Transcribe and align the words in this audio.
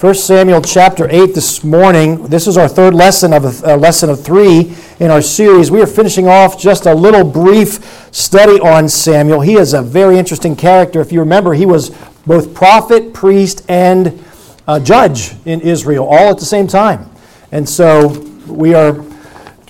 1 0.00 0.14
Samuel 0.14 0.62
chapter 0.62 1.08
8 1.10 1.34
this 1.34 1.64
morning. 1.64 2.22
This 2.28 2.46
is 2.46 2.56
our 2.56 2.68
third 2.68 2.94
lesson 2.94 3.32
of 3.32 3.64
a, 3.64 3.74
a, 3.74 3.76
lesson 3.76 4.08
of 4.08 4.24
three 4.24 4.72
in 5.00 5.10
our 5.10 5.20
series. 5.20 5.72
We 5.72 5.82
are 5.82 5.88
finishing 5.88 6.28
off 6.28 6.56
just 6.56 6.86
a 6.86 6.94
little 6.94 7.24
brief 7.24 8.08
study 8.14 8.60
on 8.60 8.88
Samuel. 8.88 9.40
He 9.40 9.54
is 9.54 9.74
a 9.74 9.82
very 9.82 10.16
interesting 10.16 10.54
character. 10.54 11.00
If 11.00 11.10
you 11.10 11.18
remember, 11.18 11.52
he 11.52 11.66
was 11.66 11.90
both 12.24 12.54
prophet, 12.54 13.12
priest, 13.12 13.64
and 13.68 14.24
uh, 14.68 14.78
judge 14.78 15.34
in 15.46 15.60
Israel 15.62 16.06
all 16.06 16.30
at 16.30 16.38
the 16.38 16.44
same 16.44 16.68
time. 16.68 17.10
And 17.50 17.68
so 17.68 18.20
we 18.46 18.74
are 18.74 19.04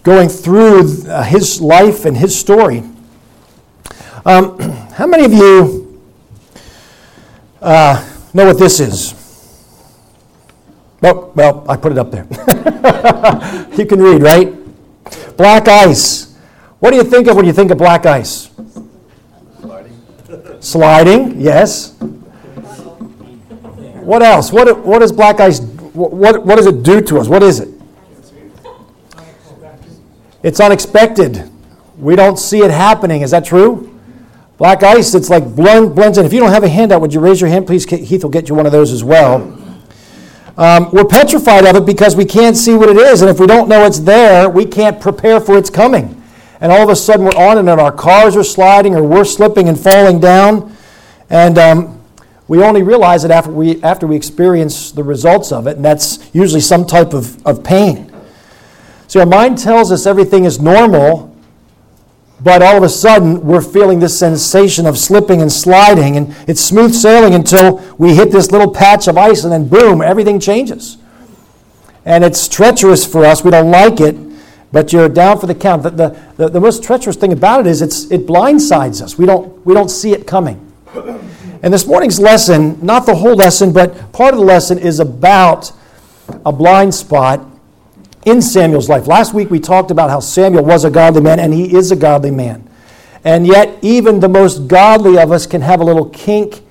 going 0.02 0.28
through 0.28 1.06
uh, 1.06 1.22
his 1.22 1.58
life 1.62 2.04
and 2.04 2.14
his 2.14 2.38
story. 2.38 2.82
Um, 4.26 4.58
how 4.92 5.06
many 5.06 5.24
of 5.24 5.32
you 5.32 6.02
uh, 7.62 8.06
know 8.34 8.44
what 8.44 8.58
this 8.58 8.78
is? 8.78 9.17
Oh, 11.02 11.32
well, 11.34 11.64
I 11.68 11.76
put 11.76 11.92
it 11.92 11.98
up 11.98 12.10
there. 12.10 12.26
you 13.76 13.86
can 13.86 14.00
read, 14.00 14.22
right? 14.22 14.54
Black 15.36 15.68
ice. 15.68 16.36
What 16.80 16.90
do 16.90 16.96
you 16.96 17.04
think 17.04 17.28
of 17.28 17.36
when 17.36 17.46
you 17.46 17.52
think 17.52 17.70
of 17.70 17.78
black 17.78 18.06
ice? 18.06 18.50
Sliding. 19.60 20.60
Sliding, 20.60 21.40
yes. 21.40 21.94
What 24.08 24.22
else? 24.22 24.52
What, 24.52 24.84
what 24.84 25.00
does 25.00 25.12
black 25.12 25.38
ice, 25.38 25.60
what, 25.60 26.44
what 26.44 26.56
does 26.56 26.66
it 26.66 26.82
do 26.82 27.00
to 27.00 27.18
us? 27.18 27.28
What 27.28 27.42
is 27.42 27.60
it? 27.60 27.68
It's 30.42 30.60
unexpected. 30.60 31.50
We 31.98 32.16
don't 32.16 32.38
see 32.38 32.60
it 32.60 32.70
happening. 32.70 33.22
Is 33.22 33.32
that 33.32 33.44
true? 33.44 33.98
Black 34.56 34.82
ice, 34.82 35.14
it's 35.14 35.30
like 35.30 35.54
blend, 35.54 35.94
blends 35.94 36.18
in. 36.18 36.26
If 36.26 36.32
you 36.32 36.40
don't 36.40 36.50
have 36.50 36.64
a 36.64 36.68
handout, 36.68 37.00
would 37.00 37.14
you 37.14 37.20
raise 37.20 37.40
your 37.40 37.50
hand? 37.50 37.66
Please, 37.66 37.84
Heath 37.84 38.22
will 38.22 38.30
get 38.30 38.48
you 38.48 38.54
one 38.54 38.66
of 38.66 38.72
those 38.72 38.92
as 38.92 39.04
well. 39.04 39.57
Um, 40.58 40.90
we're 40.90 41.04
petrified 41.04 41.64
of 41.66 41.76
it 41.76 41.86
because 41.86 42.16
we 42.16 42.24
can't 42.24 42.56
see 42.56 42.74
what 42.74 42.88
it 42.88 42.96
is. 42.96 43.22
And 43.22 43.30
if 43.30 43.38
we 43.38 43.46
don't 43.46 43.68
know 43.68 43.86
it's 43.86 44.00
there, 44.00 44.50
we 44.50 44.66
can't 44.66 45.00
prepare 45.00 45.40
for 45.40 45.56
its 45.56 45.70
coming. 45.70 46.20
And 46.60 46.72
all 46.72 46.82
of 46.82 46.88
a 46.88 46.96
sudden 46.96 47.24
we're 47.24 47.30
on 47.36 47.58
it 47.58 47.60
and 47.60 47.80
our 47.80 47.92
cars 47.92 48.36
are 48.36 48.42
sliding 48.42 48.96
or 48.96 49.04
we're 49.04 49.24
slipping 49.24 49.68
and 49.68 49.78
falling 49.78 50.18
down. 50.18 50.76
And 51.30 51.58
um, 51.58 52.02
we 52.48 52.60
only 52.60 52.82
realize 52.82 53.24
it 53.24 53.30
after 53.30 53.52
we, 53.52 53.80
after 53.84 54.08
we 54.08 54.16
experience 54.16 54.90
the 54.90 55.04
results 55.04 55.52
of 55.52 55.68
it. 55.68 55.76
And 55.76 55.84
that's 55.84 56.28
usually 56.34 56.60
some 56.60 56.84
type 56.84 57.14
of, 57.14 57.46
of 57.46 57.62
pain. 57.62 58.12
So 59.06 59.20
our 59.20 59.26
mind 59.26 59.58
tells 59.58 59.92
us 59.92 60.06
everything 60.06 60.44
is 60.44 60.60
normal 60.60 61.27
but 62.40 62.62
all 62.62 62.76
of 62.76 62.82
a 62.82 62.88
sudden, 62.88 63.44
we're 63.44 63.60
feeling 63.60 63.98
this 63.98 64.16
sensation 64.18 64.86
of 64.86 64.96
slipping 64.96 65.42
and 65.42 65.50
sliding, 65.50 66.16
and 66.16 66.34
it's 66.46 66.60
smooth 66.60 66.94
sailing 66.94 67.34
until 67.34 67.82
we 67.98 68.14
hit 68.14 68.30
this 68.30 68.52
little 68.52 68.72
patch 68.72 69.08
of 69.08 69.18
ice, 69.18 69.42
and 69.42 69.52
then 69.52 69.68
boom, 69.68 70.00
everything 70.00 70.38
changes. 70.38 70.98
And 72.04 72.22
it's 72.24 72.46
treacherous 72.48 73.04
for 73.04 73.24
us. 73.24 73.42
We 73.42 73.50
don't 73.50 73.70
like 73.70 74.00
it, 74.00 74.16
but 74.70 74.92
you're 74.92 75.08
down 75.08 75.40
for 75.40 75.46
the 75.46 75.54
count. 75.54 75.82
The, 75.82 75.90
the, 75.90 76.22
the, 76.36 76.48
the 76.48 76.60
most 76.60 76.84
treacherous 76.84 77.16
thing 77.16 77.32
about 77.32 77.60
it 77.60 77.66
is 77.66 77.82
it's, 77.82 78.10
it 78.10 78.26
blindsides 78.26 79.02
us. 79.02 79.18
We 79.18 79.26
don't, 79.26 79.64
we 79.66 79.74
don't 79.74 79.90
see 79.90 80.12
it 80.12 80.26
coming. 80.26 80.64
And 81.62 81.74
this 81.74 81.86
morning's 81.86 82.20
lesson, 82.20 82.78
not 82.84 83.04
the 83.04 83.16
whole 83.16 83.34
lesson, 83.34 83.72
but 83.72 84.12
part 84.12 84.32
of 84.32 84.38
the 84.38 84.46
lesson 84.46 84.78
is 84.78 85.00
about 85.00 85.72
a 86.46 86.52
blind 86.52 86.94
spot 86.94 87.44
in 88.28 88.42
Samuel's 88.42 88.88
life. 88.88 89.06
Last 89.06 89.34
week 89.34 89.50
we 89.50 89.60
talked 89.60 89.90
about 89.90 90.10
how 90.10 90.20
Samuel 90.20 90.64
was 90.64 90.84
a 90.84 90.90
godly 90.90 91.22
man, 91.22 91.40
and 91.40 91.52
he 91.52 91.74
is 91.74 91.90
a 91.90 91.96
godly 91.96 92.30
man. 92.30 92.68
And 93.24 93.46
yet, 93.46 93.78
even 93.82 94.20
the 94.20 94.28
most 94.28 94.68
godly 94.68 95.18
of 95.18 95.32
us 95.32 95.46
can 95.46 95.60
have 95.60 95.80
a 95.80 95.84
little 95.84 96.08
kink 96.10 96.62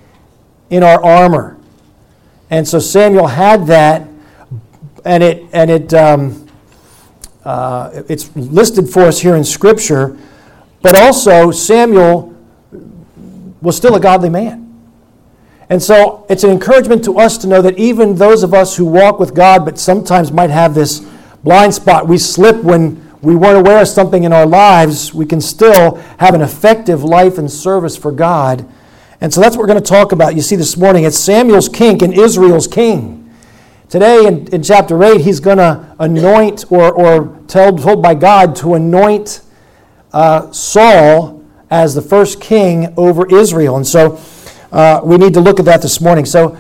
in 0.70 0.84
our 0.84 1.04
armor. 1.04 1.58
And 2.50 2.68
so 2.68 2.80
Samuel 2.80 3.28
had 3.28 3.68
that, 3.68 4.08
and 5.04 5.24
it 5.24 5.46
and 5.52 5.70
it 5.70 5.94
um, 5.94 6.48
uh, 7.44 8.04
it's 8.08 8.34
listed 8.36 8.90
for 8.90 9.04
us 9.04 9.20
here 9.20 9.36
in 9.36 9.44
Scripture. 9.44 10.18
But 10.82 11.00
also, 11.00 11.52
Samuel 11.52 12.36
was 13.62 13.76
still 13.76 13.96
a 13.96 14.00
godly 14.00 14.30
man. 14.30 14.64
And 15.70 15.84
so 15.84 16.26
it's 16.30 16.46
an 16.46 16.52
encouragement 16.52 17.04
to 17.06 17.20
us 17.20 17.38
to 17.40 17.48
know 17.48 17.62
that 17.62 17.78
even 17.78 18.16
those 18.16 18.44
of 18.44 18.54
us 18.54 18.78
who 18.78 18.86
walk 18.86 19.20
with 19.20 19.36
God, 19.36 19.66
but 19.66 19.78
sometimes 19.78 20.32
might 20.32 20.50
have 20.50 20.74
this 20.74 21.06
blind 21.44 21.74
spot. 21.74 22.08
We 22.08 22.18
slip 22.18 22.64
when 22.64 23.04
we 23.22 23.36
weren't 23.36 23.58
aware 23.58 23.82
of 23.82 23.88
something 23.88 24.24
in 24.24 24.32
our 24.32 24.46
lives. 24.46 25.14
We 25.14 25.26
can 25.26 25.42
still 25.42 25.96
have 26.20 26.34
an 26.34 26.42
effective 26.42 27.04
life 27.04 27.38
and 27.38 27.52
service 27.52 27.98
for 27.98 28.12
God. 28.12 28.68
And 29.20 29.34
so 29.34 29.42
that's 29.42 29.56
what 29.56 29.64
we're 29.64 29.68
going 29.68 29.82
to 29.82 29.90
talk 29.90 30.12
about. 30.12 30.36
You 30.36 30.42
see, 30.42 30.56
this 30.56 30.78
morning 30.78 31.04
it's 31.04 31.18
Samuel's 31.18 31.70
kink 31.70 32.02
and 32.02 32.14
Israel's 32.14 32.68
king. 32.68 33.34
Today 33.90 34.28
in, 34.28 34.48
in 34.54 34.62
chapter 34.62 35.02
8, 35.02 35.22
he's 35.22 35.40
going 35.40 35.58
to 35.58 35.96
anoint 36.00 36.72
or, 36.72 36.92
or 36.92 37.40
told, 37.48 37.82
told 37.82 38.04
by 38.04 38.14
God 38.14 38.56
to 38.58 38.74
anoint 38.74 39.42
uh, 40.14 40.52
Saul 40.52 41.46
as 41.70 41.96
the 41.96 42.02
first 42.02 42.42
king 42.42 42.94
over 42.98 43.26
Israel. 43.34 43.78
And 43.78 43.88
so 43.88 44.20
uh, 44.72 45.02
we 45.04 45.18
need 45.18 45.34
to 45.34 45.40
look 45.40 45.60
at 45.60 45.66
that 45.66 45.82
this 45.82 46.02
morning. 46.02 46.26
So, 46.26 46.58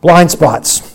blind 0.00 0.30
spots. 0.30 0.87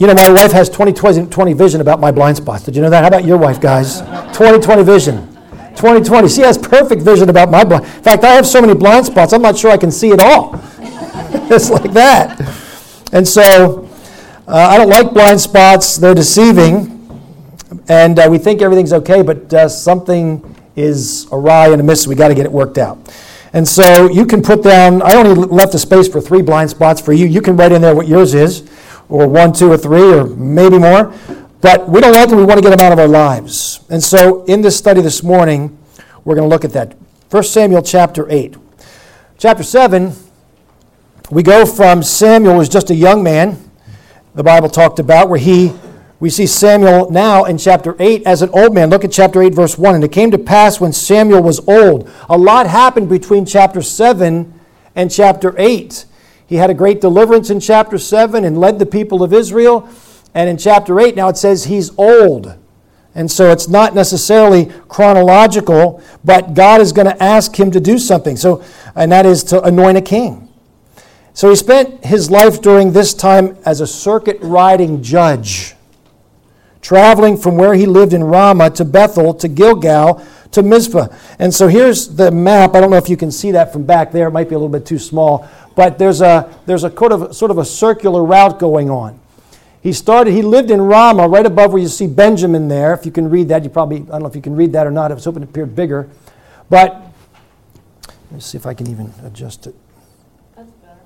You 0.00 0.06
know, 0.06 0.14
my 0.14 0.30
wife 0.30 0.50
has 0.52 0.70
20 0.70 0.94
20 1.26 1.52
vision 1.52 1.82
about 1.82 2.00
my 2.00 2.10
blind 2.10 2.38
spots. 2.38 2.64
Did 2.64 2.74
you 2.74 2.80
know 2.80 2.88
that? 2.88 3.02
How 3.02 3.08
about 3.08 3.26
your 3.26 3.36
wife, 3.36 3.60
guys? 3.60 4.00
2020 4.32 4.82
vision. 4.82 5.26
2020. 5.76 6.26
She 6.26 6.40
has 6.40 6.56
perfect 6.56 7.02
vision 7.02 7.28
about 7.28 7.50
my 7.50 7.64
blind. 7.64 7.84
In 7.84 8.02
fact, 8.02 8.24
I 8.24 8.32
have 8.32 8.46
so 8.46 8.62
many 8.62 8.74
blind 8.74 9.04
spots, 9.04 9.34
I'm 9.34 9.42
not 9.42 9.58
sure 9.58 9.70
I 9.70 9.76
can 9.76 9.90
see 9.90 10.12
at 10.12 10.18
all. 10.18 10.54
it's 11.50 11.68
like 11.68 11.92
that. 11.92 12.40
And 13.12 13.28
so, 13.28 13.90
uh, 14.48 14.54
I 14.70 14.78
don't 14.78 14.88
like 14.88 15.12
blind 15.12 15.38
spots. 15.38 15.98
They're 15.98 16.14
deceiving. 16.14 16.96
And 17.90 18.18
uh, 18.18 18.26
we 18.30 18.38
think 18.38 18.62
everything's 18.62 18.94
okay, 18.94 19.20
but 19.20 19.52
uh, 19.52 19.68
something 19.68 20.42
is 20.76 21.26
awry 21.30 21.68
and 21.68 21.86
midst. 21.86 22.06
We 22.06 22.14
got 22.14 22.28
to 22.28 22.34
get 22.34 22.46
it 22.46 22.52
worked 22.52 22.78
out. 22.78 23.14
And 23.52 23.68
so 23.68 24.08
you 24.08 24.24
can 24.24 24.40
put 24.40 24.62
down, 24.62 25.02
I 25.02 25.16
only 25.16 25.34
left 25.34 25.74
a 25.74 25.78
space 25.78 26.08
for 26.08 26.22
three 26.22 26.40
blind 26.40 26.70
spots 26.70 27.02
for 27.02 27.12
you. 27.12 27.26
You 27.26 27.42
can 27.42 27.54
write 27.54 27.72
in 27.72 27.82
there 27.82 27.94
what 27.94 28.08
yours 28.08 28.32
is 28.32 28.66
or 29.10 29.26
one, 29.26 29.52
two, 29.52 29.70
or 29.70 29.76
three, 29.76 30.14
or 30.14 30.24
maybe 30.24 30.78
more. 30.78 31.12
But 31.60 31.88
we 31.88 32.00
don't 32.00 32.16
want 32.16 32.30
them, 32.30 32.38
we 32.38 32.44
want 32.44 32.58
to 32.58 32.62
get 32.62 32.76
them 32.76 32.84
out 32.84 32.92
of 32.92 32.98
our 32.98 33.08
lives. 33.08 33.84
And 33.90 34.02
so 34.02 34.44
in 34.44 34.62
this 34.62 34.76
study 34.76 35.02
this 35.02 35.22
morning, 35.22 35.76
we're 36.24 36.34
going 36.34 36.48
to 36.48 36.54
look 36.54 36.64
at 36.64 36.72
that. 36.72 36.96
1 37.30 37.42
Samuel 37.42 37.82
chapter 37.82 38.26
8. 38.30 38.56
Chapter 39.38 39.62
7, 39.62 40.12
we 41.30 41.42
go 41.42 41.66
from 41.66 42.02
Samuel 42.02 42.56
was 42.56 42.68
just 42.68 42.90
a 42.90 42.94
young 42.94 43.22
man, 43.22 43.70
the 44.34 44.42
Bible 44.42 44.68
talked 44.68 44.98
about, 44.98 45.28
where 45.28 45.38
he 45.38 45.72
we 46.20 46.28
see 46.28 46.46
Samuel 46.46 47.10
now 47.10 47.44
in 47.44 47.56
chapter 47.56 47.96
8 47.98 48.26
as 48.26 48.42
an 48.42 48.50
old 48.50 48.74
man. 48.74 48.90
Look 48.90 49.04
at 49.04 49.10
chapter 49.10 49.42
8, 49.42 49.54
verse 49.54 49.78
1. 49.78 49.94
And 49.94 50.04
it 50.04 50.12
came 50.12 50.30
to 50.32 50.38
pass 50.38 50.78
when 50.78 50.92
Samuel 50.92 51.42
was 51.42 51.66
old. 51.66 52.10
A 52.28 52.36
lot 52.36 52.66
happened 52.66 53.08
between 53.08 53.46
chapter 53.46 53.80
7 53.80 54.52
and 54.94 55.10
chapter 55.10 55.54
8. 55.56 56.04
He 56.50 56.56
had 56.56 56.68
a 56.68 56.74
great 56.74 57.00
deliverance 57.00 57.48
in 57.48 57.60
chapter 57.60 57.96
7 57.96 58.44
and 58.44 58.58
led 58.58 58.80
the 58.80 58.84
people 58.84 59.22
of 59.22 59.32
Israel. 59.32 59.88
And 60.34 60.50
in 60.50 60.58
chapter 60.58 60.98
8, 60.98 61.14
now 61.14 61.28
it 61.28 61.36
says 61.36 61.66
he's 61.66 61.96
old. 61.96 62.58
And 63.14 63.30
so 63.30 63.52
it's 63.52 63.68
not 63.68 63.94
necessarily 63.94 64.66
chronological, 64.88 66.02
but 66.24 66.54
God 66.54 66.80
is 66.80 66.92
going 66.92 67.06
to 67.06 67.22
ask 67.22 67.54
him 67.54 67.70
to 67.70 67.78
do 67.78 67.98
something. 67.98 68.36
So, 68.36 68.64
and 68.96 69.12
that 69.12 69.26
is 69.26 69.44
to 69.44 69.62
anoint 69.62 69.98
a 69.98 70.02
king. 70.02 70.48
So 71.34 71.50
he 71.50 71.54
spent 71.54 72.04
his 72.04 72.32
life 72.32 72.60
during 72.60 72.92
this 72.92 73.14
time 73.14 73.56
as 73.64 73.80
a 73.80 73.86
circuit 73.86 74.38
riding 74.40 75.04
judge, 75.04 75.76
traveling 76.80 77.36
from 77.36 77.58
where 77.58 77.74
he 77.74 77.86
lived 77.86 78.12
in 78.12 78.24
Ramah 78.24 78.70
to 78.70 78.84
Bethel 78.84 79.34
to 79.34 79.46
Gilgal 79.46 80.26
to 80.52 80.62
Mizpah. 80.62 81.08
And 81.38 81.54
so 81.54 81.68
here's 81.68 82.08
the 82.08 82.30
map. 82.30 82.74
I 82.74 82.80
don't 82.80 82.90
know 82.90 82.96
if 82.96 83.08
you 83.08 83.16
can 83.16 83.30
see 83.30 83.52
that 83.52 83.72
from 83.72 83.84
back 83.84 84.10
there. 84.12 84.28
It 84.28 84.32
might 84.32 84.48
be 84.48 84.54
a 84.54 84.58
little 84.58 84.68
bit 84.68 84.84
too 84.84 84.98
small 84.98 85.48
but 85.80 85.96
there's 85.96 86.20
a, 86.20 86.54
there's 86.66 86.84
a 86.84 86.94
sort 86.94 87.10
of, 87.10 87.34
sort 87.34 87.50
of 87.50 87.56
a 87.56 87.64
circular 87.64 88.22
route 88.22 88.58
going 88.58 88.90
on. 88.90 89.18
He 89.82 89.94
started, 89.94 90.34
he 90.34 90.42
lived 90.42 90.70
in 90.70 90.78
Ramah, 90.78 91.26
right 91.26 91.46
above 91.46 91.72
where 91.72 91.80
you 91.80 91.88
see 91.88 92.06
Benjamin 92.06 92.68
there. 92.68 92.92
If 92.92 93.06
you 93.06 93.12
can 93.12 93.30
read 93.30 93.48
that, 93.48 93.64
you 93.64 93.70
probably, 93.70 94.02
I 94.02 94.04
don't 94.04 94.20
know 94.20 94.26
if 94.26 94.36
you 94.36 94.42
can 94.42 94.54
read 94.54 94.72
that 94.72 94.86
or 94.86 94.90
not. 94.90 95.10
I 95.10 95.14
was 95.14 95.24
hoping 95.24 95.42
it 95.42 95.48
appeared 95.48 95.74
bigger. 95.74 96.10
But 96.68 97.00
let 98.04 98.30
me 98.30 98.40
see 98.40 98.58
if 98.58 98.66
I 98.66 98.74
can 98.74 98.90
even 98.90 99.10
adjust 99.24 99.68
it. 99.68 99.74
That's 100.54 100.68
better. 100.68 100.98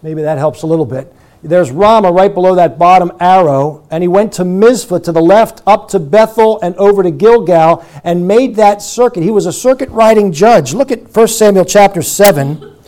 Maybe 0.00 0.22
that 0.22 0.38
helps 0.38 0.62
a 0.62 0.66
little 0.66 0.86
bit. 0.86 1.14
There's 1.42 1.70
Ramah 1.70 2.12
right 2.12 2.32
below 2.32 2.54
that 2.54 2.78
bottom 2.78 3.12
arrow, 3.20 3.86
and 3.90 4.02
he 4.02 4.08
went 4.08 4.32
to 4.34 4.44
Mizpah 4.46 5.00
to 5.00 5.12
the 5.12 5.20
left, 5.20 5.60
up 5.66 5.90
to 5.90 5.98
Bethel, 5.98 6.58
and 6.62 6.74
over 6.76 7.02
to 7.02 7.10
Gilgal, 7.10 7.84
and 8.04 8.26
made 8.26 8.56
that 8.56 8.80
circuit. 8.80 9.22
He 9.22 9.30
was 9.30 9.44
a 9.44 9.52
circuit 9.52 9.90
riding 9.90 10.32
judge. 10.32 10.72
Look 10.72 10.90
at 10.90 11.14
1 11.14 11.28
Samuel 11.28 11.66
chapter 11.66 12.00
7 12.00 12.78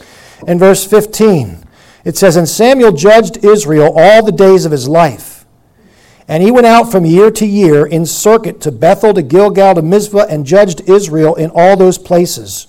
in 0.46 0.58
verse 0.58 0.84
15. 0.84 1.64
It 2.04 2.16
says, 2.16 2.36
And 2.36 2.48
Samuel 2.48 2.92
judged 2.92 3.44
Israel 3.44 3.92
all 3.96 4.24
the 4.24 4.32
days 4.32 4.64
of 4.64 4.72
his 4.72 4.88
life. 4.88 5.44
And 6.28 6.42
he 6.42 6.50
went 6.50 6.66
out 6.66 6.90
from 6.90 7.04
year 7.04 7.30
to 7.32 7.46
year 7.46 7.84
in 7.84 8.06
circuit 8.06 8.60
to 8.62 8.72
Bethel, 8.72 9.14
to 9.14 9.22
Gilgal, 9.22 9.74
to 9.74 9.82
Mizpah, 9.82 10.26
and 10.28 10.46
judged 10.46 10.88
Israel 10.88 11.34
in 11.34 11.50
all 11.54 11.76
those 11.76 11.98
places. 11.98 12.68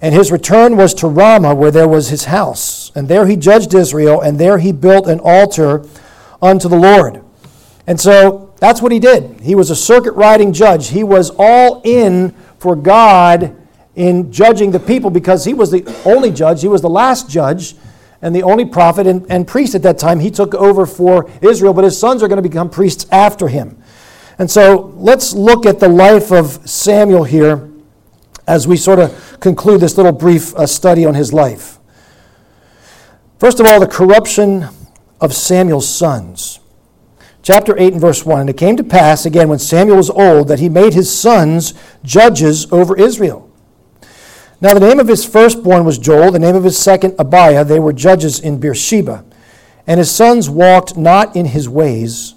And 0.00 0.14
his 0.14 0.32
return 0.32 0.76
was 0.76 0.92
to 0.94 1.08
Ramah, 1.08 1.54
where 1.54 1.70
there 1.70 1.88
was 1.88 2.08
his 2.08 2.26
house. 2.26 2.90
And 2.94 3.08
there 3.08 3.26
he 3.26 3.36
judged 3.36 3.74
Israel, 3.74 4.20
and 4.20 4.38
there 4.38 4.58
he 4.58 4.72
built 4.72 5.06
an 5.06 5.20
altar 5.20 5.86
unto 6.42 6.68
the 6.68 6.76
Lord. 6.76 7.22
And 7.86 8.00
so 8.00 8.52
that's 8.60 8.82
what 8.82 8.92
he 8.92 8.98
did. 8.98 9.40
He 9.40 9.54
was 9.54 9.70
a 9.70 9.76
circuit 9.76 10.12
riding 10.12 10.52
judge. 10.52 10.88
He 10.88 11.04
was 11.04 11.30
all 11.38 11.80
in 11.84 12.34
for 12.58 12.76
God 12.76 13.56
in 13.96 14.32
judging 14.32 14.70
the 14.70 14.80
people 14.80 15.10
because 15.10 15.44
he 15.44 15.54
was 15.54 15.70
the 15.70 15.84
only 16.04 16.30
judge, 16.30 16.62
he 16.62 16.68
was 16.68 16.82
the 16.82 16.90
last 16.90 17.28
judge 17.28 17.74
and 18.20 18.34
the 18.34 18.42
only 18.42 18.64
prophet 18.64 19.06
and, 19.06 19.26
and 19.30 19.46
priest 19.46 19.74
at 19.74 19.82
that 19.82 19.98
time. 19.98 20.20
He 20.20 20.30
took 20.30 20.54
over 20.54 20.86
for 20.86 21.30
Israel, 21.42 21.74
but 21.74 21.84
his 21.84 21.98
sons 21.98 22.22
are 22.22 22.28
going 22.28 22.42
to 22.42 22.48
become 22.48 22.70
priests 22.70 23.06
after 23.12 23.48
him. 23.48 23.82
And 24.38 24.50
so 24.50 24.92
let's 24.96 25.32
look 25.32 25.66
at 25.66 25.78
the 25.78 25.88
life 25.88 26.32
of 26.32 26.68
Samuel 26.68 27.24
here 27.24 27.70
as 28.46 28.66
we 28.66 28.76
sort 28.76 28.98
of 28.98 29.38
conclude 29.40 29.80
this 29.80 29.96
little 29.96 30.12
brief 30.12 30.54
uh, 30.56 30.66
study 30.66 31.06
on 31.06 31.14
his 31.14 31.32
life. 31.32 31.78
First 33.38 33.60
of 33.60 33.66
all, 33.66 33.78
the 33.78 33.86
corruption 33.86 34.68
of 35.20 35.34
Samuel's 35.34 35.88
sons. 35.88 36.60
Chapter 37.42 37.78
8 37.78 37.92
and 37.92 38.00
verse 38.00 38.24
1 38.24 38.40
And 38.40 38.50
it 38.50 38.56
came 38.56 38.76
to 38.76 38.84
pass, 38.84 39.26
again, 39.26 39.48
when 39.48 39.58
Samuel 39.58 39.98
was 39.98 40.10
old, 40.10 40.48
that 40.48 40.60
he 40.60 40.68
made 40.68 40.94
his 40.94 41.14
sons 41.14 41.74
judges 42.02 42.70
over 42.72 42.96
Israel. 42.98 43.50
Now, 44.64 44.72
the 44.72 44.80
name 44.80 44.98
of 44.98 45.08
his 45.08 45.26
firstborn 45.26 45.84
was 45.84 45.98
Joel, 45.98 46.30
the 46.30 46.38
name 46.38 46.56
of 46.56 46.64
his 46.64 46.78
second, 46.78 47.16
Abiah. 47.18 47.66
They 47.66 47.78
were 47.78 47.92
judges 47.92 48.40
in 48.40 48.58
Beersheba. 48.58 49.22
And 49.86 49.98
his 49.98 50.10
sons 50.10 50.48
walked 50.48 50.96
not 50.96 51.36
in 51.36 51.44
his 51.44 51.68
ways, 51.68 52.32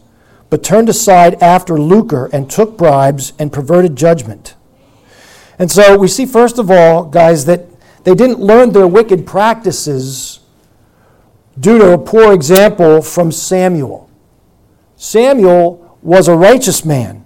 but 0.49 0.61
turned 0.61 0.89
aside 0.89 1.41
after 1.41 1.77
lucre 1.77 2.29
and 2.33 2.51
took 2.51 2.77
bribes 2.77 3.31
and 3.39 3.53
perverted 3.53 3.95
judgment. 3.95 4.55
And 5.57 5.71
so 5.71 5.97
we 5.97 6.09
see, 6.09 6.25
first 6.25 6.59
of 6.59 6.69
all, 6.69 7.05
guys, 7.05 7.45
that 7.45 7.65
they 8.03 8.13
didn't 8.13 8.41
learn 8.41 8.73
their 8.73 8.87
wicked 8.87 9.25
practices 9.25 10.41
due 11.57 11.77
to 11.77 11.93
a 11.93 11.97
poor 11.97 12.33
example 12.33 13.01
from 13.01 13.31
Samuel. 13.31 14.09
Samuel 14.97 15.97
was 16.01 16.27
a 16.27 16.35
righteous 16.35 16.83
man. 16.83 17.23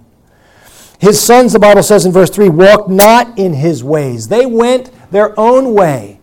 His 1.02 1.20
sons, 1.20 1.52
the 1.52 1.58
Bible 1.58 1.82
says 1.82 2.06
in 2.06 2.12
verse 2.12 2.30
3, 2.30 2.48
walked 2.48 2.88
not 2.88 3.36
in 3.36 3.54
his 3.54 3.82
ways. 3.82 4.28
They 4.28 4.46
went 4.46 4.92
their 5.10 5.38
own 5.38 5.74
way. 5.74 6.20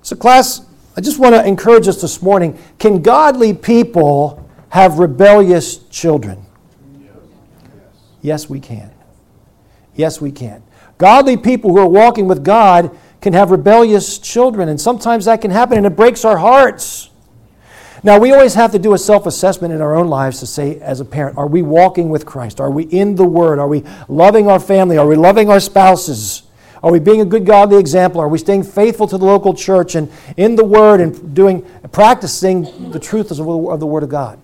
So, 0.00 0.16
class, 0.16 0.62
I 0.96 1.02
just 1.02 1.18
want 1.18 1.34
to 1.34 1.44
encourage 1.44 1.86
us 1.86 2.00
this 2.00 2.22
morning 2.22 2.58
can 2.78 3.02
godly 3.02 3.52
people 3.52 4.48
have 4.70 4.98
rebellious 4.98 5.76
children? 5.88 6.46
Yes, 8.22 8.48
we 8.48 8.60
can. 8.60 8.90
Yes, 9.94 10.22
we 10.22 10.32
can. 10.32 10.62
Godly 10.96 11.36
people 11.36 11.70
who 11.70 11.78
are 11.78 11.86
walking 11.86 12.26
with 12.26 12.42
God 12.42 12.96
can 13.20 13.34
have 13.34 13.50
rebellious 13.50 14.18
children, 14.18 14.70
and 14.70 14.80
sometimes 14.80 15.26
that 15.26 15.42
can 15.42 15.50
happen, 15.50 15.76
and 15.76 15.86
it 15.86 15.96
breaks 15.96 16.24
our 16.24 16.38
hearts. 16.38 17.10
Now, 18.06 18.20
we 18.20 18.30
always 18.30 18.54
have 18.54 18.70
to 18.70 18.78
do 18.78 18.94
a 18.94 18.98
self 18.98 19.26
assessment 19.26 19.74
in 19.74 19.80
our 19.80 19.96
own 19.96 20.06
lives 20.06 20.38
to 20.38 20.46
say, 20.46 20.78
as 20.78 21.00
a 21.00 21.04
parent, 21.04 21.36
are 21.36 21.48
we 21.48 21.62
walking 21.62 22.08
with 22.08 22.24
Christ? 22.24 22.60
Are 22.60 22.70
we 22.70 22.84
in 22.84 23.16
the 23.16 23.24
Word? 23.24 23.58
Are 23.58 23.66
we 23.66 23.82
loving 24.08 24.48
our 24.48 24.60
family? 24.60 24.96
Are 24.96 25.08
we 25.08 25.16
loving 25.16 25.50
our 25.50 25.58
spouses? 25.58 26.44
Are 26.84 26.92
we 26.92 27.00
being 27.00 27.20
a 27.20 27.24
good 27.24 27.44
godly 27.44 27.78
example? 27.78 28.20
Are 28.20 28.28
we 28.28 28.38
staying 28.38 28.62
faithful 28.62 29.08
to 29.08 29.18
the 29.18 29.24
local 29.24 29.54
church 29.54 29.96
and 29.96 30.08
in 30.36 30.54
the 30.54 30.62
Word 30.62 31.00
and 31.00 31.34
doing, 31.34 31.62
practicing 31.90 32.92
the 32.92 33.00
truth 33.00 33.32
of 33.32 33.38
the 33.38 33.86
Word 33.86 34.04
of 34.04 34.08
God? 34.08 34.38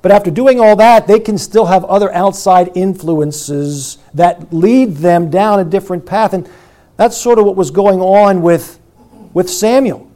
But 0.00 0.10
after 0.10 0.30
doing 0.30 0.58
all 0.58 0.76
that, 0.76 1.06
they 1.06 1.20
can 1.20 1.36
still 1.36 1.66
have 1.66 1.84
other 1.84 2.10
outside 2.14 2.74
influences 2.74 3.98
that 4.14 4.54
lead 4.54 4.96
them 4.96 5.28
down 5.28 5.60
a 5.60 5.64
different 5.66 6.06
path. 6.06 6.32
And 6.32 6.48
that's 6.96 7.14
sort 7.14 7.38
of 7.38 7.44
what 7.44 7.56
was 7.56 7.70
going 7.70 8.00
on 8.00 8.40
with, 8.40 8.80
with 9.34 9.50
Samuel 9.50 10.10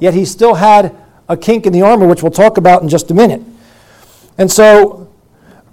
yet 0.00 0.14
he 0.14 0.24
still 0.24 0.54
had 0.54 0.96
a 1.28 1.36
kink 1.36 1.66
in 1.66 1.72
the 1.72 1.82
armor, 1.82 2.06
which 2.06 2.22
we'll 2.22 2.32
talk 2.32 2.56
about 2.56 2.82
in 2.82 2.88
just 2.88 3.10
a 3.10 3.14
minute. 3.14 3.42
And 4.36 4.50
so, 4.50 5.12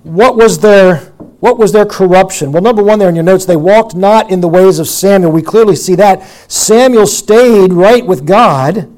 what 0.03 0.35
was 0.35 0.59
their 0.59 1.13
what 1.39 1.57
was 1.57 1.71
their 1.71 1.85
corruption? 1.85 2.51
Well, 2.51 2.63
number 2.63 2.83
one, 2.83 2.97
there 2.97 3.09
in 3.09 3.15
your 3.15 3.23
notes, 3.23 3.45
they 3.45 3.55
walked 3.55 3.95
not 3.95 4.31
in 4.31 4.41
the 4.41 4.47
ways 4.47 4.79
of 4.79 4.87
Samuel. 4.87 5.31
We 5.31 5.43
clearly 5.43 5.75
see 5.75 5.95
that. 5.95 6.23
Samuel 6.51 7.05
stayed 7.05 7.73
right 7.73 8.05
with 8.05 8.25
God, 8.25 8.91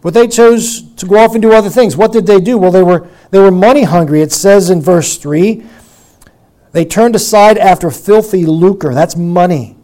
but 0.00 0.14
they 0.14 0.26
chose 0.26 0.82
to 0.96 1.06
go 1.06 1.16
off 1.18 1.34
and 1.34 1.42
do 1.42 1.52
other 1.52 1.70
things. 1.70 1.96
What 1.96 2.12
did 2.12 2.26
they 2.26 2.40
do? 2.40 2.58
Well, 2.58 2.72
they 2.72 2.82
were, 2.82 3.08
they 3.30 3.38
were 3.38 3.52
money 3.52 3.84
hungry. 3.84 4.20
It 4.20 4.32
says 4.32 4.68
in 4.68 4.82
verse 4.82 5.16
3 5.16 5.64
they 6.74 6.84
turned 6.84 7.14
aside 7.14 7.56
after 7.56 7.88
filthy 7.88 8.44
lucre. 8.44 8.92
That's 8.92 9.14
money. 9.14 9.76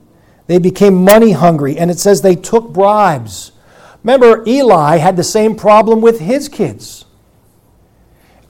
They 0.48 0.58
became 0.58 1.04
money 1.04 1.30
hungry. 1.30 1.78
And 1.78 1.88
it 1.88 2.00
says 2.00 2.20
they 2.20 2.34
took 2.34 2.72
bribes. 2.72 3.52
Remember, 4.02 4.42
Eli 4.46 4.96
had 4.96 5.16
the 5.16 5.24
same 5.24 5.54
problem 5.54 6.00
with 6.00 6.20
his 6.20 6.48
kids. 6.48 7.04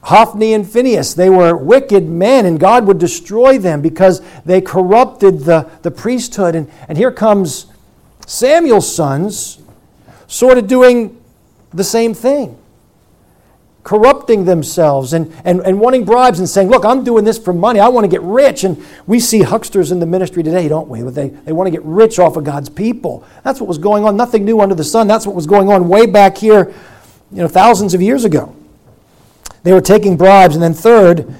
Hophni 0.03 0.53
and 0.53 0.67
Phinehas, 0.67 1.13
they 1.13 1.29
were 1.29 1.55
wicked 1.55 2.07
men, 2.07 2.45
and 2.45 2.59
God 2.59 2.87
would 2.87 2.97
destroy 2.97 3.57
them 3.59 3.81
because 3.81 4.21
they 4.45 4.61
corrupted 4.61 5.41
the, 5.41 5.69
the 5.83 5.91
priesthood. 5.91 6.55
And, 6.55 6.71
and 6.87 6.97
here 6.97 7.11
comes 7.11 7.67
Samuel's 8.25 8.93
sons, 8.93 9.59
sort 10.27 10.57
of 10.57 10.67
doing 10.67 11.21
the 11.73 11.83
same 11.83 12.13
thing 12.13 12.60
corrupting 13.83 14.45
themselves 14.45 15.13
and, 15.13 15.33
and, 15.43 15.59
and 15.61 15.79
wanting 15.79 16.05
bribes 16.05 16.39
and 16.39 16.47
saying, 16.47 16.69
Look, 16.69 16.85
I'm 16.85 17.03
doing 17.03 17.23
this 17.23 17.37
for 17.37 17.53
money. 17.53 17.79
I 17.79 17.87
want 17.87 18.05
to 18.05 18.09
get 18.09 18.21
rich. 18.21 18.63
And 18.63 18.83
we 19.07 19.19
see 19.19 19.41
hucksters 19.41 19.91
in 19.91 19.99
the 19.99 20.05
ministry 20.05 20.43
today, 20.43 20.67
don't 20.67 20.87
we? 20.87 21.01
They, 21.01 21.29
they 21.29 21.51
want 21.51 21.67
to 21.67 21.71
get 21.71 21.83
rich 21.83 22.19
off 22.19 22.35
of 22.35 22.43
God's 22.43 22.69
people. 22.69 23.25
That's 23.43 23.59
what 23.59 23.67
was 23.67 23.77
going 23.77 24.03
on. 24.03 24.15
Nothing 24.15 24.45
new 24.45 24.61
under 24.61 24.75
the 24.75 24.83
sun. 24.83 25.07
That's 25.07 25.25
what 25.25 25.35
was 25.35 25.47
going 25.47 25.69
on 25.69 25.89
way 25.89 26.05
back 26.05 26.37
here, 26.37 26.73
you 27.31 27.37
know, 27.37 27.47
thousands 27.47 27.93
of 27.93 28.01
years 28.01 28.23
ago. 28.23 28.55
They 29.63 29.73
were 29.73 29.81
taking 29.81 30.17
bribes. 30.17 30.55
And 30.55 30.63
then, 30.63 30.73
third, 30.73 31.33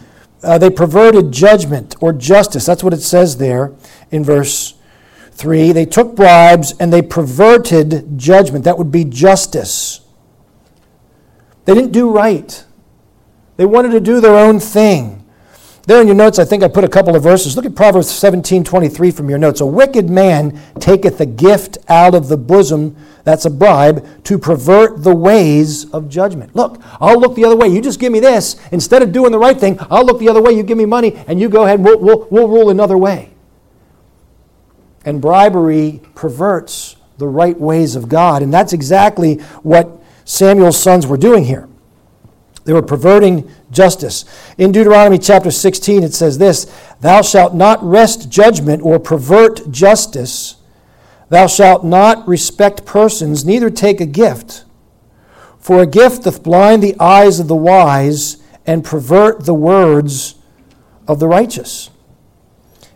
uh, 0.44 0.58
they 0.58 0.70
perverted 0.70 1.32
judgment 1.32 1.96
or 2.02 2.14
justice. 2.14 2.66
That's 2.66 2.84
what 2.84 2.94
it 2.94 3.02
says 3.02 3.38
there 3.38 3.74
in 4.10 4.24
verse 4.24 4.76
3. 5.32 5.72
They 5.72 5.86
took 5.86 6.16
bribes 6.16 6.74
and 6.80 6.92
they 6.92 7.02
perverted 7.02 8.18
judgment. 8.18 8.66
That 8.66 8.78
would 8.78 8.92
be 8.92 9.04
justice. 9.06 10.02
They 11.66 11.74
didn't 11.74 11.92
do 11.92 12.10
right. 12.10 12.64
They 13.58 13.66
wanted 13.66 13.92
to 13.92 14.00
do 14.00 14.20
their 14.20 14.36
own 14.36 14.60
thing. 14.60 15.22
There 15.88 16.00
in 16.00 16.08
your 16.08 16.16
notes, 16.16 16.38
I 16.38 16.46
think 16.46 16.64
I 16.64 16.68
put 16.68 16.84
a 16.84 16.90
couple 16.90 17.16
of 17.16 17.24
verses. 17.24 17.56
Look 17.56 17.66
at 17.66 17.76
Proverbs 17.76 18.10
17 18.10 18.64
23 18.64 19.12
from 19.12 19.30
your 19.30 19.40
notes. 19.40 19.62
A 19.62 19.66
wicked 19.66 20.10
man 20.10 20.60
taketh 20.80 21.20
a 21.20 21.26
gift 21.26 21.80
out 21.90 22.14
of 22.14 22.28
the 22.28 22.38
bosom, 22.38 22.96
that's 23.24 23.46
a 23.46 23.50
bribe, 23.50 24.24
to 24.26 24.38
pervert 24.38 25.04
the 25.04 25.16
ways 25.16 25.90
of 25.92 26.08
judgment. 26.08 26.56
Look, 26.56 26.80
I'll 27.00 27.20
look 27.20 27.36
the 27.36 27.46
other 27.46 27.56
way. 27.56 27.68
You 27.68 27.82
just 27.82 28.00
give 28.00 28.12
me 28.12 28.20
this. 28.20 28.56
Instead 28.72 29.02
of 29.02 29.12
doing 29.12 29.32
the 29.32 29.40
right 29.40 29.60
thing, 29.60 29.80
I'll 29.90 30.06
look 30.06 30.20
the 30.20 30.30
other 30.30 30.42
way. 30.42 30.54
You 30.54 30.64
give 30.64 30.78
me 30.78 30.86
money, 30.86 31.16
and 31.28 31.40
you 31.40 31.50
go 31.50 31.64
ahead 31.64 31.80
and 31.80 31.86
we'll, 31.86 32.00
we'll, 32.00 32.28
we'll 32.30 32.48
rule 32.48 32.70
another 32.70 32.98
way. 32.98 33.32
And 35.04 35.20
bribery 35.20 36.02
perverts 36.14 36.96
the 37.18 37.28
right 37.28 37.60
ways 37.60 37.96
of 37.96 38.08
God. 38.08 38.44
And 38.44 38.54
that's 38.54 38.72
exactly 38.72 39.36
what 39.64 40.01
Samuel's 40.26 40.82
sons 40.82 41.08
were 41.08 41.18
doing 41.18 41.46
here. 41.46 41.68
They 42.64 42.74
were 42.74 42.82
perverting 42.82 43.50
justice. 43.72 44.26
In 44.58 44.72
Deuteronomy 44.72 45.18
chapter 45.18 45.50
16, 45.50 46.04
it 46.04 46.14
says 46.14 46.38
this 46.38 46.72
Thou 47.00 47.22
shalt 47.22 47.56
not 47.56 47.84
wrest 47.84 48.30
judgment 48.30 48.84
or 48.84 49.00
pervert 49.00 49.72
justice. 49.72 50.56
Thou 51.30 51.48
shalt 51.48 51.84
not 51.84 52.28
respect 52.28 52.86
persons, 52.86 53.46
neither 53.46 53.70
take 53.70 54.02
a 54.02 54.06
gift. 54.06 54.66
For 55.60 55.82
a 55.82 55.88
gift 55.88 56.24
doth 56.24 56.44
blind 56.44 56.84
the 56.84 56.96
eyes 57.00 57.40
of 57.40 57.48
the 57.48 57.56
wise 57.56 58.38
and 58.66 58.84
pervert 58.84 59.46
the 59.46 59.54
words 59.54 60.36
of 61.08 61.20
the 61.20 61.28
righteous. 61.28 61.90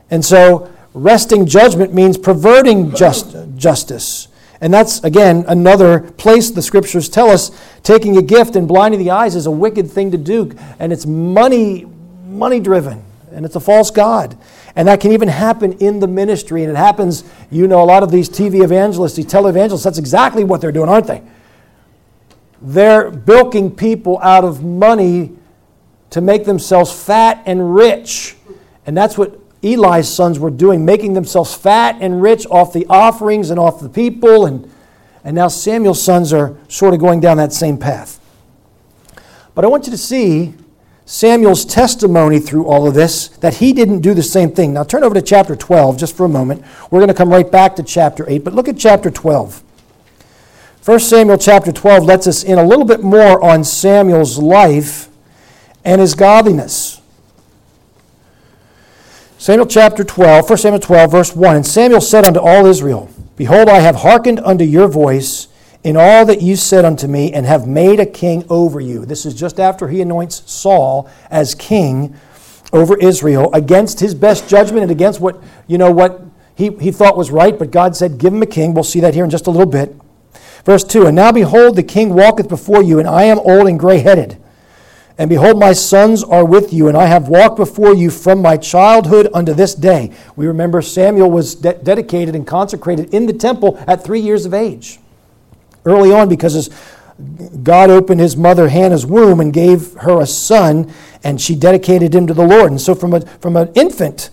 And 0.10 0.24
so, 0.24 0.72
wresting 0.94 1.46
judgment 1.46 1.94
means 1.94 2.18
perverting 2.18 2.94
just, 2.94 3.36
justice. 3.56 4.28
And 4.62 4.74
that's, 4.74 5.04
again, 5.04 5.46
another 5.48 6.00
place 6.00 6.50
the 6.50 6.62
scriptures 6.62 7.10
tell 7.10 7.30
us 7.30 7.52
taking 7.84 8.18
a 8.18 8.22
gift 8.22 8.56
and 8.56 8.68
blinding 8.68 9.00
the 9.00 9.12
eyes 9.12 9.36
is 9.36 9.46
a 9.46 9.52
wicked 9.52 9.92
thing 9.92 10.12
to 10.12 10.18
do. 10.18 10.52
And 10.80 10.94
it's 10.94 11.06
money, 11.06 11.86
money 12.26 12.60
driven. 12.60 13.04
And 13.32 13.46
it's 13.46 13.56
a 13.56 13.60
false 13.60 13.92
God. 13.92 14.38
And 14.78 14.88
that 14.88 15.02
can 15.02 15.12
even 15.12 15.28
happen 15.28 15.74
in 15.74 16.00
the 16.00 16.08
ministry. 16.08 16.64
And 16.64 16.72
it 16.72 16.78
happens, 16.78 17.26
you 17.52 17.68
know, 17.68 17.84
a 17.84 17.86
lot 17.86 18.02
of 18.02 18.12
these 18.12 18.30
TV 18.30 18.64
evangelists, 18.64 19.16
these 19.16 19.26
televangelists, 19.26 19.84
that's 19.84 19.98
exactly 19.98 20.44
what 20.44 20.62
they're 20.62 20.72
doing, 20.72 20.90
aren't 20.90 21.08
they? 21.08 21.22
They're 22.62 23.12
bilking 23.12 23.76
people 23.76 24.20
out 24.20 24.46
of 24.46 24.64
money 24.64 25.34
to 26.12 26.22
make 26.22 26.46
themselves 26.46 26.92
fat 26.92 27.44
and 27.46 27.76
rich. 27.76 28.38
And 28.86 28.96
that's 28.96 29.18
what 29.18 29.38
Eli's 29.66 30.08
sons 30.08 30.38
were 30.38 30.52
doing, 30.52 30.86
making 30.86 31.14
themselves 31.14 31.56
fat 31.56 31.98
and 32.00 32.22
rich 32.22 32.46
off 32.48 32.72
the 32.72 32.86
offerings 32.88 33.50
and 33.50 33.60
off 33.60 33.80
the 33.80 33.90
people. 33.90 34.46
And, 34.46 34.72
and 35.24 35.36
now 35.36 35.48
Samuel's 35.48 36.02
sons 36.02 36.32
are 36.32 36.58
sort 36.68 36.94
of 36.94 37.00
going 37.00 37.20
down 37.20 37.38
that 37.38 37.52
same 37.52 37.78
path. 37.78 38.20
But 39.56 39.66
I 39.66 39.68
want 39.68 39.86
you 39.86 39.92
to 39.92 39.98
see 39.98 40.54
Samuel's 41.06 41.66
testimony 41.66 42.40
through 42.40 42.66
all 42.66 42.88
of 42.88 42.94
this 42.94 43.30
that 43.40 43.56
he 43.56 43.74
didn't 43.74 44.02
do 44.02 44.14
the 44.14 44.24
same 44.24 44.52
thing. 44.52 44.74
Now 44.74 44.84
turn 44.84 45.04
over 45.04 45.16
to 45.16 45.22
chapter 45.22 45.56
12 45.56 45.98
just 45.98 46.16
for 46.16 46.26
a 46.26 46.30
moment. 46.30 46.64
We're 46.92 47.00
going 47.00 47.08
to 47.08 47.16
come 47.16 47.30
right 47.30 47.50
back 47.50 47.76
to 47.78 47.84
chapter 47.84 48.30
8, 48.30 48.44
but 48.44 48.54
look 48.54 48.68
at 48.68 48.78
chapter 48.78 49.10
12. 49.10 49.64
1 50.84 51.00
Samuel 51.00 51.40
chapter 51.40 51.72
12 51.72 52.04
lets 52.04 52.28
us 52.28 52.44
in 52.44 52.60
a 52.60 52.64
little 52.64 52.86
bit 52.86 53.02
more 53.02 53.44
on 53.44 53.64
Samuel's 53.64 54.38
life 54.38 55.10
and 55.84 56.00
his 56.00 56.14
godliness. 56.14 56.85
Samuel 59.46 59.68
chapter 59.68 60.04
12, 60.04 60.50
1 60.50 60.58
Samuel 60.58 60.80
12, 60.80 61.12
verse 61.12 61.36
1 61.36 61.56
And 61.58 61.68
Samuel 61.68 62.02
said 62.02 62.26
unto 62.26 62.40
all 62.40 62.66
Israel, 62.66 63.12
Behold, 63.36 63.70
I 63.70 63.80
have 63.80 63.98
hearkened 63.98 64.40
unto 64.40 64.64
your 64.64 64.88
voice 64.88 65.50
in 65.84 65.96
all 65.96 66.26
that 66.26 66.42
you 66.42 66.56
said 66.56 66.84
unto 66.84 67.06
me, 67.06 67.32
and 67.32 67.46
have 67.46 67.68
made 67.68 68.00
a 68.00 68.08
king 68.08 68.44
over 68.50 68.80
you. 68.80 69.06
This 69.06 69.24
is 69.24 69.36
just 69.36 69.60
after 69.60 69.88
he 69.88 70.02
anoints 70.02 70.52
Saul 70.52 71.08
as 71.30 71.54
king 71.54 72.16
over 72.74 72.98
Israel 72.98 73.54
against 73.54 74.00
his 74.00 74.16
best 74.16 74.50
judgment 74.50 74.82
and 74.82 74.90
against 74.90 75.22
what, 75.22 75.40
you 75.68 75.78
know, 75.78 75.92
what 75.92 76.24
he, 76.56 76.72
he 76.78 76.92
thought 76.92 77.16
was 77.16 77.30
right, 77.30 77.56
but 77.60 77.70
God 77.70 77.96
said, 77.96 78.18
Give 78.18 78.34
him 78.34 78.42
a 78.42 78.48
king. 78.48 78.74
We'll 78.74 78.84
see 78.84 79.02
that 79.02 79.14
here 79.14 79.26
in 79.26 79.30
just 79.30 79.46
a 79.46 79.52
little 79.52 79.68
bit. 79.68 79.96
Verse 80.66 80.84
2 80.84 81.06
And 81.06 81.16
now 81.16 81.32
behold, 81.32 81.76
the 81.76 81.84
king 81.84 82.16
walketh 82.16 82.50
before 82.50 82.82
you, 82.82 82.98
and 82.98 83.08
I 83.08 83.26
am 83.26 83.38
old 83.38 83.68
and 83.68 83.80
gray 83.80 84.00
headed. 84.00 84.42
And 85.18 85.30
behold, 85.30 85.58
my 85.58 85.72
sons 85.72 86.24
are 86.24 86.44
with 86.44 86.74
you, 86.74 86.90
and 86.90 86.98
I 86.98 87.06
have 87.06 87.30
walked 87.30 87.56
before 87.56 87.96
you 87.96 88.10
from 88.10 88.42
my 88.42 88.58
childhood 88.58 89.30
unto 89.34 89.54
this 89.54 89.74
day. 89.74 90.12
We 90.36 90.46
remember 90.46 90.82
Samuel 90.82 91.32
was 91.32 91.56
de- 91.56 91.74
dedicated 91.74 92.36
and 92.36 92.46
consecrated 92.46 93.14
in 93.14 93.26
the 93.26 93.34
temple 93.34 93.82
at 93.88 94.04
three 94.04 94.20
years 94.20 94.46
of 94.46 94.54
age. 94.54 95.00
Early 95.86 96.12
on, 96.12 96.28
because 96.28 96.70
God 97.64 97.90
opened 97.90 98.20
his 98.20 98.36
mother 98.36 98.68
Hannah's 98.68 99.06
womb 99.06 99.40
and 99.40 99.54
gave 99.54 99.94
her 99.94 100.20
a 100.20 100.28
son, 100.28 100.92
and 101.24 101.40
she 101.40 101.56
dedicated 101.56 102.14
him 102.14 102.28
to 102.28 102.34
the 102.34 102.46
Lord. 102.46 102.72
And 102.72 102.82
so, 102.82 102.94
from, 102.94 103.14
a, 103.14 103.22
from 103.22 103.56
an 103.56 103.72
infant, 103.74 104.32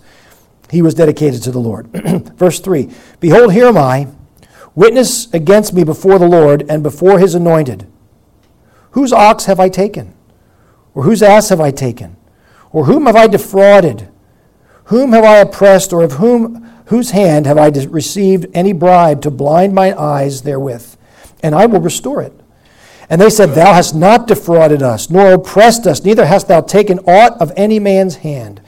he 0.69 0.81
was 0.81 0.93
dedicated 0.93 1.41
to 1.43 1.51
the 1.51 1.59
Lord. 1.59 1.87
Verse 2.35 2.59
3 2.59 2.89
Behold, 3.21 3.53
here 3.53 3.67
am 3.67 3.77
I, 3.77 4.07
witness 4.75 5.33
against 5.33 5.73
me 5.73 5.85
before 5.85 6.19
the 6.19 6.27
Lord 6.27 6.65
and 6.69 6.83
before 6.83 7.19
his 7.19 7.35
anointed. 7.35 7.87
Whose 8.91 9.13
ox 9.13 9.45
have 9.45 9.61
I 9.61 9.69
taken? 9.69 10.13
Or 10.95 11.03
whose 11.03 11.23
ass 11.23 11.49
have 11.49 11.59
I 11.59 11.71
taken? 11.71 12.15
Or 12.71 12.85
whom 12.85 13.05
have 13.05 13.15
I 13.15 13.27
defrauded? 13.27 14.09
Whom 14.85 15.13
have 15.13 15.23
I 15.23 15.37
oppressed, 15.37 15.93
or 15.93 16.03
of 16.03 16.13
whom 16.13 16.63
whose 16.87 17.11
hand 17.11 17.45
have 17.45 17.57
I 17.57 17.67
received 17.67 18.47
any 18.53 18.73
bribe 18.73 19.21
to 19.21 19.31
blind 19.31 19.73
mine 19.73 19.95
eyes 19.97 20.41
therewith? 20.41 20.95
And 21.41 21.55
I 21.55 21.65
will 21.65 21.79
restore 21.79 22.21
it. 22.21 22.33
And 23.09 23.21
they 23.21 23.29
said, 23.29 23.51
Thou 23.51 23.73
hast 23.73 23.95
not 23.95 24.27
defrauded 24.27 24.81
us, 24.81 25.09
nor 25.09 25.33
oppressed 25.33 25.85
us, 25.87 26.03
neither 26.03 26.25
hast 26.25 26.47
thou 26.47 26.61
taken 26.61 26.99
aught 26.99 27.39
of 27.41 27.51
any 27.55 27.79
man's 27.79 28.17
hand. 28.17 28.61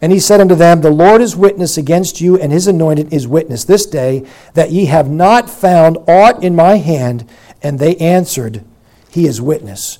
And 0.00 0.12
he 0.12 0.20
said 0.20 0.40
unto 0.40 0.54
them, 0.54 0.80
The 0.80 0.90
Lord 0.90 1.20
is 1.20 1.36
witness 1.36 1.78
against 1.78 2.20
you, 2.20 2.38
and 2.38 2.52
his 2.52 2.66
anointed 2.66 3.12
is 3.12 3.28
witness 3.28 3.64
this 3.64 3.86
day, 3.86 4.26
that 4.54 4.70
ye 4.70 4.86
have 4.86 5.08
not 5.08 5.48
found 5.48 5.96
aught 6.06 6.42
in 6.42 6.54
my 6.54 6.76
hand. 6.76 7.28
And 7.62 7.78
they 7.78 7.96
answered, 7.96 8.64
He 9.08 9.26
is 9.26 9.40
witness. 9.40 9.98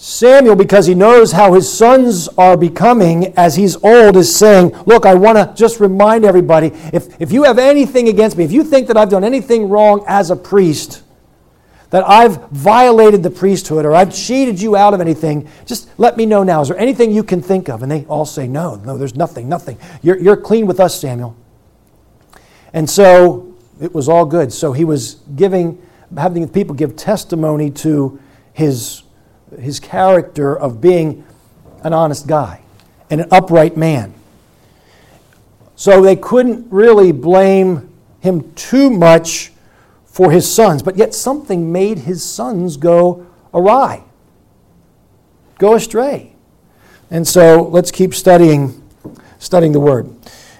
Samuel, 0.00 0.54
because 0.54 0.86
he 0.86 0.94
knows 0.94 1.32
how 1.32 1.54
his 1.54 1.70
sons 1.70 2.28
are 2.38 2.56
becoming 2.56 3.34
as 3.36 3.56
he's 3.56 3.74
old, 3.82 4.16
is 4.16 4.34
saying, 4.34 4.70
Look, 4.86 5.04
I 5.04 5.14
want 5.14 5.38
to 5.38 5.52
just 5.60 5.80
remind 5.80 6.24
everybody 6.24 6.68
if, 6.92 7.20
if 7.20 7.32
you 7.32 7.42
have 7.42 7.58
anything 7.58 8.08
against 8.08 8.36
me, 8.36 8.44
if 8.44 8.52
you 8.52 8.62
think 8.62 8.86
that 8.86 8.96
I've 8.96 9.08
done 9.08 9.24
anything 9.24 9.68
wrong 9.68 10.04
as 10.06 10.30
a 10.30 10.36
priest, 10.36 11.02
that 11.90 12.08
I've 12.08 12.48
violated 12.50 13.24
the 13.24 13.30
priesthood 13.30 13.84
or 13.84 13.92
I've 13.92 14.14
cheated 14.14 14.60
you 14.62 14.76
out 14.76 14.94
of 14.94 15.00
anything, 15.00 15.48
just 15.66 15.88
let 15.98 16.16
me 16.16 16.26
know 16.26 16.44
now. 16.44 16.60
Is 16.60 16.68
there 16.68 16.78
anything 16.78 17.10
you 17.10 17.24
can 17.24 17.42
think 17.42 17.68
of? 17.68 17.82
And 17.82 17.90
they 17.90 18.04
all 18.04 18.24
say, 18.24 18.46
No, 18.46 18.76
no, 18.76 18.96
there's 18.98 19.16
nothing, 19.16 19.48
nothing. 19.48 19.78
You're, 20.00 20.18
you're 20.18 20.36
clean 20.36 20.68
with 20.68 20.78
us, 20.78 21.00
Samuel. 21.00 21.34
And 22.72 22.88
so 22.88 23.52
it 23.80 23.92
was 23.92 24.08
all 24.08 24.26
good. 24.26 24.52
So 24.52 24.72
he 24.72 24.84
was 24.84 25.16
giving, 25.34 25.82
having 26.16 26.48
people 26.48 26.76
give 26.76 26.94
testimony 26.94 27.72
to 27.72 28.20
his 28.52 29.02
his 29.60 29.80
character 29.80 30.56
of 30.56 30.80
being 30.80 31.24
an 31.82 31.92
honest 31.92 32.26
guy 32.26 32.60
and 33.10 33.20
an 33.20 33.28
upright 33.30 33.76
man. 33.76 34.14
So 35.76 36.02
they 36.02 36.16
couldn't 36.16 36.66
really 36.70 37.12
blame 37.12 37.92
him 38.20 38.52
too 38.54 38.90
much 38.90 39.52
for 40.04 40.32
his 40.32 40.52
sons, 40.52 40.82
but 40.82 40.96
yet 40.96 41.14
something 41.14 41.70
made 41.70 41.98
his 41.98 42.24
sons 42.24 42.76
go 42.76 43.26
awry, 43.54 44.02
go 45.58 45.74
astray. 45.74 46.32
And 47.10 47.26
so 47.26 47.62
let's 47.62 47.90
keep 47.90 48.14
studying 48.14 48.82
studying 49.38 49.72
the 49.72 49.80
word. 49.80 50.10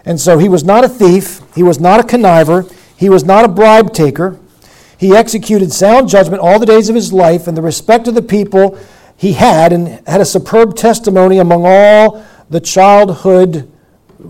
And 0.04 0.20
so 0.20 0.38
he 0.38 0.48
was 0.48 0.64
not 0.64 0.84
a 0.84 0.88
thief, 0.88 1.42
he 1.54 1.62
was 1.62 1.80
not 1.80 2.00
a 2.00 2.02
conniver, 2.02 2.72
he 2.96 3.08
was 3.08 3.24
not 3.24 3.44
a 3.44 3.48
bribe 3.48 3.92
taker. 3.92 4.38
He 4.98 5.14
executed 5.14 5.72
sound 5.72 6.08
judgment 6.08 6.42
all 6.42 6.58
the 6.58 6.66
days 6.66 6.88
of 6.88 6.94
his 6.94 7.12
life, 7.12 7.46
and 7.46 7.56
the 7.56 7.62
respect 7.62 8.08
of 8.08 8.14
the 8.14 8.22
people 8.22 8.76
he 9.16 9.32
had, 9.32 9.72
and 9.72 10.06
had 10.06 10.20
a 10.20 10.24
superb 10.24 10.76
testimony 10.76 11.38
among 11.38 11.64
all 11.64 12.24
the 12.50 12.60
childhood, 12.60 13.70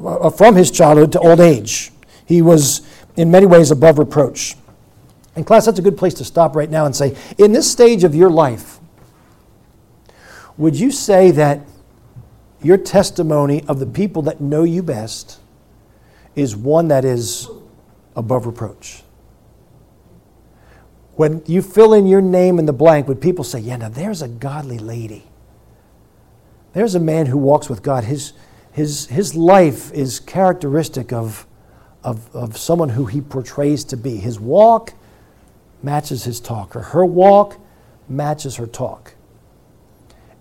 uh, 0.04 0.28
from 0.30 0.56
his 0.56 0.70
childhood 0.70 1.12
to 1.12 1.20
old 1.20 1.40
age. 1.40 1.90
He 2.26 2.42
was 2.42 2.82
in 3.16 3.30
many 3.30 3.46
ways 3.46 3.70
above 3.70 3.98
reproach. 3.98 4.56
And, 5.34 5.46
class, 5.46 5.64
that's 5.66 5.78
a 5.78 5.82
good 5.82 5.96
place 5.96 6.14
to 6.14 6.24
stop 6.24 6.54
right 6.54 6.70
now 6.70 6.84
and 6.84 6.94
say, 6.94 7.16
in 7.38 7.52
this 7.52 7.70
stage 7.70 8.04
of 8.04 8.14
your 8.14 8.28
life, 8.28 8.78
would 10.58 10.78
you 10.78 10.90
say 10.90 11.30
that 11.30 11.60
your 12.60 12.76
testimony 12.76 13.64
of 13.68 13.78
the 13.78 13.86
people 13.86 14.22
that 14.22 14.40
know 14.40 14.64
you 14.64 14.82
best 14.82 15.38
is 16.34 16.56
one 16.56 16.88
that 16.88 17.04
is 17.04 17.48
above 18.16 18.46
reproach? 18.46 19.02
When 21.18 21.42
you 21.46 21.62
fill 21.62 21.94
in 21.94 22.06
your 22.06 22.20
name 22.20 22.60
in 22.60 22.66
the 22.66 22.72
blank, 22.72 23.08
would 23.08 23.20
people 23.20 23.42
say, 23.42 23.58
Yeah, 23.58 23.74
now 23.78 23.88
there's 23.88 24.22
a 24.22 24.28
godly 24.28 24.78
lady? 24.78 25.24
There's 26.74 26.94
a 26.94 27.00
man 27.00 27.26
who 27.26 27.36
walks 27.36 27.68
with 27.68 27.82
God. 27.82 28.04
His, 28.04 28.34
his, 28.70 29.06
his 29.06 29.34
life 29.34 29.92
is 29.92 30.20
characteristic 30.20 31.12
of, 31.12 31.44
of, 32.04 32.32
of 32.36 32.56
someone 32.56 32.90
who 32.90 33.06
he 33.06 33.20
portrays 33.20 33.82
to 33.86 33.96
be. 33.96 34.18
His 34.18 34.38
walk 34.38 34.92
matches 35.82 36.22
his 36.22 36.38
talk, 36.38 36.76
or 36.76 36.82
her 36.82 37.04
walk 37.04 37.56
matches 38.08 38.54
her 38.54 38.68
talk. 38.68 39.14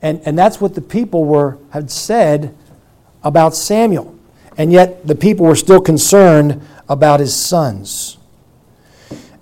And, 0.03 0.21
and 0.25 0.37
that's 0.37 0.61
what 0.61 0.75
the 0.75 0.81
people 0.81 1.25
were, 1.25 1.57
had 1.71 1.89
said 1.89 2.55
about 3.23 3.55
Samuel. 3.55 4.15
And 4.59 4.71
yet 4.71 5.07
the 5.07 5.15
people 5.15 5.47
were 5.47 5.55
still 5.55 5.81
concerned 5.81 6.61
about 6.87 7.19
his 7.19 7.35
sons. 7.35 8.19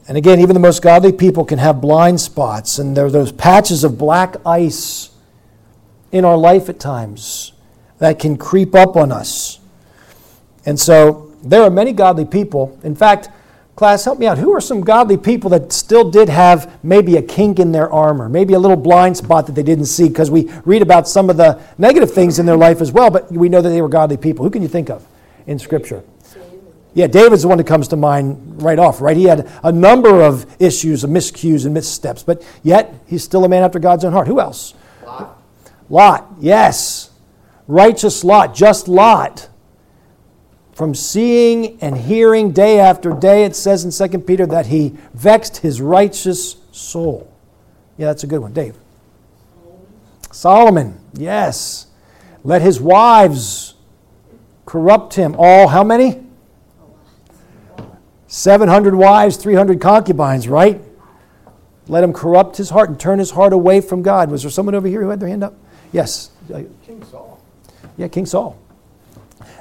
And 0.08 0.18
again, 0.18 0.40
even 0.40 0.54
the 0.54 0.60
most 0.60 0.82
godly 0.84 1.12
people 1.12 1.46
can 1.46 1.58
have 1.58 1.82
blind 1.82 2.22
spots, 2.22 2.78
and 2.78 2.96
there 2.96 3.06
are 3.06 3.12
those 3.12 3.32
patches 3.32 3.84
of 3.84 3.98
black 3.98 4.36
ice 4.46 5.10
in 6.12 6.24
our 6.24 6.38
life 6.38 6.70
at 6.70 6.80
times 6.80 7.54
that 7.98 8.20
can 8.20 8.38
creep 8.38 8.76
up 8.76 8.96
on 8.96 9.12
us. 9.12 9.60
And 10.66 10.80
so 10.80 11.32
there 11.44 11.64
are 11.64 11.72
many 11.72 11.92
godly 11.92 12.26
people. 12.26 12.78
In 12.84 12.96
fact, 12.96 13.30
class, 13.76 14.06
help 14.06 14.20
me 14.20 14.28
out. 14.28 14.38
Who 14.38 14.54
are 14.54 14.62
some 14.62 14.82
godly 14.82 15.18
people 15.18 15.50
that 15.50 15.72
still 15.72 16.10
did 16.10 16.30
have 16.30 16.84
maybe 16.84 17.18
a 17.18 17.22
kink 17.22 17.60
in 17.60 17.72
their 17.72 17.92
armor, 17.92 18.30
maybe 18.30 18.54
a 18.54 18.60
little 18.60 18.78
blind 18.78 19.18
spot 19.18 19.48
that 19.48 19.54
they 19.54 19.64
didn't 19.64 19.86
see? 19.86 20.08
Because 20.08 20.30
we 20.30 20.52
read 20.66 20.84
about 20.84 21.08
some 21.08 21.30
of 21.32 21.38
the 21.38 21.60
negative 21.80 22.12
things 22.14 22.38
in 22.38 22.46
their 22.46 22.58
life 22.58 22.80
as 22.80 22.92
well, 22.92 23.10
but 23.10 23.32
we 23.32 23.50
know 23.50 23.62
that 23.62 23.70
they 23.70 23.82
were 23.82 23.90
godly 23.90 24.18
people. 24.18 24.46
Who 24.46 24.52
can 24.52 24.62
you 24.62 24.68
think 24.68 24.90
of 24.90 25.06
in 25.48 25.58
Scripture? 25.58 26.04
Yeah, 26.96 27.08
David's 27.08 27.42
the 27.42 27.50
one 27.50 27.58
that 27.58 27.68
comes 27.68 27.90
to 27.90 27.98
mind 27.98 28.62
right 28.62 28.80
off, 28.80 29.02
right? 29.02 29.18
He 29.18 29.26
had 29.26 29.52
a 29.64 29.72
number 29.72 30.22
of 30.22 30.46
issues, 30.62 31.04
of 31.04 31.10
miscues 31.10 31.66
and 31.66 31.74
missteps, 31.74 32.24
but 32.24 32.42
yet 32.64 32.96
he's 33.06 33.22
still 33.22 33.44
a 33.44 33.50
man 33.50 33.64
after 33.64 33.80
God's 33.80 34.06
own 34.06 34.14
heart. 34.14 34.28
Who 34.28 34.40
else? 34.40 34.74
Lot. 35.06 35.42
Lot, 35.90 36.28
yes. 36.40 37.12
Righteous 37.68 38.24
Lot, 38.24 38.56
just 38.56 38.88
Lot. 38.88 39.50
From 40.72 40.96
seeing 40.96 41.78
and 41.82 41.98
hearing 41.98 42.54
day 42.54 42.80
after 42.80 43.12
day, 43.12 43.44
it 43.44 43.58
says 43.58 43.84
in 43.84 44.10
2 44.10 44.20
Peter 44.20 44.46
that 44.46 44.68
he 44.68 44.96
vexed 45.14 45.58
his 45.58 45.82
righteous 45.82 46.56
soul. 46.72 47.30
Yeah, 47.98 48.08
that's 48.08 48.24
a 48.24 48.28
good 48.28 48.40
one. 48.40 48.54
Dave. 48.54 48.78
Solomon, 50.32 51.00
yes. 51.14 51.88
Let 52.46 52.62
his 52.62 52.80
wives 52.80 53.74
corrupt 54.66 55.16
him. 55.16 55.36
All, 55.38 55.68
how 55.68 55.84
many? 55.84 56.25
700 58.28 58.96
wives, 58.96 59.38
300 59.38 59.80
concubines, 59.80 60.48
right? 60.48 60.82
Let 61.88 62.04
him 62.04 62.14
corrupt 62.14 62.58
his 62.58 62.72
heart 62.72 62.90
and 62.90 63.00
turn 63.00 63.20
his 63.20 63.32
heart 63.32 63.54
away 63.54 63.82
from 63.82 64.02
God. 64.02 64.32
Was 64.32 64.42
there 64.42 64.52
someone 64.52 64.76
over 64.76 64.88
here 64.88 65.02
who 65.02 65.10
had 65.10 65.20
their 65.20 65.30
hand 65.30 65.44
up? 65.44 65.54
Yes. 65.92 66.32
King 66.86 67.04
Saul. 67.10 67.40
Yeah, 67.98 68.08
King 68.08 68.26
Saul. 68.26 68.58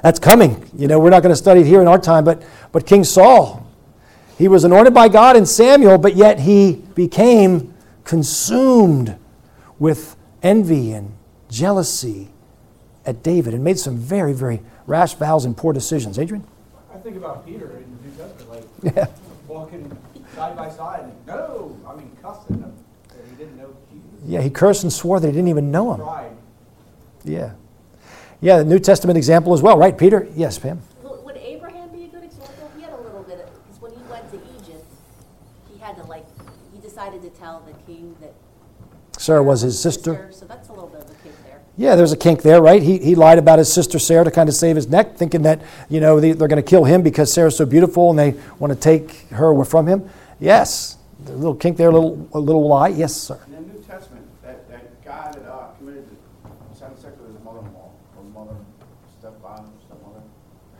That's 0.01 0.19
coming. 0.19 0.69
You 0.75 0.87
know, 0.87 0.99
we're 0.99 1.09
not 1.09 1.21
going 1.21 1.31
to 1.31 1.37
study 1.37 1.61
it 1.61 1.67
here 1.67 1.81
in 1.81 1.87
our 1.87 1.99
time, 1.99 2.23
but, 2.23 2.43
but 2.71 2.85
King 2.85 3.03
Saul, 3.03 3.65
he 4.37 4.47
was 4.47 4.63
anointed 4.63 4.93
by 4.93 5.07
God 5.07 5.37
in 5.37 5.45
Samuel, 5.45 5.97
but 5.97 6.15
yet 6.15 6.39
he 6.39 6.83
became 6.95 7.73
consumed 8.03 9.17
with 9.79 10.15
envy 10.41 10.91
and 10.91 11.13
jealousy 11.49 12.29
at 13.05 13.23
David 13.23 13.53
and 13.53 13.63
made 13.63 13.79
some 13.79 13.97
very, 13.97 14.33
very 14.33 14.61
rash 14.87 15.13
vows 15.13 15.45
and 15.45 15.55
poor 15.55 15.73
decisions. 15.73 16.17
Adrian? 16.19 16.45
I 17.05 17.07
think 17.07 17.17
about 17.17 17.45
Peter 17.45 17.65
in 17.77 17.97
the 17.97 18.07
New 18.07 18.17
Testament, 18.17 18.49
like 18.83 18.95
Yeah. 18.95 19.05
walking 19.47 19.95
side 20.35 20.57
by 20.57 20.71
side. 20.71 21.01
And, 21.03 21.13
No, 21.27 21.77
I 21.87 21.93
mean, 21.95 22.09
cussing 22.19 22.55
him 22.57 22.73
that 23.09 23.17
he 23.29 23.35
didn't 23.35 23.57
know 23.57 23.69
Jesus. 23.91 24.09
Yeah, 24.25 24.41
he 24.41 24.49
cursed 24.49 24.81
and 24.81 24.91
swore 24.91 25.19
that 25.19 25.27
he 25.27 25.33
didn't 25.33 25.49
even 25.49 25.69
know 25.69 25.93
him. 25.93 25.99
Pride. 25.99 26.31
Yeah. 27.23 27.51
Yeah, 28.41 28.57
the 28.57 28.65
New 28.65 28.79
Testament 28.79 29.17
example 29.17 29.53
as 29.53 29.61
well, 29.61 29.77
right, 29.77 29.95
Peter? 29.95 30.27
Yes, 30.35 30.57
Pam. 30.57 30.81
Would 31.03 31.37
Abraham 31.37 31.89
be 31.89 32.05
a 32.05 32.07
good 32.07 32.23
example? 32.23 32.71
He 32.75 32.81
had 32.81 32.93
a 32.93 32.97
little 32.99 33.21
bit, 33.21 33.37
because 33.67 33.79
when 33.79 33.91
he 33.91 34.01
went 34.09 34.27
to 34.31 34.37
Egypt, 34.59 34.83
he 35.71 35.77
had 35.79 35.95
to 35.97 36.03
like, 36.05 36.25
he 36.73 36.79
decided 36.81 37.21
to 37.21 37.29
tell 37.29 37.59
the 37.67 37.73
king 37.83 38.15
that. 38.19 38.33
Sarah 39.19 39.43
was 39.43 39.61
his 39.61 39.79
sister. 39.79 40.31
So 40.31 40.45
that's 40.47 40.69
a 40.69 40.73
little 40.73 40.89
bit 40.89 41.01
of 41.01 41.11
a 41.11 41.13
kink 41.21 41.35
there. 41.45 41.61
Yeah, 41.77 41.95
there's 41.95 42.13
a 42.13 42.17
kink 42.17 42.41
there, 42.41 42.61
right? 42.61 42.81
He, 42.81 42.99
he 42.99 43.15
lied 43.15 43.37
about 43.37 43.59
his 43.59 43.71
sister 43.71 43.99
Sarah 43.99 44.23
to 44.23 44.31
kind 44.31 44.47
of 44.47 44.55
save 44.55 44.77
his 44.77 44.87
neck, 44.87 45.17
thinking 45.17 45.41
that, 45.41 45.61
you 45.89 45.99
know, 45.99 46.21
they, 46.21 46.31
they're 46.31 46.47
going 46.47 46.61
to 46.61 46.67
kill 46.69 46.85
him 46.85 47.01
because 47.01 47.33
Sarah's 47.33 47.57
so 47.57 47.65
beautiful 47.65 48.09
and 48.11 48.19
they 48.19 48.39
want 48.59 48.71
to 48.71 48.79
take 48.79 49.27
her 49.31 49.47
away 49.47 49.65
from 49.65 49.85
him. 49.85 50.09
Yes, 50.39 50.97
a 51.27 51.31
little 51.31 51.55
kink 51.55 51.75
there, 51.75 51.89
a 51.89 51.93
little, 51.93 52.29
a 52.33 52.39
little 52.39 52.65
lie. 52.65 52.89
Yes, 52.89 53.13
sir. 53.13 53.39
In 53.47 53.53
the 53.53 53.73
New 53.73 53.83
Testament, 53.83 54.25
that, 54.43 54.69
that 54.69 55.03
guy 55.03 55.31
that 55.31 55.45
uh, 55.45 55.67
committed 55.77 56.07
same 56.73 56.95
sex 56.95 57.17
with 57.19 57.35
his 57.35 57.43
mother-in-law, 57.43 57.91
or 58.17 58.23
mother, 58.33 58.55
stepfather, 59.19 59.63
stepmother, 59.85 60.21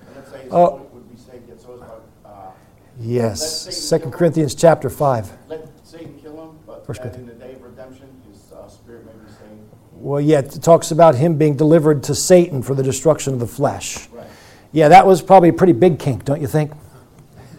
and 0.07 0.15
let's 0.15 0.31
say 0.31 0.41
his 0.43 0.51
soul 0.51 0.89
would 0.93 1.11
be 1.11 1.17
saved, 1.17 1.49
yet 1.49 1.59
so 1.59 2.01
uh, 2.25 2.51
Yes. 2.99 3.75
Second 3.75 4.13
Corinthians 4.13 4.55
chapter 4.55 4.89
5. 4.89 5.31
let 5.49 5.67
Satan 5.83 6.17
kill 6.21 6.41
him, 6.41 6.59
but 6.65 6.85
First 6.85 7.03
that 7.03 7.15
in 7.15 7.25
the 7.25 7.33
day 7.33 7.53
of 7.53 7.63
redemption, 7.63 8.07
his 8.31 8.53
uh, 8.53 8.67
spirit 8.69 9.05
may 9.05 9.11
be 9.11 9.29
saved. 9.29 9.94
Well, 10.05 10.21
yeah, 10.21 10.38
it 10.38 10.62
talks 10.62 10.91
about 10.91 11.15
him 11.15 11.35
being 11.35 11.55
delivered 11.55 12.03
to 12.03 12.13
Satan 12.13 12.62
for 12.62 12.75
the 12.75 12.83
destruction 12.83 13.33
of 13.33 13.39
the 13.39 13.47
flesh. 13.47 14.07
Right. 14.09 14.27
Yeah, 14.71 14.89
that 14.89 15.07
was 15.07 15.24
probably 15.24 15.50
a 15.50 15.53
pretty 15.53 15.74
big 15.74 15.97
kink, 15.97 16.25
don't 16.25 16.39
you 16.39 16.45
think? 16.45 16.74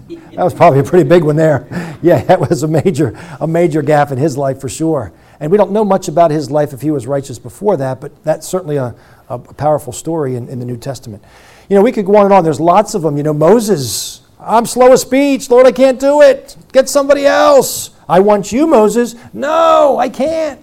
That 0.09 0.45
was 0.45 0.55
probably 0.55 0.79
a 0.79 0.85
pretty 0.85 1.09
big 1.09 1.25
one 1.25 1.35
there. 1.35 1.67
Yeah, 2.03 2.23
that 2.25 2.39
was 2.39 2.63
a 2.63 2.69
major, 2.69 3.19
a 3.41 3.49
major 3.49 3.83
gap 3.83 4.13
in 4.13 4.19
his 4.19 4.37
life 4.37 4.61
for 4.61 4.69
sure. 4.69 5.13
And 5.41 5.51
we 5.51 5.57
don't 5.57 5.73
know 5.73 5.85
much 5.85 6.07
about 6.07 6.31
his 6.31 6.51
life 6.51 6.73
if 6.73 6.83
he 6.83 6.91
was 6.91 7.07
righteous 7.07 7.39
before 7.39 7.77
that, 7.79 8.01
but 8.01 8.23
that's 8.23 8.47
certainly 8.47 8.77
a, 8.77 8.95
a 9.29 9.39
powerful 9.39 9.93
story 9.95 10.37
in, 10.37 10.47
in 10.49 10.61
the 10.61 10.67
New 10.67 10.77
Testament. 10.77 11.25
You 11.69 11.75
know, 11.75 11.83
we 11.83 11.91
could 11.91 12.05
go 12.05 12.17
on 12.17 12.27
and 12.27 12.35
on. 12.35 12.45
There's 12.45 12.61
lots 12.61 12.95
of 12.95 13.03
them. 13.03 13.17
You 13.17 13.25
know, 13.25 13.33
Moses, 13.33 14.21
I'm 14.39 14.67
slow 14.67 14.93
of 14.93 15.01
speech. 15.01 15.51
Lord, 15.51 15.67
I 15.67 15.73
can't 15.73 15.99
do 15.99 16.21
it. 16.21 16.57
Get 16.71 16.89
somebody 16.89 17.27
else. 17.27 17.91
I 18.09 18.21
want 18.21 18.53
you, 18.53 18.69
Moses. 18.69 19.17
No, 19.33 19.97
I 19.99 20.11
can't. 20.11 20.61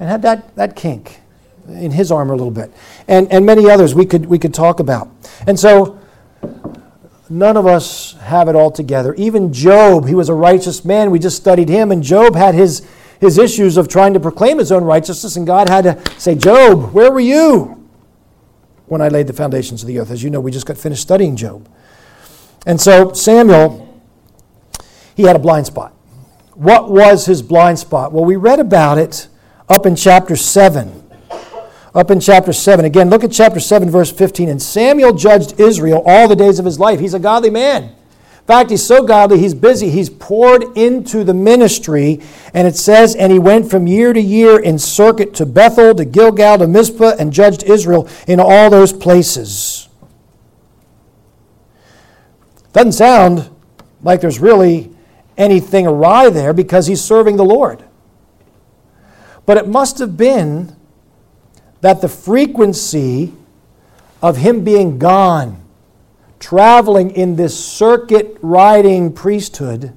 And 0.00 0.08
had 0.08 0.22
that, 0.22 0.56
that 0.56 0.74
kink 0.74 1.20
in 1.68 1.90
his 1.92 2.10
armor 2.10 2.32
a 2.32 2.36
little 2.36 2.50
bit. 2.50 2.72
And, 3.06 3.30
and 3.30 3.44
many 3.44 3.70
others 3.70 3.94
we 3.94 4.06
could, 4.06 4.26
we 4.26 4.38
could 4.38 4.54
talk 4.54 4.80
about. 4.80 5.08
And 5.46 5.60
so, 5.60 6.00
none 7.28 7.56
of 7.56 7.66
us 7.66 8.14
have 8.22 8.48
it 8.48 8.56
all 8.56 8.70
together. 8.70 9.14
Even 9.14 9.52
Job, 9.52 10.08
he 10.08 10.14
was 10.14 10.28
a 10.28 10.34
righteous 10.34 10.84
man. 10.84 11.10
We 11.10 11.18
just 11.18 11.36
studied 11.36 11.68
him, 11.68 11.92
and 11.92 12.02
Job 12.02 12.34
had 12.34 12.54
his, 12.54 12.86
his 13.20 13.38
issues 13.38 13.76
of 13.76 13.88
trying 13.88 14.14
to 14.14 14.20
proclaim 14.20 14.58
his 14.58 14.72
own 14.72 14.84
righteousness, 14.84 15.36
and 15.36 15.46
God 15.46 15.68
had 15.68 15.82
to 15.82 16.20
say, 16.20 16.34
Job, 16.34 16.92
where 16.92 17.12
were 17.12 17.20
you 17.20 17.88
when 18.86 19.00
I 19.00 19.08
laid 19.08 19.26
the 19.26 19.32
foundations 19.32 19.82
of 19.82 19.86
the 19.86 19.98
earth? 19.98 20.10
As 20.10 20.22
you 20.22 20.30
know, 20.30 20.40
we 20.40 20.50
just 20.50 20.66
got 20.66 20.78
finished 20.78 21.02
studying 21.02 21.36
Job. 21.36 21.68
And 22.66 22.80
so, 22.80 23.12
Samuel, 23.12 24.02
he 25.14 25.24
had 25.24 25.36
a 25.36 25.38
blind 25.38 25.66
spot. 25.66 25.94
What 26.54 26.90
was 26.90 27.26
his 27.26 27.42
blind 27.42 27.78
spot? 27.78 28.12
Well, 28.12 28.24
we 28.24 28.36
read 28.36 28.60
about 28.60 28.98
it 28.98 29.28
up 29.70 29.86
in 29.86 29.96
chapter 29.96 30.36
7 30.36 31.00
up 31.94 32.10
in 32.10 32.20
chapter 32.20 32.52
7. 32.52 32.84
Again, 32.84 33.10
look 33.10 33.24
at 33.24 33.32
chapter 33.32 33.60
7, 33.60 33.90
verse 33.90 34.12
15. 34.12 34.48
And 34.48 34.62
Samuel 34.62 35.12
judged 35.12 35.58
Israel 35.58 36.02
all 36.06 36.28
the 36.28 36.36
days 36.36 36.58
of 36.58 36.64
his 36.64 36.78
life. 36.78 37.00
He's 37.00 37.14
a 37.14 37.18
godly 37.18 37.50
man. 37.50 37.84
In 37.84 38.46
fact, 38.46 38.70
he's 38.70 38.84
so 38.84 39.04
godly, 39.04 39.38
he's 39.38 39.54
busy. 39.54 39.90
He's 39.90 40.10
poured 40.10 40.76
into 40.76 41.24
the 41.24 41.34
ministry. 41.34 42.20
And 42.54 42.66
it 42.66 42.76
says, 42.76 43.14
And 43.14 43.32
he 43.32 43.38
went 43.38 43.70
from 43.70 43.86
year 43.86 44.12
to 44.12 44.20
year 44.20 44.58
in 44.58 44.78
circuit 44.78 45.34
to 45.34 45.46
Bethel, 45.46 45.94
to 45.94 46.04
Gilgal, 46.04 46.58
to 46.58 46.66
Mizpah, 46.66 47.16
and 47.18 47.32
judged 47.32 47.64
Israel 47.64 48.08
in 48.26 48.40
all 48.40 48.70
those 48.70 48.92
places. 48.92 49.88
Doesn't 52.72 52.92
sound 52.92 53.50
like 54.02 54.20
there's 54.20 54.38
really 54.38 54.90
anything 55.36 55.86
awry 55.86 56.30
there 56.30 56.52
because 56.52 56.86
he's 56.86 57.02
serving 57.02 57.36
the 57.36 57.44
Lord. 57.44 57.84
But 59.46 59.56
it 59.56 59.68
must 59.68 59.98
have 59.98 60.16
been 60.16 60.76
that 61.80 62.00
the 62.00 62.08
frequency 62.08 63.32
of 64.22 64.36
him 64.36 64.64
being 64.64 64.98
gone, 64.98 65.62
traveling 66.38 67.10
in 67.10 67.36
this 67.36 67.62
circuit 67.62 68.36
riding 68.42 69.12
priesthood, 69.12 69.92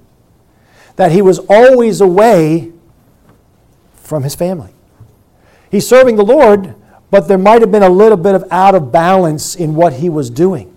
that 0.96 1.12
he 1.12 1.22
was 1.22 1.40
always 1.50 2.02
away 2.02 2.72
from 3.96 4.24
his 4.24 4.36
family. 4.36 4.72
He's 5.72 5.88
serving 5.88 6.16
the 6.16 6.26
Lord, 6.26 6.76
but 7.10 7.28
there 7.28 7.38
might 7.38 7.62
have 7.62 7.72
been 7.72 7.84
a 7.84 7.90
little 7.90 8.18
bit 8.18 8.36
of 8.36 8.46
out 8.52 8.76
of 8.76 8.92
balance 8.92 9.56
in 9.56 9.76
what 9.76 9.94
he 9.94 10.10
was 10.10 10.30
doing. 10.30 10.73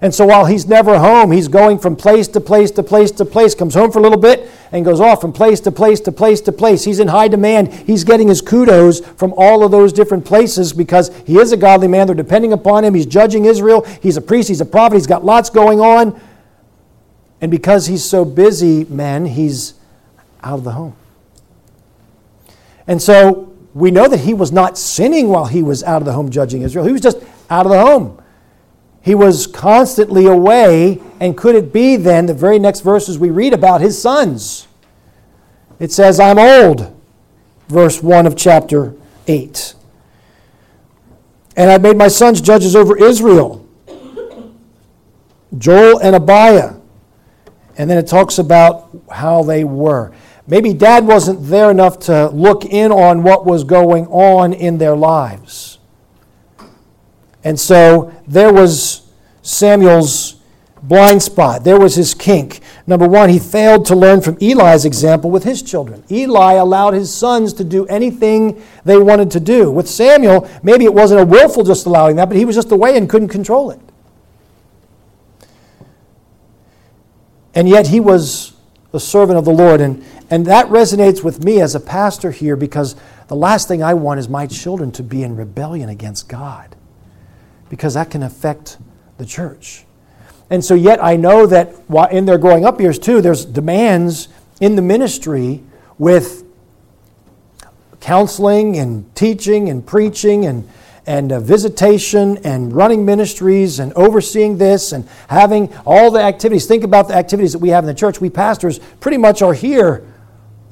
And 0.00 0.14
so 0.14 0.26
while 0.26 0.46
he's 0.46 0.66
never 0.66 0.98
home, 0.98 1.32
he's 1.32 1.48
going 1.48 1.78
from 1.78 1.96
place 1.96 2.28
to 2.28 2.40
place 2.40 2.70
to 2.72 2.82
place 2.84 3.10
to 3.12 3.24
place, 3.24 3.54
comes 3.54 3.74
home 3.74 3.90
for 3.90 3.98
a 3.98 4.02
little 4.02 4.18
bit 4.18 4.48
and 4.70 4.84
goes 4.84 5.00
off 5.00 5.20
from 5.20 5.32
place 5.32 5.58
to 5.60 5.72
place 5.72 6.00
to 6.02 6.12
place 6.12 6.40
to 6.42 6.52
place. 6.52 6.84
He's 6.84 7.00
in 7.00 7.08
high 7.08 7.26
demand. 7.26 7.72
He's 7.72 8.04
getting 8.04 8.28
his 8.28 8.40
kudos 8.40 9.00
from 9.00 9.34
all 9.36 9.64
of 9.64 9.72
those 9.72 9.92
different 9.92 10.24
places 10.24 10.72
because 10.72 11.10
he 11.26 11.38
is 11.38 11.50
a 11.50 11.56
godly 11.56 11.88
man. 11.88 12.06
They're 12.06 12.14
depending 12.14 12.52
upon 12.52 12.84
him. 12.84 12.94
He's 12.94 13.06
judging 13.06 13.44
Israel. 13.44 13.82
He's 14.00 14.16
a 14.16 14.20
priest. 14.20 14.48
He's 14.48 14.60
a 14.60 14.66
prophet. 14.66 14.94
He's 14.94 15.08
got 15.08 15.24
lots 15.24 15.50
going 15.50 15.80
on. 15.80 16.20
And 17.40 17.50
because 17.50 17.86
he's 17.86 18.04
so 18.04 18.24
busy, 18.24 18.84
man, 18.84 19.26
he's 19.26 19.74
out 20.44 20.58
of 20.58 20.64
the 20.64 20.72
home. 20.72 20.94
And 22.86 23.02
so 23.02 23.52
we 23.74 23.90
know 23.90 24.08
that 24.08 24.20
he 24.20 24.32
was 24.32 24.52
not 24.52 24.78
sinning 24.78 25.28
while 25.28 25.46
he 25.46 25.62
was 25.62 25.82
out 25.82 26.02
of 26.02 26.06
the 26.06 26.12
home 26.12 26.30
judging 26.30 26.62
Israel. 26.62 26.84
He 26.84 26.92
was 26.92 27.00
just 27.00 27.18
out 27.50 27.66
of 27.66 27.72
the 27.72 27.80
home. 27.80 28.20
He 29.08 29.14
was 29.14 29.46
constantly 29.46 30.26
away, 30.26 31.00
and 31.18 31.34
could 31.34 31.54
it 31.54 31.72
be 31.72 31.96
then, 31.96 32.26
the 32.26 32.34
very 32.34 32.58
next 32.58 32.80
verses 32.80 33.18
we 33.18 33.30
read 33.30 33.54
about 33.54 33.80
his 33.80 33.98
sons? 33.98 34.68
It 35.80 35.90
says, 35.90 36.20
I'm 36.20 36.38
old, 36.38 36.94
verse 37.68 38.02
1 38.02 38.26
of 38.26 38.36
chapter 38.36 38.94
8. 39.26 39.74
And 41.56 41.70
I 41.70 41.78
made 41.78 41.96
my 41.96 42.08
sons 42.08 42.42
judges 42.42 42.76
over 42.76 43.02
Israel, 43.02 43.66
Joel 45.56 46.00
and 46.00 46.14
Abiah. 46.14 46.74
And 47.78 47.88
then 47.88 47.96
it 47.96 48.08
talks 48.08 48.36
about 48.36 48.90
how 49.10 49.42
they 49.42 49.64
were. 49.64 50.12
Maybe 50.46 50.74
dad 50.74 51.06
wasn't 51.06 51.46
there 51.46 51.70
enough 51.70 51.98
to 52.00 52.28
look 52.28 52.66
in 52.66 52.92
on 52.92 53.22
what 53.22 53.46
was 53.46 53.64
going 53.64 54.06
on 54.08 54.52
in 54.52 54.76
their 54.76 54.94
lives. 54.94 55.77
And 57.48 57.58
so 57.58 58.12
there 58.26 58.52
was 58.52 59.10
Samuel's 59.40 60.36
blind 60.82 61.22
spot. 61.22 61.64
There 61.64 61.80
was 61.80 61.94
his 61.94 62.12
kink. 62.12 62.60
Number 62.86 63.08
one, 63.08 63.30
he 63.30 63.38
failed 63.38 63.86
to 63.86 63.96
learn 63.96 64.20
from 64.20 64.36
Eli's 64.38 64.84
example 64.84 65.30
with 65.30 65.44
his 65.44 65.62
children. 65.62 66.04
Eli 66.10 66.56
allowed 66.56 66.92
his 66.92 67.12
sons 67.12 67.54
to 67.54 67.64
do 67.64 67.86
anything 67.86 68.62
they 68.84 68.98
wanted 68.98 69.30
to 69.30 69.40
do. 69.40 69.70
With 69.70 69.88
Samuel, 69.88 70.46
maybe 70.62 70.84
it 70.84 70.92
wasn't 70.92 71.22
a 71.22 71.24
willful 71.24 71.64
just 71.64 71.86
allowing 71.86 72.16
that, 72.16 72.28
but 72.28 72.36
he 72.36 72.44
was 72.44 72.54
just 72.54 72.70
away 72.70 72.98
and 72.98 73.08
couldn't 73.08 73.28
control 73.28 73.70
it. 73.70 73.80
And 77.54 77.66
yet 77.66 77.86
he 77.86 77.98
was 77.98 78.52
a 78.92 79.00
servant 79.00 79.38
of 79.38 79.46
the 79.46 79.52
Lord. 79.52 79.80
And, 79.80 80.04
and 80.28 80.44
that 80.44 80.66
resonates 80.66 81.24
with 81.24 81.42
me 81.42 81.62
as 81.62 81.74
a 81.74 81.80
pastor 81.80 82.30
here 82.30 82.56
because 82.56 82.94
the 83.28 83.36
last 83.36 83.68
thing 83.68 83.82
I 83.82 83.94
want 83.94 84.20
is 84.20 84.28
my 84.28 84.46
children 84.46 84.92
to 84.92 85.02
be 85.02 85.22
in 85.22 85.34
rebellion 85.34 85.88
against 85.88 86.28
God 86.28 86.74
because 87.68 87.94
that 87.94 88.10
can 88.10 88.22
affect 88.22 88.78
the 89.18 89.26
church. 89.26 89.84
And 90.50 90.64
so, 90.64 90.74
yet, 90.74 91.02
I 91.02 91.16
know 91.16 91.46
that 91.46 91.74
in 92.10 92.24
their 92.24 92.38
growing 92.38 92.64
up 92.64 92.80
years, 92.80 92.98
too, 92.98 93.20
there's 93.20 93.44
demands 93.44 94.28
in 94.60 94.76
the 94.76 94.82
ministry 94.82 95.62
with 95.98 96.44
counseling 98.00 98.78
and 98.78 99.14
teaching 99.14 99.68
and 99.68 99.84
preaching 99.84 100.46
and, 100.46 100.68
and 101.06 101.32
uh, 101.32 101.40
visitation 101.40 102.38
and 102.38 102.72
running 102.72 103.04
ministries 103.04 103.78
and 103.78 103.92
overseeing 103.94 104.56
this 104.56 104.92
and 104.92 105.06
having 105.28 105.74
all 105.84 106.10
the 106.10 106.20
activities. 106.20 106.66
Think 106.66 106.84
about 106.84 107.08
the 107.08 107.14
activities 107.14 107.52
that 107.52 107.58
we 107.58 107.68
have 107.70 107.84
in 107.84 107.88
the 107.88 107.94
church. 107.94 108.20
We 108.20 108.30
pastors 108.30 108.78
pretty 109.00 109.18
much 109.18 109.42
are 109.42 109.54
here 109.54 110.06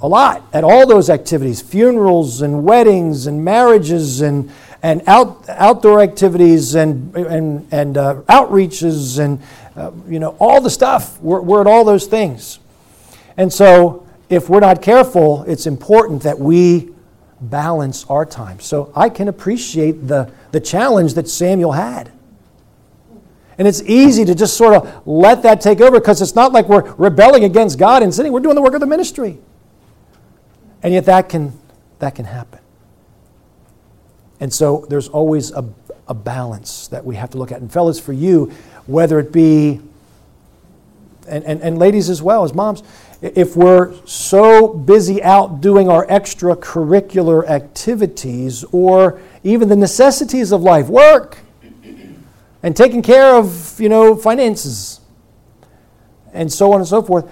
a 0.00 0.08
lot 0.08 0.42
at 0.52 0.62
all 0.62 0.86
those 0.86 1.08
activities 1.08 1.62
funerals 1.62 2.42
and 2.42 2.64
weddings 2.64 3.26
and 3.26 3.44
marriages 3.44 4.20
and 4.20 4.50
and 4.86 5.02
out, 5.08 5.44
outdoor 5.48 6.00
activities 6.00 6.76
and, 6.76 7.12
and, 7.16 7.66
and 7.72 7.98
uh, 7.98 8.22
outreaches 8.28 9.18
and 9.18 9.42
uh, 9.74 9.90
you 10.06 10.20
know 10.20 10.36
all 10.38 10.60
the 10.60 10.70
stuff 10.70 11.20
we're, 11.20 11.40
we're 11.40 11.60
at 11.60 11.66
all 11.66 11.84
those 11.84 12.06
things 12.06 12.60
and 13.36 13.52
so 13.52 14.06
if 14.28 14.48
we're 14.48 14.60
not 14.60 14.80
careful 14.80 15.42
it's 15.48 15.66
important 15.66 16.22
that 16.22 16.38
we 16.38 16.88
balance 17.40 18.04
our 18.08 18.24
time 18.24 18.60
so 18.60 18.92
i 18.94 19.08
can 19.08 19.26
appreciate 19.26 20.06
the, 20.06 20.30
the 20.52 20.60
challenge 20.60 21.14
that 21.14 21.28
samuel 21.28 21.72
had 21.72 22.12
And 23.58 23.66
it's 23.66 23.82
easy 23.82 24.24
to 24.24 24.34
just 24.34 24.56
sort 24.56 24.74
of 24.74 25.06
let 25.06 25.42
that 25.42 25.60
take 25.60 25.80
over 25.80 25.98
because 25.98 26.22
it's 26.22 26.34
not 26.36 26.52
like 26.52 26.68
we're 26.68 26.92
rebelling 26.96 27.42
against 27.42 27.78
God 27.78 28.02
and 28.02 28.14
sinning. 28.14 28.30
We're 28.30 28.44
doing 28.44 28.54
the 28.54 28.60
work 28.60 28.74
of 28.74 28.80
the 28.80 28.86
ministry. 28.86 29.38
And 30.82 30.92
yet 30.92 31.06
that 31.06 31.30
can, 31.30 31.52
that 31.98 32.14
can 32.14 32.26
happen. 32.26 32.60
And 34.40 34.52
so 34.52 34.86
there's 34.88 35.08
always 35.08 35.50
a, 35.52 35.64
a 36.08 36.14
balance 36.14 36.88
that 36.88 37.04
we 37.04 37.16
have 37.16 37.30
to 37.30 37.38
look 37.38 37.52
at. 37.52 37.60
And 37.60 37.72
fellas, 37.72 37.98
for 37.98 38.12
you, 38.12 38.52
whether 38.86 39.18
it 39.18 39.32
be, 39.32 39.80
and, 41.28 41.44
and, 41.44 41.60
and 41.60 41.78
ladies 41.78 42.08
as 42.10 42.22
well 42.22 42.44
as 42.44 42.54
moms, 42.54 42.82
if 43.22 43.56
we're 43.56 43.94
so 44.06 44.68
busy 44.68 45.22
out 45.22 45.60
doing 45.60 45.88
our 45.88 46.06
extracurricular 46.06 47.48
activities 47.48 48.64
or 48.72 49.20
even 49.42 49.68
the 49.68 49.76
necessities 49.76 50.52
of 50.52 50.62
life, 50.62 50.88
work, 50.88 51.38
and 52.62 52.76
taking 52.76 53.02
care 53.02 53.34
of, 53.36 53.80
you 53.80 53.88
know, 53.88 54.16
finances, 54.16 55.00
and 56.32 56.52
so 56.52 56.72
on 56.72 56.80
and 56.80 56.88
so 56.88 57.00
forth, 57.00 57.30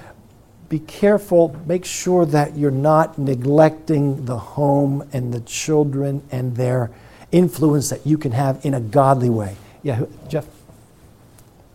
be 0.68 0.78
careful. 0.78 1.56
Make 1.66 1.84
sure 1.84 2.26
that 2.26 2.56
you're 2.56 2.70
not 2.70 3.18
neglecting 3.18 4.24
the 4.24 4.38
home 4.38 5.08
and 5.12 5.32
the 5.32 5.40
children 5.40 6.22
and 6.30 6.56
their 6.56 6.90
influence 7.32 7.90
that 7.90 8.06
you 8.06 8.16
can 8.16 8.32
have 8.32 8.64
in 8.64 8.74
a 8.74 8.80
godly 8.80 9.30
way. 9.30 9.56
Yeah, 9.82 10.04
Jeff? 10.28 10.46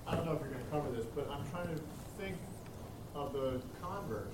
I 0.07 0.15
don't 0.15 0.25
know 0.25 0.33
if 0.33 0.39
you're 0.41 0.49
going 0.49 0.63
to 0.63 0.71
cover 0.71 0.91
this, 0.91 1.05
but 1.15 1.29
I'm 1.29 1.47
trying 1.51 1.75
to 1.75 1.81
think 2.19 2.37
of 3.15 3.33
the 3.33 3.61
converse. 3.81 4.33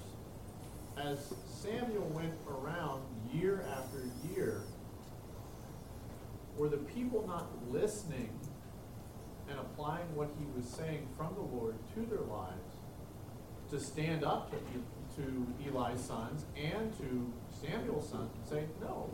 As 0.97 1.33
Samuel 1.61 2.09
went 2.13 2.33
around 2.49 3.01
year 3.33 3.65
after 3.75 3.99
year, 4.33 4.61
were 6.57 6.69
the 6.69 6.77
people 6.77 7.25
not 7.27 7.47
listening 7.71 8.29
and 9.49 9.59
applying 9.59 10.15
what 10.15 10.29
he 10.39 10.45
was 10.55 10.67
saying 10.69 11.07
from 11.17 11.33
the 11.35 11.41
Lord 11.41 11.75
to 11.95 12.01
their 12.01 12.21
lives 12.21 12.61
to 13.71 13.74
stand 13.85 14.23
up 14.23 14.51
to, 14.51 15.21
to 15.21 15.47
Eli's 15.65 16.01
sons 16.01 16.45
and 16.57 16.91
to 16.97 17.31
Samuel's 17.61 18.09
sons 18.09 18.31
and 18.35 18.47
say, 18.47 18.63
no, 18.81 19.09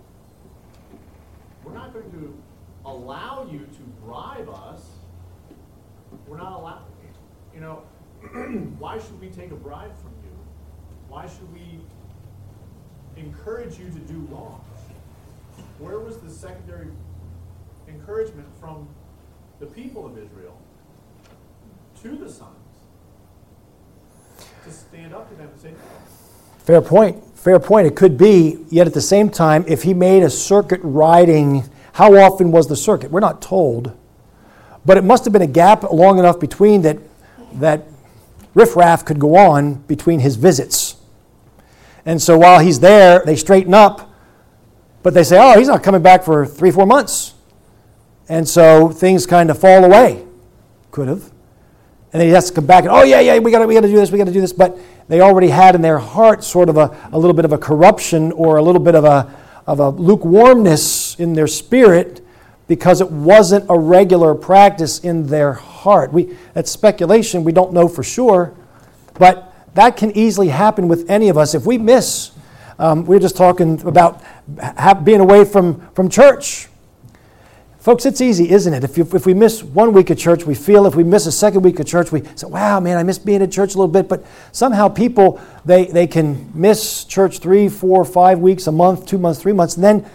we're 1.64 1.74
not 1.74 1.94
going 1.94 2.10
to 2.12 2.38
allow 2.86 3.48
you 3.52 3.60
to 3.60 3.82
bribe 4.04 4.50
us. 4.50 4.82
We're 6.28 6.38
not 6.38 6.54
allowed, 6.54 6.84
you 7.54 7.60
know, 7.60 7.84
why 8.80 8.98
should 8.98 9.20
we 9.20 9.30
take 9.30 9.52
a 9.52 9.56
bribe 9.56 9.96
from 9.98 10.14
you? 10.24 10.38
Why 11.08 11.28
should 11.28 11.52
we 11.54 11.80
encourage 13.18 13.78
you 13.78 13.90
to 13.90 14.00
do 14.00 14.20
wrong? 14.32 14.64
Where 15.80 16.00
was 16.00 16.18
the 16.18 16.30
secondary 16.30 16.88
encouragement 17.88 18.48
from 18.60 18.88
the 19.60 19.66
people 19.66 20.06
of 20.06 20.18
Israel 20.18 20.58
to 22.02 22.16
the 22.16 22.30
sons 22.30 22.61
to 24.63 24.71
stand 24.71 25.13
up 25.13 25.30
to 25.30 25.36
them 25.36 25.50
and 25.50 25.60
say. 25.60 25.74
Fair 26.60 26.82
point. 26.82 27.24
Fair 27.38 27.60
point. 27.60 27.88
It 27.88 27.95
could 27.95 28.17
be, 28.17 28.60
yet 28.69 28.88
at 28.88 28.93
the 28.93 29.02
same 29.02 29.30
time, 29.30 29.65
if 29.67 29.84
he 29.84 29.93
made 29.93 30.24
a 30.24 30.30
circuit 30.30 30.80
riding, 30.84 31.63
how 31.93 32.15
often 32.15 32.52
was 32.52 32.67
the 32.67 32.76
circuit? 32.76 33.12
We're 33.12 33.19
not 33.19 33.41
told. 33.41 33.97
But 34.86 34.97
it 34.97 35.04
must 35.04 35.26
have 35.26 35.34
been 35.34 35.41
a 35.41 35.47
gap 35.47 35.84
long 35.91 36.19
enough 36.19 36.39
between 36.39 36.82
that, 36.84 36.97
that 37.54 37.88
riffraff 38.54 39.06
could 39.06 39.19
go 39.19 39.36
on 39.36 39.76
between 39.82 40.19
his 40.19 40.36
visits. 40.36 40.95
And 42.06 42.21
so 42.21 42.38
while 42.38 42.60
he's 42.60 42.80
there, 42.80 43.24
they 43.26 43.36
straighten 43.36 43.74
up, 43.74 44.12
but 45.04 45.13
they 45.13 45.24
say, 45.24 45.38
oh, 45.39 45.58
he's 45.58 45.67
not 45.67 45.84
coming 45.84 46.02
back 46.02 46.24
for 46.24 46.45
three, 46.45 46.71
four 46.71 46.86
months. 46.86 47.34
And 48.30 48.47
so 48.47 48.89
things 48.89 49.26
kind 49.26 49.52
of 49.52 49.60
fall 49.60 49.84
away. 49.84 50.26
Could 50.91 51.08
have. 51.08 51.32
And 52.13 52.19
then 52.19 52.28
he 52.28 52.34
has 52.34 52.50
to 52.50 52.54
come 52.56 52.65
back 52.65 52.84
and, 52.84 52.91
oh, 52.91 53.04
yeah, 53.04 53.21
yeah, 53.21 53.39
we 53.39 53.52
got 53.52 53.65
we 53.65 53.76
to 53.76 53.82
do 53.82 53.93
this, 53.93 54.12
we 54.12 54.17
got 54.17 54.26
to 54.26 54.34
do 54.34 54.41
this. 54.41 54.52
But 54.52 54.78
they 55.08 55.21
already 55.21 55.47
had 55.47 55.76
in 55.76 55.82
their 55.82 55.97
heart 55.97 56.43
sort 56.43 56.67
of 56.67 56.78
a, 56.78 57.10
a 57.12 57.17
little 57.17 57.34
bit 57.34 57.45
of 57.45 57.54
a 57.54 57.58
corruption 57.58 58.34
or 58.34 58.58
a 58.58 58.62
little 58.62 58.82
bit 58.82 58.95
of 58.95 59.06
a, 59.06 59.34
of 59.65 59.80
a 59.80 59.89
lukewarmness 59.89 61.19
in 61.19 61.34
their 61.34 61.47
spirit 61.47 62.21
because 62.67 63.02
it 63.02 63.10
wasn't 63.10 63.65
a 63.69 63.78
regular 63.78 64.36
practice 64.36 65.00
in 65.00 65.28
their 65.28 65.54
heart. 65.54 66.12
We, 66.12 66.38
that's 66.54 66.69
speculation, 66.69 67.43
we 67.43 67.52
don't 67.52 67.74
know 67.74 67.88
for 67.88 68.04
sure. 68.04 68.54
But 69.13 69.54
that 69.74 69.95
can 69.95 70.12
easily 70.12 70.50
happen 70.50 70.88
with 70.88 71.10
any 71.10 71.30
of 71.30 71.38
us. 71.38 71.54
If 71.54 71.65
we 71.65 71.78
miss, 71.78 72.32
um, 72.78 73.06
we 73.06 73.15
are 73.15 73.19
just 73.19 73.38
talking 73.38 73.82
about 73.86 74.21
being 75.04 75.19
away 75.21 75.45
from, 75.45 75.88
from 75.93 76.10
church. 76.10 76.67
Folks, 77.82 78.06
it's 78.06 78.22
easy, 78.22 78.52
isn't 78.52 78.76
it? 78.76 78.84
If, 78.84 78.96
you, 78.96 79.10
if 79.12 79.26
we 79.26 79.34
miss 79.34 79.63
one 79.63 79.91
week 79.91 80.12
of 80.12 80.17
church, 80.20 80.46
we 80.46 80.54
feel. 80.54 80.86
If 80.86 80.94
we 80.94 81.04
miss 81.04 81.26
a 81.26 81.32
second 81.32 81.63
week 81.63 81.80
of 81.80 81.88
church, 81.88 82.12
we 82.12 82.22
say, 82.36 82.46
wow, 82.46 82.80
man, 82.80 82.96
I 82.96 83.02
miss 83.02 83.17
being 83.17 83.41
at 83.41 83.52
church 83.52 83.74
a 83.74 83.78
little 83.80 83.88
bit. 83.88 84.08
But 84.08 84.24
somehow 84.52 84.88
people, 84.88 85.41
they, 85.65 85.86
they 85.86 86.06
can 86.06 86.52
miss 86.54 87.06
church 87.06 87.39
three, 87.39 87.70
four, 87.70 88.06
five 88.06 88.38
weeks, 88.38 88.67
a 88.67 88.72
month, 88.72 89.08
two 89.08 89.17
months, 89.17 89.41
three 89.41 89.52
months. 89.52 89.78
And 89.78 89.84
then 89.84 90.06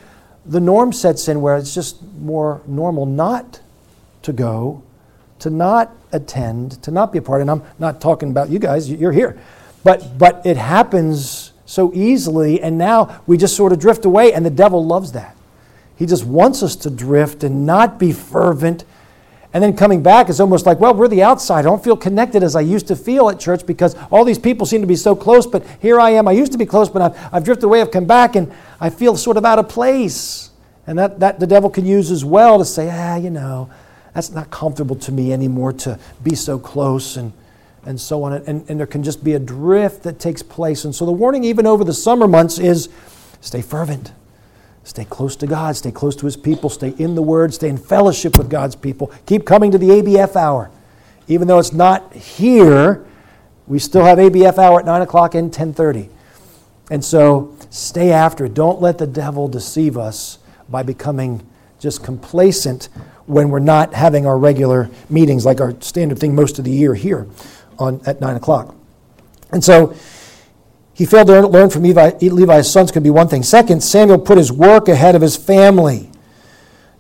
the 0.45 0.61
norm 0.61 0.93
sets 0.93 1.27
in 1.27 1.41
where 1.41 1.57
it's 1.57 1.75
just 1.75 2.01
more 2.21 2.63
normal 2.69 3.05
not 3.05 3.59
to 4.23 4.33
go, 4.33 4.85
to 5.41 5.51
not 5.51 5.91
attend, 6.13 6.81
to 6.85 6.93
not 6.93 7.11
be 7.11 7.19
a 7.19 7.23
part. 7.23 7.41
And 7.41 7.51
I'm 7.51 7.65
not 7.81 8.01
talking 8.01 8.31
about 8.31 8.49
you 8.49 8.61
guys, 8.61 8.89
you're 8.89 9.11
here. 9.11 9.41
But, 9.83 10.19
but 10.19 10.47
it 10.47 10.57
happens 10.57 11.51
so 11.65 11.93
easily, 11.95 12.63
and 12.63 12.79
now 12.79 13.23
we 13.27 13.37
just 13.37 13.57
sort 13.57 13.73
of 13.73 13.81
drift 13.81 14.05
away, 14.05 14.33
and 14.33 14.47
the 14.47 14.51
devil 14.51 14.87
loves 14.87 15.11
that. 15.13 15.36
He 15.97 16.07
just 16.07 16.25
wants 16.25 16.63
us 16.63 16.77
to 16.77 16.91
drift 16.91 17.43
and 17.43 17.67
not 17.67 17.99
be 17.99 18.13
fervent. 18.13 18.85
And 19.53 19.63
then 19.63 19.75
coming 19.75 20.03
back 20.03 20.29
is 20.29 20.41
almost 20.41 20.67
like, 20.67 20.79
well, 20.79 20.95
we're 20.95 21.09
the 21.09 21.23
outside. 21.23 21.61
I 21.61 21.63
don't 21.63 21.83
feel 21.83 21.97
connected 21.97 22.43
as 22.43 22.55
I 22.55 22.61
used 22.61 22.89
to 22.89 22.97
feel 22.97 23.31
at 23.31 23.41
church 23.41 23.67
because 23.67 23.97
all 24.11 24.25
these 24.25 24.39
people 24.39 24.67
seem 24.67 24.83
to 24.83 24.87
be 24.87 24.97
so 24.97 25.17
close, 25.17 25.47
but 25.47 25.65
here 25.81 25.99
I 25.99 26.11
am. 26.11 26.29
I 26.29 26.33
used 26.33 26.53
to 26.53 26.59
be 26.59 26.67
close, 26.67 26.91
but 26.91 27.01
I've, 27.01 27.35
I've 27.35 27.45
drifted 27.45 27.65
away. 27.65 27.81
I've 27.81 27.91
come 27.91 28.05
back 28.05 28.37
and 28.37 28.53
I 28.79 28.91
feel 28.91 29.17
sort 29.17 29.39
of 29.39 29.47
out 29.47 29.59
of 29.59 29.69
place. 29.69 30.51
And 30.87 30.99
that, 30.99 31.21
that 31.21 31.41
the 31.41 31.47
devil 31.47 31.71
can 31.71 31.87
use 31.87 32.11
as 32.11 32.25
well 32.25 32.59
to 32.59 32.65
say, 32.67 32.91
ah, 32.93 33.17
you 33.17 33.31
know, 33.31 33.71
that's 34.13 34.31
not 34.31 34.51
comfortable 34.51 34.97
to 34.97 35.13
me 35.13 35.33
anymore 35.33 35.73
to 35.73 35.99
be 36.23 36.35
so 36.35 36.59
close 36.59 37.17
and, 37.17 37.33
and 37.87 37.99
so 37.99 38.23
on. 38.25 38.35
And, 38.35 38.69
and 38.69 38.79
there 38.79 38.87
can 38.87 39.03
just 39.03 39.25
be 39.25 39.33
a 39.33 39.39
drift 39.39 40.03
that 40.03 40.19
takes 40.19 40.43
place. 40.43 40.85
And 40.85 40.95
so 40.95 41.07
the 41.07 41.13
warning, 41.13 41.45
even 41.45 41.67
over 41.67 41.83
the 41.83 41.95
summer 41.95 42.29
months, 42.29 42.59
is 42.59 42.91
stay 43.41 43.63
fervent. 43.63 44.13
Stay 44.87 45.05
close 45.05 45.35
to 45.35 45.49
God, 45.49 45.75
stay 45.75 45.91
close 45.91 46.15
to 46.15 46.27
His 46.27 46.37
people, 46.37 46.71
stay 46.71 46.91
in 46.91 47.17
the 47.17 47.23
Word, 47.23 47.53
stay 47.53 47.69
in 47.69 47.77
fellowship 47.77 48.39
with 48.39 48.49
God's 48.49 48.77
people. 48.77 49.13
Keep 49.27 49.45
coming 49.45 49.73
to 49.73 49.79
the 49.79 49.89
ABF 49.89 50.37
hour. 50.37 50.71
Even 51.27 51.49
though 51.49 51.59
it's 51.59 51.73
not 51.73 52.15
here, 52.15 53.05
we 53.67 53.81
still 53.81 54.05
have 54.05 54.19
ABF 54.19 54.59
hour 54.59 54.79
at 54.79 54.87
9 54.87 55.03
o'clock 55.03 55.35
and 55.35 55.51
10.30. 55.51 56.09
And 56.89 57.05
so 57.05 57.57
stay 57.69 58.13
after 58.13 58.45
it. 58.45 58.55
Don't 58.55 58.81
let 58.81 58.99
the 58.99 59.09
devil 59.09 59.49
deceive 59.49 59.99
us 59.99 60.39
by 60.69 60.85
becoming 60.85 61.45
just 61.81 62.05
complacent 62.05 62.89
when 63.27 63.49
we're 63.51 63.59
not 63.59 63.93
having 63.93 64.25
our 64.25 64.39
regular 64.39 64.89
meetings 65.11 65.45
like 65.45 65.61
our 65.61 65.75
standard 65.81 66.21
thing 66.21 66.33
most 66.33 66.61
of 66.61 66.65
the 66.65 66.71
year 66.71 66.95
here 66.95 67.27
on, 67.77 68.01
at 68.07 68.21
9 68.21 68.37
o'clock. 68.37 68.73
And 69.51 69.65
so 69.65 69.97
he 70.97 71.05
failed 71.05 71.27
to 71.27 71.47
learn 71.47 71.69
from 71.69 71.83
Levi, 71.83 72.13
Levi's 72.23 72.71
sons 72.71 72.91
could 72.91 73.03
be 73.03 73.11
one 73.11 73.29
thing. 73.29 73.43
Second, 73.43 73.83
Samuel 73.83 74.19
put 74.19 74.39
his 74.39 74.51
work 74.51 74.89
ahead 74.89 75.15
of 75.15 75.21
his 75.21 75.37
family. 75.37 76.11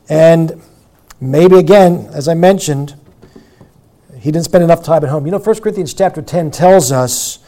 And 0.06 0.60
maybe 1.18 1.56
again, 1.56 2.10
as 2.12 2.28
I 2.28 2.34
mentioned, 2.34 2.94
he 4.18 4.30
didn't 4.30 4.44
spend 4.44 4.62
enough 4.62 4.84
time 4.84 5.02
at 5.02 5.08
home. 5.08 5.24
You 5.24 5.32
know, 5.32 5.38
1 5.38 5.60
Corinthians 5.60 5.94
chapter 5.94 6.20
10 6.20 6.50
tells 6.50 6.92
us 6.92 7.38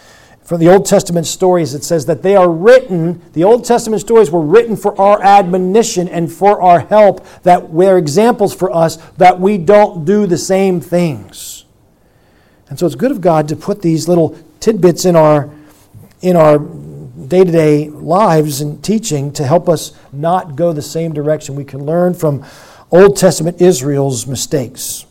from 0.43 0.59
the 0.59 0.71
Old 0.71 0.87
Testament 0.87 1.27
stories, 1.27 1.75
it 1.75 1.85
says 1.85 2.07
that 2.07 2.23
they 2.23 2.35
are 2.35 2.51
written, 2.51 3.21
the 3.35 3.45
Old 3.45 3.67
Testament 3.67 4.01
stories 4.01 4.31
were 4.31 4.41
written 4.41 4.75
for 4.75 4.99
our 4.99 5.23
admonition 5.23 6.09
and 6.09 6.33
for 6.33 6.63
our 6.63 6.81
help, 6.81 7.27
that 7.43 7.77
they're 7.77 7.99
examples 7.99 8.55
for 8.55 8.75
us 8.75 8.97
that 9.19 9.39
we 9.39 9.59
don't 9.59 10.07
do 10.07 10.27
the 10.27 10.39
same 10.39 10.81
things. 10.81 11.67
And 12.71 12.79
so 12.79 12.87
it's 12.87 12.95
good 12.95 13.11
of 13.11 13.21
God 13.21 13.49
to 13.49 13.57
put 13.57 13.83
these 13.83 14.09
little 14.09 14.39
tidbits 14.61 15.05
in 15.05 15.15
our 15.15 15.51
in 16.21 16.37
our 16.37 16.59
day 16.59 17.45
to 17.45 17.53
day 17.53 17.89
lives 17.91 18.61
and 18.61 18.83
teaching 18.83 19.33
to 19.33 19.45
help 19.45 19.69
us 19.69 19.93
not 20.13 20.57
go 20.57 20.73
the 20.73 20.83
same 20.83 21.13
direction. 21.13 21.55
We 21.55 21.65
can 21.65 21.85
learn 21.85 22.15
from 22.15 22.45
Old 22.91 23.17
Testament 23.17 23.61
Israel's 23.61 24.27
mistakes. 24.27 25.05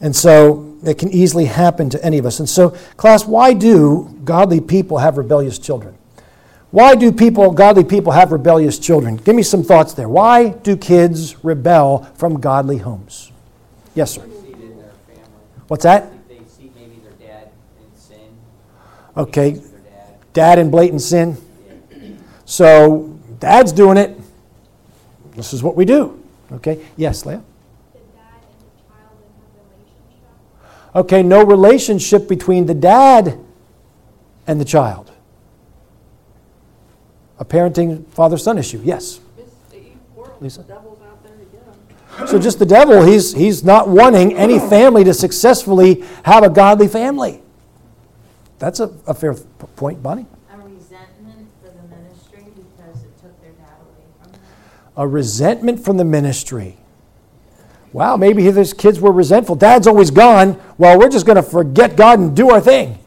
And 0.00 0.16
so 0.16 0.78
it 0.84 0.98
can 0.98 1.10
easily 1.10 1.44
happen 1.44 1.90
to 1.90 2.02
any 2.04 2.18
of 2.18 2.24
us. 2.24 2.40
And 2.40 2.48
so, 2.48 2.70
class, 2.96 3.26
why 3.26 3.52
do 3.52 4.18
godly 4.24 4.60
people 4.60 4.98
have 4.98 5.18
rebellious 5.18 5.58
children? 5.58 5.96
Why 6.70 6.94
do 6.94 7.12
people, 7.12 7.50
godly 7.50 7.84
people, 7.84 8.12
have 8.12 8.32
rebellious 8.32 8.78
children? 8.78 9.16
Give 9.16 9.34
me 9.34 9.42
some 9.42 9.62
thoughts 9.62 9.92
there. 9.92 10.08
Why 10.08 10.50
do 10.50 10.76
kids 10.76 11.44
rebel 11.44 12.08
from 12.14 12.40
godly 12.40 12.78
homes? 12.78 13.32
Yes, 13.94 14.12
sir. 14.12 14.22
What's 15.66 15.82
that? 15.82 16.10
Okay, 19.16 19.60
dad 20.32 20.58
in 20.58 20.70
blatant 20.70 21.02
sin. 21.02 21.36
So 22.44 23.18
dad's 23.38 23.72
doing 23.72 23.96
it. 23.96 24.18
This 25.36 25.52
is 25.52 25.62
what 25.62 25.76
we 25.76 25.84
do. 25.84 26.22
Okay. 26.52 26.84
Yes, 26.96 27.24
Leah. 27.24 27.42
The 27.92 27.98
dad 27.98 28.42
in 30.94 31.00
Okay, 31.00 31.22
no 31.22 31.44
relationship 31.44 32.28
between 32.28 32.66
the 32.66 32.74
dad 32.74 33.38
and 34.46 34.60
the 34.60 34.64
child. 34.64 35.12
A 37.38 37.44
parenting 37.44 38.06
father 38.08 38.36
son 38.36 38.58
issue, 38.58 38.80
yes. 38.84 39.20
Lisa? 40.40 40.64
So 42.26 42.38
just 42.38 42.58
the 42.58 42.66
devil, 42.66 43.02
he's, 43.02 43.32
he's 43.32 43.64
not 43.64 43.88
wanting 43.88 44.34
any 44.34 44.58
family 44.58 45.04
to 45.04 45.14
successfully 45.14 46.04
have 46.24 46.42
a 46.42 46.50
godly 46.50 46.88
family. 46.88 47.42
That's 48.60 48.78
a, 48.78 48.92
a 49.06 49.14
fair 49.14 49.34
point, 49.34 50.02
Bonnie. 50.02 50.26
A 50.52 50.58
resentment 50.58 51.48
for 51.62 51.70
the 51.70 51.82
ministry 51.88 52.44
because 52.44 53.02
it 53.02 53.18
took 53.20 53.42
their 53.42 53.52
dad 53.52 53.74
away 53.80 54.04
from 54.22 54.32
them. 54.32 54.40
A 54.96 55.08
resentment 55.08 55.82
from 55.82 55.96
the 55.96 56.04
ministry. 56.04 56.76
Wow, 57.94 58.16
maybe 58.18 58.44
his 58.44 58.74
kids 58.74 59.00
were 59.00 59.12
resentful. 59.12 59.56
Dad's 59.56 59.86
always 59.86 60.10
gone. 60.10 60.60
Well, 60.76 60.98
we're 60.98 61.08
just 61.08 61.24
going 61.24 61.36
to 61.36 61.42
forget 61.42 61.96
God 61.96 62.18
and 62.18 62.36
do 62.36 62.50
our 62.50 62.60
thing. 62.60 62.98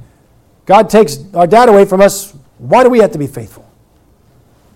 God 0.66 0.90
takes 0.90 1.20
our 1.36 1.46
dad 1.46 1.70
away 1.70 1.86
from 1.86 2.02
us. 2.02 2.34
Why 2.58 2.84
do 2.84 2.90
we 2.90 2.98
have 3.00 3.12
to 3.12 3.20
be 3.20 3.28
faithful? 3.28 3.70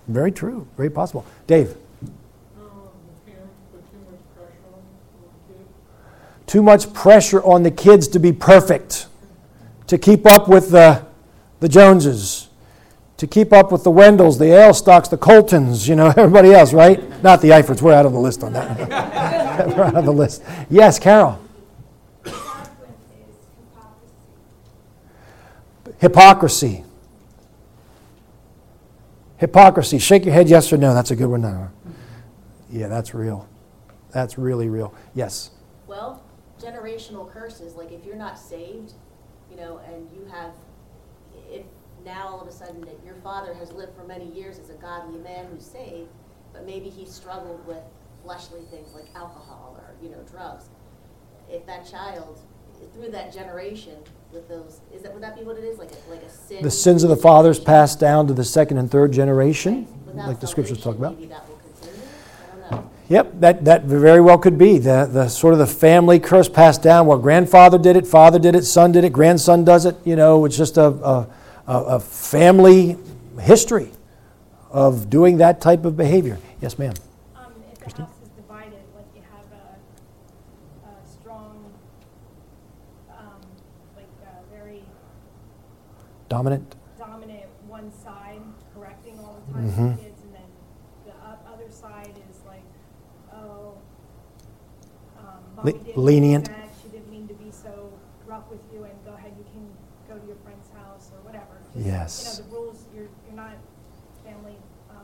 Very 0.06 0.30
true. 0.30 0.68
Very 0.76 0.90
possible. 0.90 1.26
Dave. 1.48 1.76
Too 6.46 6.62
much 6.62 6.92
pressure 6.94 7.42
on 7.42 7.64
the 7.64 7.70
kids 7.70 8.06
to 8.08 8.20
be 8.20 8.32
perfect, 8.32 9.07
to 9.88 9.98
keep 9.98 10.26
up 10.26 10.48
with 10.48 10.70
the, 10.70 11.04
the 11.60 11.68
Joneses, 11.68 12.48
to 13.16 13.26
keep 13.26 13.52
up 13.52 13.72
with 13.72 13.82
the 13.82 13.90
Wendells, 13.90 14.38
the 14.38 14.44
Ailstocks, 14.44 15.10
the 15.10 15.18
Coltons, 15.18 15.88
you 15.88 15.96
know, 15.96 16.06
everybody 16.16 16.52
else, 16.52 16.72
right? 16.72 17.22
Not 17.22 17.40
the 17.42 17.48
Eiferts. 17.48 17.82
We're 17.82 17.94
out 17.94 18.06
of 18.06 18.12
the 18.12 18.20
list 18.20 18.44
on 18.44 18.52
that. 18.52 19.68
We're 19.76 19.84
out 19.84 19.96
of 19.96 20.04
the 20.04 20.12
list. 20.12 20.42
Yes, 20.70 20.98
Carol. 20.98 21.40
Hypocrisy. 25.98 26.84
Hypocrisy. 29.38 29.98
Shake 29.98 30.24
your 30.24 30.34
head 30.34 30.48
yes 30.48 30.72
or 30.72 30.76
no. 30.76 30.94
That's 30.94 31.10
a 31.10 31.16
good 31.16 31.26
one. 31.26 31.40
No. 31.40 31.70
Yeah, 32.70 32.86
that's 32.86 33.14
real. 33.14 33.48
That's 34.12 34.38
really 34.38 34.68
real. 34.68 34.94
Yes. 35.14 35.50
Well, 35.88 36.22
generational 36.60 37.28
curses, 37.28 37.74
like 37.74 37.90
if 37.90 38.04
you're 38.04 38.16
not 38.16 38.38
saved, 38.38 38.92
you 39.50 39.56
know, 39.56 39.80
and 39.86 40.08
you 40.14 40.24
have, 40.30 40.52
if 41.50 41.64
now 42.04 42.28
all 42.28 42.40
of 42.40 42.48
a 42.48 42.52
sudden 42.52 42.80
that 42.82 42.98
your 43.04 43.16
father 43.16 43.54
has 43.54 43.72
lived 43.72 43.94
for 43.96 44.04
many 44.04 44.26
years 44.32 44.58
as 44.58 44.70
a 44.70 44.74
godly 44.74 45.18
man 45.18 45.46
who's 45.52 45.64
saved, 45.64 46.08
but 46.52 46.64
maybe 46.64 46.88
he 46.88 47.04
struggled 47.04 47.66
with 47.66 47.82
fleshly 48.22 48.62
things 48.70 48.94
like 48.94 49.06
alcohol 49.14 49.76
or, 49.78 49.94
you 50.02 50.10
know, 50.10 50.22
drugs. 50.30 50.68
If 51.50 51.66
that 51.66 51.88
child, 51.90 52.40
through 52.94 53.10
that 53.10 53.32
generation, 53.32 53.96
with 54.32 54.48
those, 54.48 54.80
is 54.94 55.02
that, 55.02 55.12
would 55.12 55.22
that 55.22 55.36
be 55.36 55.42
what 55.42 55.56
it 55.56 55.64
is, 55.64 55.78
like 55.78 55.90
a, 55.90 56.10
like 56.10 56.22
a 56.22 56.28
sin? 56.28 56.62
The 56.62 56.70
sins 56.70 57.02
of 57.02 57.10
the 57.10 57.16
fathers 57.16 57.58
passed 57.58 57.98
down 57.98 58.26
to 58.26 58.34
the 58.34 58.44
second 58.44 58.78
and 58.78 58.90
third 58.90 59.12
generation, 59.12 59.86
Without 60.06 60.28
like 60.28 60.40
the 60.40 60.46
scriptures 60.46 60.82
talk 60.82 60.96
about. 60.96 61.14
Maybe 61.14 61.28
that 61.28 61.48
will 61.48 61.56
continue, 61.56 62.06
I 62.62 62.68
don't 62.68 62.82
know. 62.84 62.90
Yep, 63.08 63.40
that, 63.40 63.64
that 63.64 63.84
very 63.84 64.20
well 64.20 64.36
could 64.36 64.58
be. 64.58 64.76
The, 64.78 65.08
the 65.10 65.28
sort 65.28 65.54
of 65.54 65.58
the 65.58 65.66
family 65.66 66.18
curse 66.20 66.48
passed 66.48 66.82
down. 66.82 67.06
Well, 67.06 67.18
grandfather 67.18 67.78
did 67.78 67.96
it, 67.96 68.06
father 68.06 68.38
did 68.38 68.54
it, 68.54 68.64
son 68.64 68.92
did 68.92 69.04
it, 69.04 69.12
grandson 69.14 69.64
does 69.64 69.86
it. 69.86 69.96
You 70.04 70.14
know, 70.16 70.44
it's 70.44 70.56
just 70.58 70.76
a, 70.76 70.84
a, 70.86 71.26
a 71.66 72.00
family 72.00 72.98
history 73.40 73.90
of 74.70 75.08
doing 75.08 75.38
that 75.38 75.60
type 75.62 75.86
of 75.86 75.96
behavior. 75.96 76.38
Yes, 76.60 76.78
ma'am. 76.78 76.92
Um, 77.34 77.52
if 77.72 77.78
the 77.94 78.02
house 78.02 78.10
is 78.22 78.28
divided, 78.36 78.74
like 78.94 79.06
you 79.16 79.22
have 79.32 79.46
a, 79.56 80.88
a 80.90 81.08
strong, 81.10 81.72
um, 83.10 83.40
like 83.96 84.04
a 84.26 84.54
very 84.54 84.82
Dominant? 86.28 86.74
dominant 86.98 87.44
one 87.66 87.90
side 88.04 88.42
correcting 88.74 89.18
all 89.20 89.40
the 89.46 89.52
time 89.54 89.70
Mhm. 89.70 89.96
the 89.96 90.02
kids, 90.02 90.20
and 90.24 90.34
then 90.34 90.42
the 91.06 91.12
o- 91.12 91.54
other 91.54 91.70
side 91.70 92.12
is 92.30 92.36
like, 92.46 92.62
oh, 93.32 93.72
um, 95.18 95.44
Le- 95.64 95.72
lenient. 95.96 96.50
she 96.82 96.88
didn't 96.88 97.10
mean 97.10 97.26
to 97.28 97.34
be 97.34 97.50
so 97.50 97.92
rough 98.26 98.44
with 98.50 98.60
you, 98.72 98.84
and 98.84 98.92
go 99.04 99.12
ahead, 99.14 99.32
you 99.38 99.44
can 99.52 99.68
go 100.08 100.18
to 100.20 100.26
your 100.26 100.36
friend's 100.44 100.68
house 100.70 101.10
or 101.12 101.20
whatever. 101.24 101.58
Yes. 101.74 102.38
You 102.38 102.44
know, 102.44 102.50
the 102.50 102.56
rules, 102.56 102.84
you're, 102.94 103.08
you're 103.26 103.36
not 103.36 103.56
family, 104.24 104.56
um, 104.90 104.96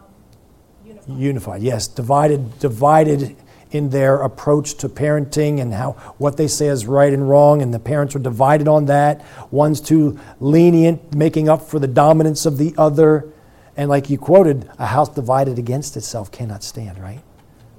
unified. 0.84 1.18
Unified, 1.18 1.62
yes. 1.62 1.88
Divided, 1.88 2.58
divided 2.58 3.36
in 3.70 3.90
their 3.90 4.22
approach 4.22 4.74
to 4.74 4.88
parenting 4.88 5.60
and 5.60 5.74
how 5.74 5.92
what 6.18 6.36
they 6.36 6.46
say 6.46 6.68
is 6.68 6.86
right 6.86 7.12
and 7.12 7.28
wrong, 7.28 7.60
and 7.60 7.74
the 7.74 7.78
parents 7.80 8.14
are 8.14 8.20
divided 8.20 8.68
on 8.68 8.86
that. 8.86 9.24
One's 9.50 9.80
too 9.80 10.18
lenient, 10.38 11.14
making 11.14 11.48
up 11.48 11.62
for 11.62 11.80
the 11.80 11.88
dominance 11.88 12.46
of 12.46 12.58
the 12.58 12.72
other. 12.78 13.28
And 13.76 13.90
like 13.90 14.08
you 14.08 14.18
quoted, 14.18 14.70
a 14.78 14.86
house 14.86 15.08
divided 15.08 15.58
against 15.58 15.96
itself 15.96 16.30
cannot 16.30 16.62
stand, 16.62 16.98
right? 16.98 17.22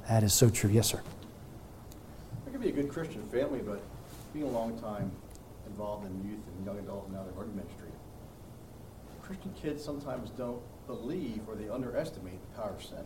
That 0.10 0.24
is 0.24 0.34
so 0.34 0.50
true. 0.50 0.70
Yes, 0.70 0.88
sir. 0.88 1.02
Be 2.66 2.72
a 2.72 2.74
good 2.74 2.90
Christian 2.90 3.22
family, 3.28 3.60
but 3.64 3.80
being 4.34 4.46
a 4.46 4.50
long 4.50 4.80
time 4.80 5.12
involved 5.68 6.08
in 6.08 6.28
youth 6.28 6.40
and 6.48 6.66
young 6.66 6.80
adult 6.80 7.06
and 7.06 7.14
now 7.14 7.22
the 7.22 7.32
work 7.34 7.48
ministry, 7.54 7.90
Christian 9.22 9.54
kids 9.62 9.84
sometimes 9.84 10.32
don't 10.32 10.60
believe 10.88 11.42
or 11.48 11.54
they 11.54 11.70
underestimate 11.70 12.40
the 12.42 12.60
power 12.60 12.72
of 12.72 12.84
sin. 12.84 13.06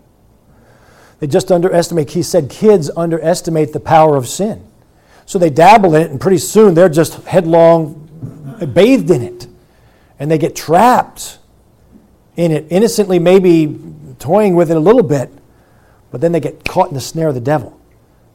They 1.20 1.28
just 1.28 1.52
underestimate, 1.52 2.12
he 2.12 2.24
said, 2.24 2.50
kids 2.50 2.90
underestimate 2.96 3.74
the 3.74 3.82
power 3.82 4.16
of 4.16 4.30
sin. 4.30 4.66
So 5.26 5.38
they 5.38 5.50
dabble 5.50 5.94
in 5.94 6.04
it, 6.04 6.12
and 6.12 6.22
pretty 6.22 6.38
soon 6.38 6.74
they're 6.74 6.88
just 6.88 7.16
headlong 7.26 8.08
bathed 8.74 9.12
in 9.12 9.22
it. 9.22 9.46
And 10.20 10.32
they 10.32 10.38
get 10.38 10.56
trapped 10.56 11.38
in 12.38 12.54
it, 12.54 12.66
innocently, 12.70 13.20
maybe 13.20 13.78
toying 14.20 14.56
with 14.56 14.72
it 14.72 14.78
a 14.78 14.80
little 14.80 15.04
bit, 15.04 15.30
but 16.12 16.22
then 16.22 16.32
they 16.32 16.40
get 16.40 16.64
caught 16.64 16.88
in 16.88 16.94
the 16.94 17.02
snare 17.02 17.28
of 17.28 17.36
the 17.36 17.42
devil. 17.42 17.79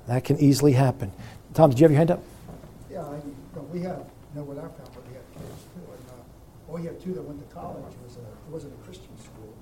That 0.06 0.24
can 0.24 0.38
easily 0.38 0.72
happen. 0.72 1.12
Tom, 1.54 1.70
did 1.70 1.78
you 1.80 1.84
have 1.84 1.90
your 1.90 1.98
hand 1.98 2.10
up? 2.10 2.22
Yeah, 2.90 3.00
I, 3.02 3.16
no, 3.56 3.62
we 3.72 3.80
have, 3.80 4.04
know 4.34 4.42
with 4.42 4.58
our 4.58 4.68
family, 4.68 4.90
we 5.08 5.14
had 5.14 5.24
kids 5.32 5.62
too, 5.74 5.80
and, 5.90 6.08
uh, 6.10 6.12
well, 6.68 6.78
we 6.80 6.86
had 6.86 7.00
two 7.00 7.14
that 7.14 7.22
went 7.22 7.40
to 7.48 7.54
college, 7.54 7.82
it 7.92 8.04
was 8.04 8.16
a, 8.16 8.20
it 8.20 8.50
wasn't 8.50 8.74
a 8.74 8.84
Christian 8.84 9.16
school. 9.18 9.54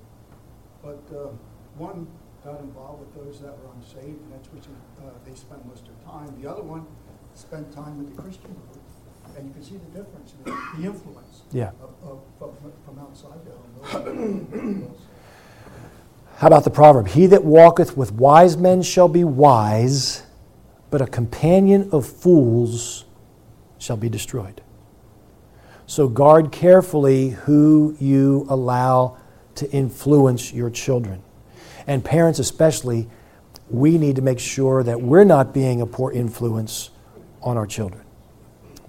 But, 0.83 1.01
um, 1.17 1.39
one 1.77 2.07
got 2.43 2.59
involved 2.59 2.99
with 2.99 3.15
those 3.25 3.39
that 3.41 3.51
were 3.57 3.69
unsaved, 3.77 4.19
and 4.21 4.33
that's 4.33 4.47
which, 4.51 4.65
uh, 4.99 5.09
they 5.25 5.33
spent 5.35 5.65
most 5.65 5.87
of 5.87 5.95
their 5.95 6.11
time. 6.11 6.35
The 6.41 6.49
other 6.49 6.61
one 6.61 6.85
spent 7.35 7.71
time 7.73 7.97
with 7.99 8.15
the 8.15 8.21
Christian 8.21 8.51
group, 8.53 8.83
and 9.37 9.47
you 9.47 9.53
can 9.53 9.63
see 9.63 9.77
the 9.77 9.97
difference, 9.97 10.33
the 10.43 10.51
the 10.77 10.85
influence 10.87 11.41
Yeah. 11.53 11.71
of, 11.81 12.19
of, 12.41 12.51
from, 12.59 12.73
from 12.85 12.99
outside 12.99 13.39
the 13.45 13.51
home. 13.97 14.93
How 16.37 16.47
about 16.47 16.63
the 16.63 16.69
proverb? 16.71 17.07
He 17.07 17.27
that 17.27 17.43
walketh 17.45 17.95
with 17.95 18.11
wise 18.11 18.57
men 18.57 18.81
shall 18.81 19.07
be 19.07 19.23
wise, 19.23 20.22
but 20.93 21.01
a 21.01 21.07
companion 21.07 21.89
of 21.91 22.05
fools 22.05 23.05
shall 23.79 23.97
be 23.97 24.09
destroyed. 24.09 24.61
So 25.87 26.07
guard 26.07 26.51
carefully 26.51 27.29
who 27.29 27.97
you 27.99 28.45
allow 28.47 29.17
to 29.55 29.67
influence 29.71 30.53
your 30.53 30.69
children. 30.69 31.23
And 31.87 32.05
parents, 32.05 32.37
especially, 32.37 33.09
we 33.71 33.97
need 33.97 34.17
to 34.17 34.21
make 34.21 34.37
sure 34.37 34.83
that 34.83 35.01
we're 35.01 35.23
not 35.23 35.51
being 35.51 35.81
a 35.81 35.87
poor 35.87 36.11
influence 36.11 36.91
on 37.41 37.57
our 37.57 37.65
children. 37.65 38.02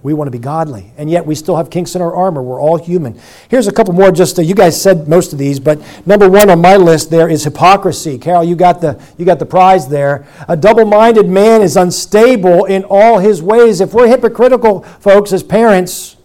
We 0.05 0.13
want 0.13 0.27
to 0.27 0.31
be 0.31 0.39
godly, 0.39 0.93
and 0.99 1.09
yet 1.09 1.25
we 1.25 1.35
still 1.35 1.57
have 1.57 1.71
kinks 1.71 1.95
in 1.95 2.03
our 2.03 2.15
armor. 2.15 2.43
We're 2.43 2.61
all 2.61 2.77
human. 2.77 3.19
Here's 3.49 3.69
a 3.69 3.73
couple 3.73 3.95
more. 3.95 4.13
Just 4.13 4.39
uh, 4.39 4.43
you 4.43 4.55
guys 4.55 4.79
said 4.79 5.09
most 5.09 5.33
of 5.33 5.39
these, 5.39 5.59
but 5.59 5.81
number 6.07 6.29
one 6.29 6.51
on 6.51 6.61
my 6.61 6.77
list 6.77 7.09
there 7.09 7.27
is 7.27 7.43
hypocrisy. 7.43 8.19
Carol, 8.19 8.45
you 8.45 8.55
got 8.55 8.83
the 8.83 9.03
you 9.17 9.25
got 9.25 9.39
the 9.39 9.47
prize 9.47 9.89
there. 9.89 10.27
A 10.47 10.59
double-minded 10.59 11.27
man 11.27 11.63
is 11.63 11.79
unstable 11.79 12.67
in 12.67 12.85
all 12.85 13.19
his 13.19 13.41
ways. 13.41 13.81
If 13.81 13.95
we're 13.95 14.07
hypocritical, 14.07 14.83
folks, 14.83 15.33
as 15.33 15.43
parents, 15.43 16.19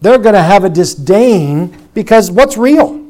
they're 0.00 0.16
going 0.16 0.34
to 0.34 0.42
have 0.42 0.64
a 0.64 0.70
disdain 0.70 1.88
because 1.92 2.30
what's 2.30 2.56
real? 2.56 3.01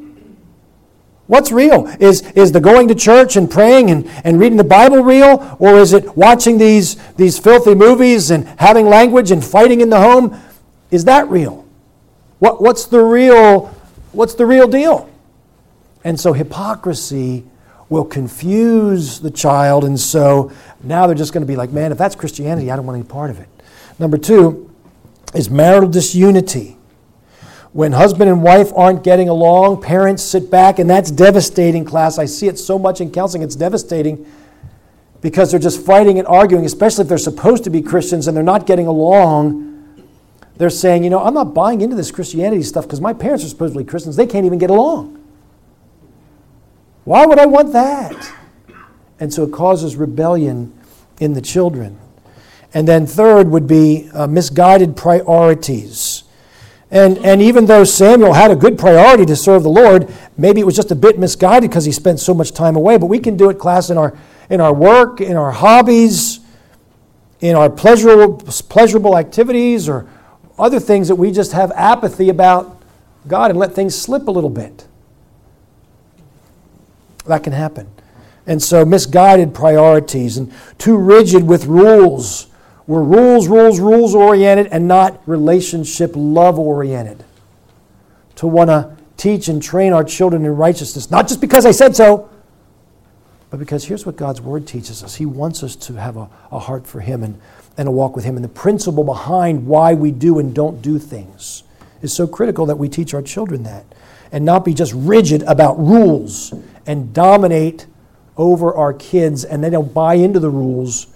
What's 1.33 1.51
real? 1.51 1.87
Is, 1.99 2.21
is 2.33 2.51
the 2.51 2.61
going 2.61 2.89
to 2.89 2.93
church 2.93 3.37
and 3.37 3.49
praying 3.49 3.89
and, 3.89 4.07
and 4.23 4.39
reading 4.39 4.55
the 4.55 4.63
Bible 4.63 5.01
real? 5.01 5.57
Or 5.57 5.79
is 5.79 5.91
it 5.91 6.15
watching 6.15 6.59
these, 6.59 6.95
these 7.15 7.39
filthy 7.39 7.73
movies 7.73 8.29
and 8.29 8.47
having 8.59 8.85
language 8.85 9.31
and 9.31 9.43
fighting 9.43 9.81
in 9.81 9.89
the 9.89 9.99
home? 9.99 10.39
Is 10.91 11.05
that 11.05 11.27
real? 11.29 11.65
What, 12.37 12.61
what's, 12.61 12.85
the 12.85 12.99
real 12.99 13.73
what's 14.11 14.35
the 14.35 14.45
real 14.45 14.67
deal? 14.67 15.09
And 16.03 16.19
so 16.19 16.33
hypocrisy 16.33 17.45
will 17.89 18.05
confuse 18.05 19.19
the 19.19 19.31
child, 19.31 19.85
and 19.85 19.99
so 19.99 20.51
now 20.83 21.07
they're 21.07 21.15
just 21.15 21.33
going 21.33 21.41
to 21.41 21.47
be 21.47 21.55
like, 21.55 21.71
man, 21.71 21.91
if 21.91 21.97
that's 21.97 22.13
Christianity, 22.13 22.69
I 22.69 22.75
don't 22.75 22.85
want 22.85 22.99
any 22.99 23.07
part 23.07 23.31
of 23.31 23.39
it. 23.39 23.49
Number 23.97 24.19
two 24.19 24.69
is 25.33 25.49
marital 25.49 25.89
disunity. 25.89 26.77
When 27.73 27.91
husband 27.91 28.29
and 28.29 28.43
wife 28.43 28.71
aren't 28.75 29.03
getting 29.03 29.29
along, 29.29 29.81
parents 29.81 30.23
sit 30.23 30.49
back, 30.49 30.77
and 30.79 30.87
that's 30.87 31.09
devastating, 31.09 31.83
class. 31.83 32.19
I 32.19 32.25
see 32.25 32.47
it 32.47 32.59
so 32.59 32.77
much 32.77 33.01
in 33.01 33.11
counseling, 33.11 33.43
it's 33.43 33.55
devastating 33.55 34.25
because 35.21 35.49
they're 35.49 35.59
just 35.59 35.83
fighting 35.83 36.19
and 36.19 36.27
arguing, 36.27 36.65
especially 36.65 37.03
if 37.03 37.09
they're 37.09 37.17
supposed 37.17 37.63
to 37.63 37.69
be 37.69 37.81
Christians 37.81 38.27
and 38.27 38.37
they're 38.37 38.43
not 38.43 38.67
getting 38.67 38.85
along. 38.87 39.71
They're 40.57 40.69
saying, 40.69 41.03
you 41.03 41.09
know, 41.09 41.23
I'm 41.23 41.33
not 41.33 41.53
buying 41.55 41.81
into 41.81 41.95
this 41.95 42.11
Christianity 42.11 42.61
stuff 42.61 42.85
because 42.85 43.01
my 43.01 43.13
parents 43.13 43.43
are 43.43 43.47
supposedly 43.47 43.83
Christians. 43.83 44.17
They 44.17 44.27
can't 44.27 44.45
even 44.45 44.59
get 44.59 44.69
along. 44.69 45.19
Why 47.05 47.25
would 47.25 47.39
I 47.39 47.45
want 47.45 47.73
that? 47.73 48.33
And 49.19 49.33
so 49.33 49.43
it 49.43 49.51
causes 49.51 49.95
rebellion 49.95 50.77
in 51.19 51.33
the 51.33 51.41
children. 51.41 51.97
And 52.73 52.87
then, 52.87 53.05
third 53.05 53.49
would 53.49 53.67
be 53.67 54.09
uh, 54.13 54.27
misguided 54.27 54.97
priorities. 54.97 56.22
And, 56.93 57.17
and 57.25 57.41
even 57.41 57.65
though 57.65 57.83
Samuel 57.85 58.33
had 58.33 58.51
a 58.51 58.55
good 58.55 58.77
priority 58.77 59.25
to 59.25 59.35
serve 59.35 59.63
the 59.63 59.69
Lord, 59.69 60.13
maybe 60.37 60.61
it 60.61 60.63
was 60.63 60.75
just 60.75 60.91
a 60.91 60.95
bit 60.95 61.17
misguided 61.17 61.71
because 61.71 61.85
he 61.85 61.91
spent 61.91 62.19
so 62.19 62.35
much 62.35 62.51
time 62.51 62.75
away. 62.75 62.99
But 62.99 63.07
we 63.07 63.17
can 63.17 63.35
do 63.35 63.49
it, 63.49 63.57
class, 63.57 63.89
in 63.89 63.97
our, 63.97 64.15
in 64.47 64.61
our 64.61 64.71
work, 64.71 65.19
in 65.19 65.35
our 65.35 65.51
hobbies, 65.51 66.39
in 67.41 67.55
our 67.55 67.67
pleasurable, 67.67 68.35
pleasurable 68.37 69.17
activities, 69.17 69.89
or 69.89 70.07
other 70.59 70.79
things 70.79 71.07
that 71.07 71.15
we 71.15 71.31
just 71.31 71.53
have 71.53 71.71
apathy 71.71 72.29
about 72.29 72.79
God 73.27 73.49
and 73.49 73.59
let 73.59 73.73
things 73.73 73.99
slip 73.99 74.27
a 74.27 74.31
little 74.31 74.51
bit. 74.51 74.85
That 77.25 77.43
can 77.43 77.53
happen. 77.53 77.89
And 78.45 78.61
so, 78.61 78.85
misguided 78.85 79.55
priorities 79.55 80.37
and 80.37 80.53
too 80.77 80.97
rigid 80.97 81.41
with 81.41 81.65
rules. 81.65 82.47
We're 82.85 83.03
rules, 83.03 83.47
rules, 83.47 83.79
rules 83.79 84.13
oriented 84.13 84.67
and 84.67 84.87
not 84.87 85.21
relationship 85.27 86.11
love 86.15 86.59
oriented. 86.59 87.23
To 88.37 88.47
want 88.47 88.69
to 88.69 88.97
teach 89.15 89.47
and 89.47 89.61
train 89.61 89.93
our 89.93 90.03
children 90.03 90.43
in 90.43 90.55
righteousness, 90.55 91.09
not 91.09 91.27
just 91.27 91.39
because 91.39 91.65
I 91.65 91.71
said 91.71 91.95
so, 91.95 92.29
but 93.49 93.59
because 93.59 93.85
here's 93.85 94.05
what 94.05 94.15
God's 94.15 94.41
Word 94.41 94.65
teaches 94.67 95.03
us 95.03 95.15
He 95.15 95.25
wants 95.25 95.63
us 95.63 95.75
to 95.75 95.93
have 95.93 96.17
a, 96.17 96.27
a 96.51 96.59
heart 96.59 96.87
for 96.87 96.99
Him 96.99 97.23
and, 97.23 97.39
and 97.77 97.87
a 97.87 97.91
walk 97.91 98.15
with 98.15 98.25
Him. 98.25 98.35
And 98.35 98.43
the 98.43 98.49
principle 98.49 99.03
behind 99.03 99.67
why 99.67 99.93
we 99.93 100.11
do 100.11 100.39
and 100.39 100.53
don't 100.53 100.81
do 100.81 100.97
things 100.97 101.63
is 102.01 102.11
so 102.11 102.27
critical 102.27 102.65
that 102.65 102.77
we 102.77 102.89
teach 102.89 103.13
our 103.13 103.21
children 103.21 103.63
that 103.63 103.85
and 104.31 104.43
not 104.43 104.65
be 104.65 104.73
just 104.73 104.91
rigid 104.93 105.43
about 105.43 105.77
rules 105.77 106.53
and 106.87 107.13
dominate 107.13 107.85
over 108.35 108.73
our 108.73 108.91
kids 108.91 109.45
and 109.45 109.63
they 109.63 109.69
don't 109.69 109.93
buy 109.93 110.15
into 110.15 110.39
the 110.39 110.49
rules 110.49 111.07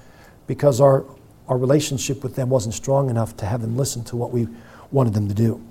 because 0.45 0.79
our, 0.79 1.05
our 1.47 1.57
relationship 1.57 2.23
with 2.23 2.35
them 2.35 2.49
wasn't 2.49 2.73
strong 2.73 3.09
enough 3.09 3.37
to 3.37 3.45
have 3.45 3.61
them 3.61 3.77
listen 3.77 4.03
to 4.05 4.15
what 4.15 4.31
we 4.31 4.47
wanted 4.91 5.13
them 5.13 5.27
to 5.27 5.33
do. 5.33 5.63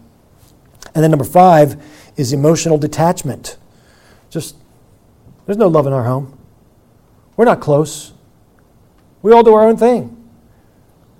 And 0.94 1.02
then 1.02 1.10
number 1.10 1.24
five 1.24 1.82
is 2.16 2.32
emotional 2.32 2.78
detachment. 2.78 3.58
Just, 4.30 4.56
there's 5.44 5.58
no 5.58 5.68
love 5.68 5.86
in 5.86 5.92
our 5.92 6.04
home. 6.04 6.38
We're 7.36 7.44
not 7.44 7.60
close. 7.60 8.12
We 9.22 9.32
all 9.32 9.42
do 9.42 9.54
our 9.54 9.66
own 9.66 9.76
thing. 9.76 10.12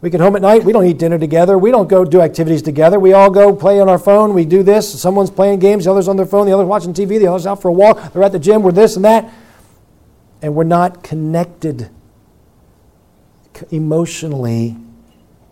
We 0.01 0.11
get 0.11 0.21
home 0.21 0.37
at 0.37 0.42
night, 0.42 0.62
we 0.62 0.73
don't 0.73 0.85
eat 0.85 0.99
dinner 0.99 1.19
together, 1.19 1.59
we 1.59 1.71
don't 1.71 1.88
go 1.88 2.05
do 2.05 2.21
activities 2.21 2.62
together. 2.62 3.01
We 3.01 3.12
all 3.12 3.31
go 3.31 3.57
play 3.57 3.81
on 3.81 3.88
our 3.88 3.99
phone, 3.99 4.35
we 4.35 4.45
do 4.45 4.62
this. 4.62 5.01
Someone's 5.01 5.31
playing 5.31 5.59
games, 5.59 5.85
the 5.85 5.90
other's 5.90 6.07
on 6.07 6.16
their 6.16 6.27
phone, 6.27 6.47
the 6.47 6.53
other's 6.53 6.66
watching 6.66 6.92
TV, 6.92 7.19
the 7.19 7.27
other's 7.27 7.47
out 7.47 7.62
for 7.62 7.69
a 7.69 7.73
walk, 7.73 8.12
they're 8.12 8.23
at 8.23 8.33
the 8.33 8.38
gym, 8.38 8.62
we're 8.62 8.73
this 8.73 8.97
and 8.97 9.05
that. 9.05 9.33
And 10.42 10.55
we're 10.55 10.64
not 10.64 11.03
connected 11.03 11.90
emotionally. 13.71 14.77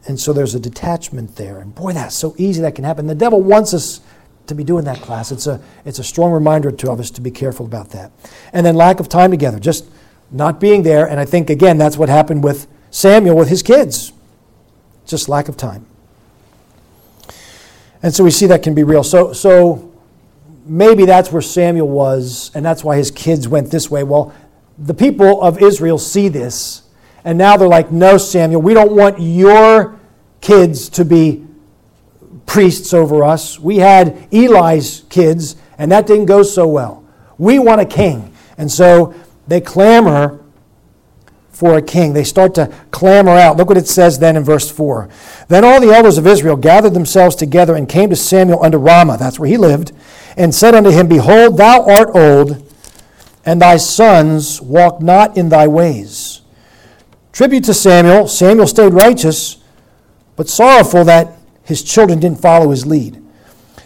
And 0.07 0.19
so 0.21 0.33
there's 0.33 0.55
a 0.55 0.61
detachment 0.61 1.37
there. 1.37 1.59
And 1.59 1.75
boy, 1.75 1.93
that's 1.93 2.17
so 2.17 2.35
easy 2.39 2.61
that 2.63 2.75
can 2.75 2.85
happen. 2.85 3.07
The 3.07 3.15
devil 3.15 3.41
wants 3.41 3.73
us 3.73 4.01
to 4.47 4.55
be 4.55 4.65
doing 4.65 4.85
that 4.85 4.99
class. 4.99 5.33
It's 5.33 5.47
a, 5.47 5.61
it's 5.85 5.99
a 5.99 6.05
strong 6.05 6.33
reminder 6.33 6.71
to 6.71 6.93
us 6.93 7.11
to 7.13 7.21
be 7.21 7.31
careful 7.31 7.65
about 7.65 7.91
that. 7.91 8.13
And 8.53 8.67
then 8.67 8.75
lack 8.75 9.01
of 9.01 9.09
time 9.09 9.31
together, 9.31 9.59
just 9.59 9.87
not 10.31 10.61
being 10.61 10.83
there. 10.83 11.09
And 11.09 11.19
I 11.19 11.25
think, 11.25 11.49
again, 11.49 11.79
that's 11.79 11.97
what 11.97 12.09
happened 12.09 12.45
with 12.45 12.67
Samuel 12.91 13.37
with 13.37 13.49
his 13.49 13.63
kids 13.63 14.13
just 15.07 15.29
lack 15.29 15.49
of 15.49 15.57
time. 15.57 15.87
And 18.03 18.15
so 18.15 18.25
we 18.25 18.31
see 18.31 18.47
that 18.47 18.63
can 18.63 18.75
be 18.75 18.83
real. 18.83 19.03
So, 19.03 19.33
so 19.33 19.93
maybe 20.67 21.07
that's 21.07 21.33
where 21.33 21.43
Samuel 21.43 21.89
was, 21.89 22.51
and 22.55 22.65
that's 22.65 22.85
why 22.85 22.97
his 22.97 23.11
kids 23.11 23.49
went 23.49 23.71
this 23.71 23.91
way. 23.91 24.03
Well, 24.03 24.35
the 24.79 24.95
people 24.95 25.43
of 25.43 25.63
Israel 25.63 25.99
see 25.99 26.29
this, 26.29 26.83
and 27.25 27.39
now 27.39 27.57
they're 27.57 27.69
like, 27.69 27.91
no, 27.91 28.19
Samuel, 28.19 28.61
we 28.61 28.75
don't 28.75 28.93
want 28.93 29.19
your 29.19 29.99
kids 30.41 30.89
to 30.91 31.05
be 31.05 31.47
priests 32.47 32.93
over 32.93 33.25
us. 33.25 33.59
We 33.59 33.79
had 33.79 34.29
Eli's 34.33 35.05
kids, 35.09 35.57
and 35.79 35.91
that 35.91 36.07
didn't 36.07 36.27
go 36.27 36.43
so 36.43 36.69
well. 36.69 37.05
We 37.39 37.59
want 37.59 37.81
a 37.81 37.87
king. 37.87 38.35
And 38.59 38.71
so 38.71 39.15
they 39.49 39.61
clamor 39.61 40.41
for 41.51 41.79
a 41.79 41.83
king. 41.83 42.13
They 42.13 42.25
start 42.25 42.55
to 42.57 42.73
clamor 42.91 43.33
out. 43.33 43.57
Look 43.57 43.69
what 43.69 43.79
it 43.79 43.89
says 43.89 44.19
then 44.19 44.37
in 44.37 44.45
verse 44.45 44.71
4. 44.71 45.09
Then 45.49 45.65
all 45.65 45.81
the 45.81 45.95
elders 45.95 46.19
of 46.19 46.27
Israel 46.27 46.57
gathered 46.57 46.95
themselves 46.95 47.37
together 47.37 47.75
and 47.75 47.89
came 47.89 48.11
to 48.11 48.17
Samuel 48.17 48.63
unto 48.63 48.79
Ramah, 48.79 49.17
that's 49.19 49.39
where 49.39 49.49
he 49.49 49.57
lived, 49.57 49.93
and 50.37 50.55
said 50.55 50.75
unto 50.75 50.91
him, 50.91 51.09
Behold, 51.09 51.57
thou 51.57 51.85
art 51.85 52.11
old, 52.15 52.71
and 53.47 53.63
thy 53.63 53.77
sons 53.77 54.61
walk 54.61 55.01
not 55.01 55.37
in 55.37 55.49
thy 55.49 55.69
ways. 55.69 56.43
Tribute 57.35 57.65
to 57.65 57.75
Samuel. 57.75 58.29
Samuel 58.29 58.69
stayed 58.69 58.95
righteous, 58.95 59.57
but 60.37 60.49
sorrowful 60.49 61.03
that 61.05 61.37
his 61.65 61.83
children 61.83 62.21
didn't 62.21 62.41
follow 62.41 62.71
his 62.71 62.87
lead. 62.87 63.21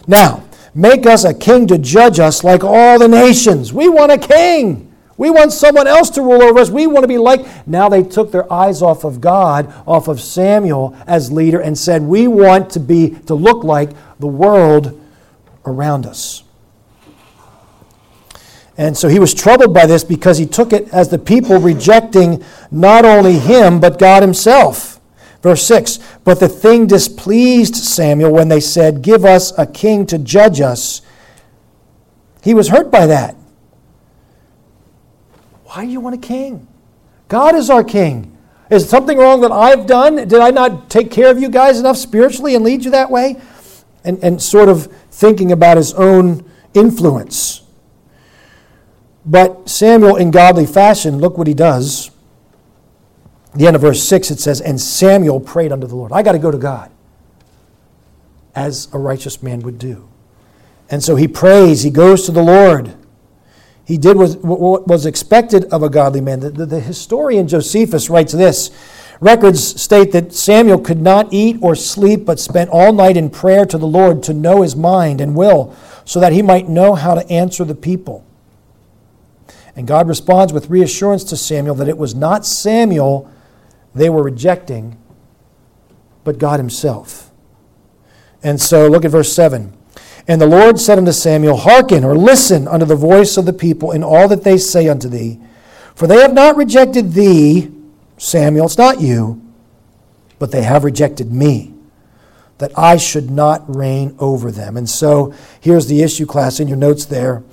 Now, 0.05 0.43
make 0.75 1.07
us 1.07 1.23
a 1.23 1.33
king 1.33 1.65
to 1.67 1.79
judge 1.79 2.19
us 2.19 2.43
like 2.43 2.63
all 2.63 2.99
the 2.99 3.07
nations. 3.07 3.73
We 3.73 3.89
want 3.89 4.11
a 4.11 4.19
king. 4.19 4.93
We 5.17 5.31
want 5.31 5.51
someone 5.51 5.87
else 5.87 6.11
to 6.11 6.21
rule 6.21 6.43
over 6.43 6.59
us. 6.59 6.69
We 6.69 6.85
want 6.85 7.03
to 7.05 7.07
be 7.07 7.17
like. 7.17 7.67
Now 7.67 7.89
they 7.89 8.03
took 8.03 8.31
their 8.31 8.51
eyes 8.53 8.83
off 8.83 9.03
of 9.03 9.19
God, 9.19 9.73
off 9.87 10.07
of 10.07 10.21
Samuel 10.21 10.95
as 11.07 11.31
leader, 11.31 11.59
and 11.59 11.75
said, 11.75 12.03
We 12.03 12.27
want 12.27 12.69
to 12.71 12.79
be, 12.79 13.15
to 13.25 13.33
look 13.33 13.63
like 13.63 13.89
the 14.19 14.27
world 14.27 15.01
around 15.65 16.05
us. 16.05 16.43
And 18.79 18.97
so 18.97 19.09
he 19.09 19.19
was 19.19 19.33
troubled 19.33 19.73
by 19.73 19.85
this 19.85 20.05
because 20.05 20.37
he 20.37 20.45
took 20.45 20.71
it 20.71 20.87
as 20.93 21.09
the 21.09 21.19
people 21.19 21.59
rejecting 21.59 22.41
not 22.71 23.03
only 23.03 23.37
him, 23.37 23.81
but 23.81 23.99
God 23.99 24.23
himself. 24.23 25.01
Verse 25.41 25.63
6 25.63 25.99
But 26.23 26.39
the 26.39 26.47
thing 26.47 26.87
displeased 26.87 27.75
Samuel 27.75 28.31
when 28.31 28.47
they 28.47 28.61
said, 28.61 29.01
Give 29.01 29.25
us 29.25 29.51
a 29.57 29.67
king 29.67 30.05
to 30.05 30.17
judge 30.17 30.61
us. 30.61 31.01
He 32.41 32.53
was 32.53 32.69
hurt 32.69 32.89
by 32.89 33.05
that. 33.07 33.35
Why 35.65 35.83
do 35.83 35.91
you 35.91 35.99
want 35.99 36.15
a 36.15 36.25
king? 36.25 36.65
God 37.27 37.55
is 37.55 37.69
our 37.69 37.83
king. 37.83 38.37
Is 38.71 38.87
something 38.87 39.17
wrong 39.17 39.41
that 39.41 39.51
I've 39.51 39.87
done? 39.87 40.15
Did 40.15 40.35
I 40.35 40.51
not 40.51 40.89
take 40.89 41.11
care 41.11 41.29
of 41.29 41.37
you 41.37 41.49
guys 41.49 41.81
enough 41.81 41.97
spiritually 41.97 42.55
and 42.55 42.63
lead 42.63 42.85
you 42.85 42.91
that 42.91 43.11
way? 43.11 43.41
And, 44.05 44.23
and 44.23 44.41
sort 44.41 44.69
of 44.69 44.85
thinking 45.11 45.51
about 45.51 45.75
his 45.75 45.93
own 45.95 46.49
influence. 46.73 47.63
But 49.25 49.69
Samuel, 49.69 50.15
in 50.15 50.31
godly 50.31 50.65
fashion, 50.65 51.19
look 51.19 51.37
what 51.37 51.47
he 51.47 51.53
does. 51.53 52.11
the 53.53 53.67
end 53.67 53.75
of 53.75 53.81
verse 53.81 54.01
6, 54.03 54.31
it 54.31 54.39
says, 54.39 54.61
And 54.61 54.79
Samuel 54.79 55.39
prayed 55.39 55.71
unto 55.71 55.87
the 55.87 55.95
Lord. 55.95 56.11
I 56.11 56.23
got 56.23 56.31
to 56.33 56.39
go 56.39 56.51
to 56.51 56.57
God, 56.57 56.91
as 58.55 58.87
a 58.93 58.97
righteous 58.97 59.43
man 59.43 59.59
would 59.61 59.77
do. 59.77 60.09
And 60.89 61.03
so 61.03 61.15
he 61.15 61.27
prays, 61.27 61.83
he 61.83 61.91
goes 61.91 62.25
to 62.25 62.31
the 62.31 62.41
Lord. 62.41 62.95
He 63.85 63.97
did 63.97 64.17
what 64.17 64.87
was 64.87 65.05
expected 65.05 65.65
of 65.65 65.81
a 65.81 65.89
godly 65.89 66.21
man. 66.21 66.39
The, 66.41 66.51
the, 66.51 66.65
the 66.65 66.79
historian 66.79 67.47
Josephus 67.47 68.09
writes 68.09 68.33
this 68.33 68.69
Records 69.19 69.81
state 69.81 70.11
that 70.13 70.33
Samuel 70.33 70.79
could 70.79 71.01
not 71.01 71.33
eat 71.33 71.57
or 71.61 71.75
sleep, 71.75 72.23
but 72.23 72.39
spent 72.39 72.69
all 72.69 72.93
night 72.93 73.17
in 73.17 73.29
prayer 73.29 73.65
to 73.65 73.77
the 73.77 73.87
Lord 73.87 74.23
to 74.23 74.33
know 74.33 74.61
his 74.61 74.75
mind 74.75 75.19
and 75.19 75.35
will, 75.35 75.75
so 76.05 76.19
that 76.19 76.33
he 76.33 76.41
might 76.41 76.69
know 76.69 76.95
how 76.95 77.15
to 77.15 77.29
answer 77.29 77.65
the 77.65 77.75
people. 77.75 78.25
And 79.79 79.87
God 79.87 80.09
responds 80.09 80.51
with 80.51 80.69
reassurance 80.69 81.23
to 81.23 81.37
Samuel 81.37 81.73
that 81.75 81.87
it 81.87 81.97
was 81.97 82.13
not 82.13 82.45
Samuel 82.45 83.31
they 83.95 84.09
were 84.09 84.21
rejecting, 84.21 84.97
but 86.25 86.37
God 86.37 86.59
Himself. 86.59 87.31
And 88.43 88.59
so 88.59 88.89
look 88.89 89.05
at 89.05 89.11
verse 89.11 89.31
7. 89.31 89.71
And 90.27 90.41
the 90.41 90.47
Lord 90.47 90.81
said 90.81 90.97
unto 90.97 91.13
Samuel, 91.13 91.55
Hearken 91.55 92.03
or 92.03 92.13
listen 92.13 92.67
unto 92.67 92.85
the 92.85 92.97
voice 92.97 93.37
of 93.37 93.45
the 93.45 93.53
people 93.53 93.93
in 93.93 94.03
all 94.03 94.27
that 94.27 94.43
they 94.43 94.57
say 94.57 94.89
unto 94.89 95.07
thee. 95.07 95.39
For 95.95 96.07
they 96.07 96.19
have 96.19 96.33
not 96.33 96.57
rejected 96.57 97.13
thee, 97.13 97.71
Samuel, 98.17 98.65
it's 98.65 98.77
not 98.77 98.99
you, 98.99 99.41
but 100.39 100.51
they 100.51 100.63
have 100.63 100.83
rejected 100.83 101.31
me, 101.31 101.73
that 102.57 102.77
I 102.77 102.97
should 102.97 103.31
not 103.31 103.63
reign 103.73 104.13
over 104.19 104.51
them. 104.51 104.75
And 104.75 104.89
so 104.89 105.33
here's 105.61 105.87
the 105.87 106.03
issue, 106.03 106.25
class, 106.25 106.59
in 106.59 106.67
your 106.67 106.75
notes 106.75 107.05
there. 107.05 107.43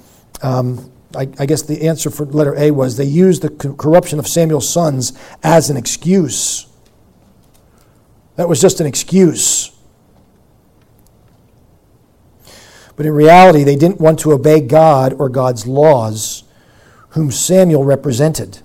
Um, 0.43 0.91
I, 1.15 1.29
I, 1.39 1.47
guess 1.47 1.63
the 1.63 1.87
answer 1.87 2.11
for 2.11 2.27
letter 2.27 2.55
A 2.57 2.71
was 2.73 2.97
they 2.97 3.05
used 3.05 3.43
the 3.43 3.51
corruption 3.51 4.19
of 4.19 4.27
Samuel's 4.27 4.69
sons 4.69 5.13
as 5.43 5.71
an 5.71 5.77
excuse. 5.77 6.67
That 8.35 8.49
was 8.49 8.61
just 8.61 8.81
an 8.81 8.87
excuse. 8.87 9.71
But 12.97 13.07
in 13.07 13.13
reality, 13.13 13.63
they 13.63 13.77
didn't 13.77 14.01
want 14.01 14.19
to 14.21 14.33
obey 14.33 14.61
God 14.61 15.15
or 15.19 15.29
God's 15.29 15.67
laws, 15.67 16.45
whom 17.11 17.31
Samuel 17.31 17.85
represented. 17.85 18.63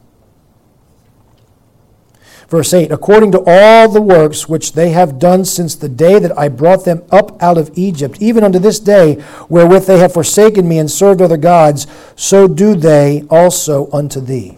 Verse 2.52 2.74
8 2.74 2.92
According 2.92 3.32
to 3.32 3.44
all 3.48 3.88
the 3.88 4.02
works 4.02 4.50
which 4.50 4.74
they 4.74 4.90
have 4.90 5.18
done 5.18 5.46
since 5.46 5.74
the 5.74 5.88
day 5.88 6.20
that 6.20 6.38
I 6.38 6.50
brought 6.50 6.84
them 6.84 7.02
up 7.10 7.42
out 7.42 7.58
of 7.58 7.72
Egypt, 7.76 8.18
even 8.20 8.44
unto 8.44 8.60
this 8.60 8.78
day, 8.78 9.24
wherewith 9.48 9.88
they 9.88 10.00
have 10.00 10.12
forsaken 10.12 10.68
me 10.68 10.78
and 10.78 10.92
served 10.92 11.22
other 11.22 11.38
gods, 11.38 11.88
so 12.18 12.50
do 12.50 12.76
they 12.76 13.24
also 13.30 13.90
unto 13.94 14.20
thee. 14.20 14.58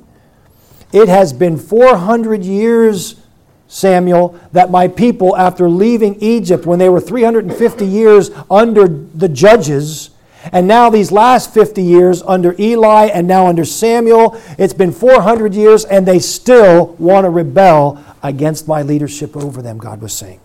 It 0.92 1.08
has 1.08 1.34
been 1.34 1.56
400 1.56 2.44
years, 2.44 3.22
Samuel, 3.68 4.40
that 4.54 4.72
my 4.72 4.88
people, 4.88 5.38
after 5.38 5.70
leaving 5.70 6.16
Egypt, 6.16 6.66
when 6.66 6.80
they 6.80 6.90
were 6.90 7.00
350 7.00 7.86
years 7.86 8.32
under 8.50 8.88
the 8.88 9.30
judges, 9.30 10.10
and 10.52 10.68
now, 10.68 10.90
these 10.90 11.12
last 11.12 11.54
50 11.54 11.82
years 11.82 12.22
under 12.22 12.54
Eli 12.60 13.06
and 13.06 13.28
now 13.28 13.48
under 13.48 13.64
Samuel, 13.64 14.40
it's 14.58 14.74
been 14.74 14.92
400 14.92 15.54
years, 15.54 15.86
and 15.86 16.06
they 16.06 16.20
still 16.20 16.88
want 17.00 17.24
to 17.26 17.30
rebel 17.30 18.04
against 18.22 18.68
my 18.68 18.82
leadership 18.82 19.38
over 19.38 19.62
them, 19.62 19.78
God 19.78 20.02
was 20.02 20.14
saying. 20.14 20.42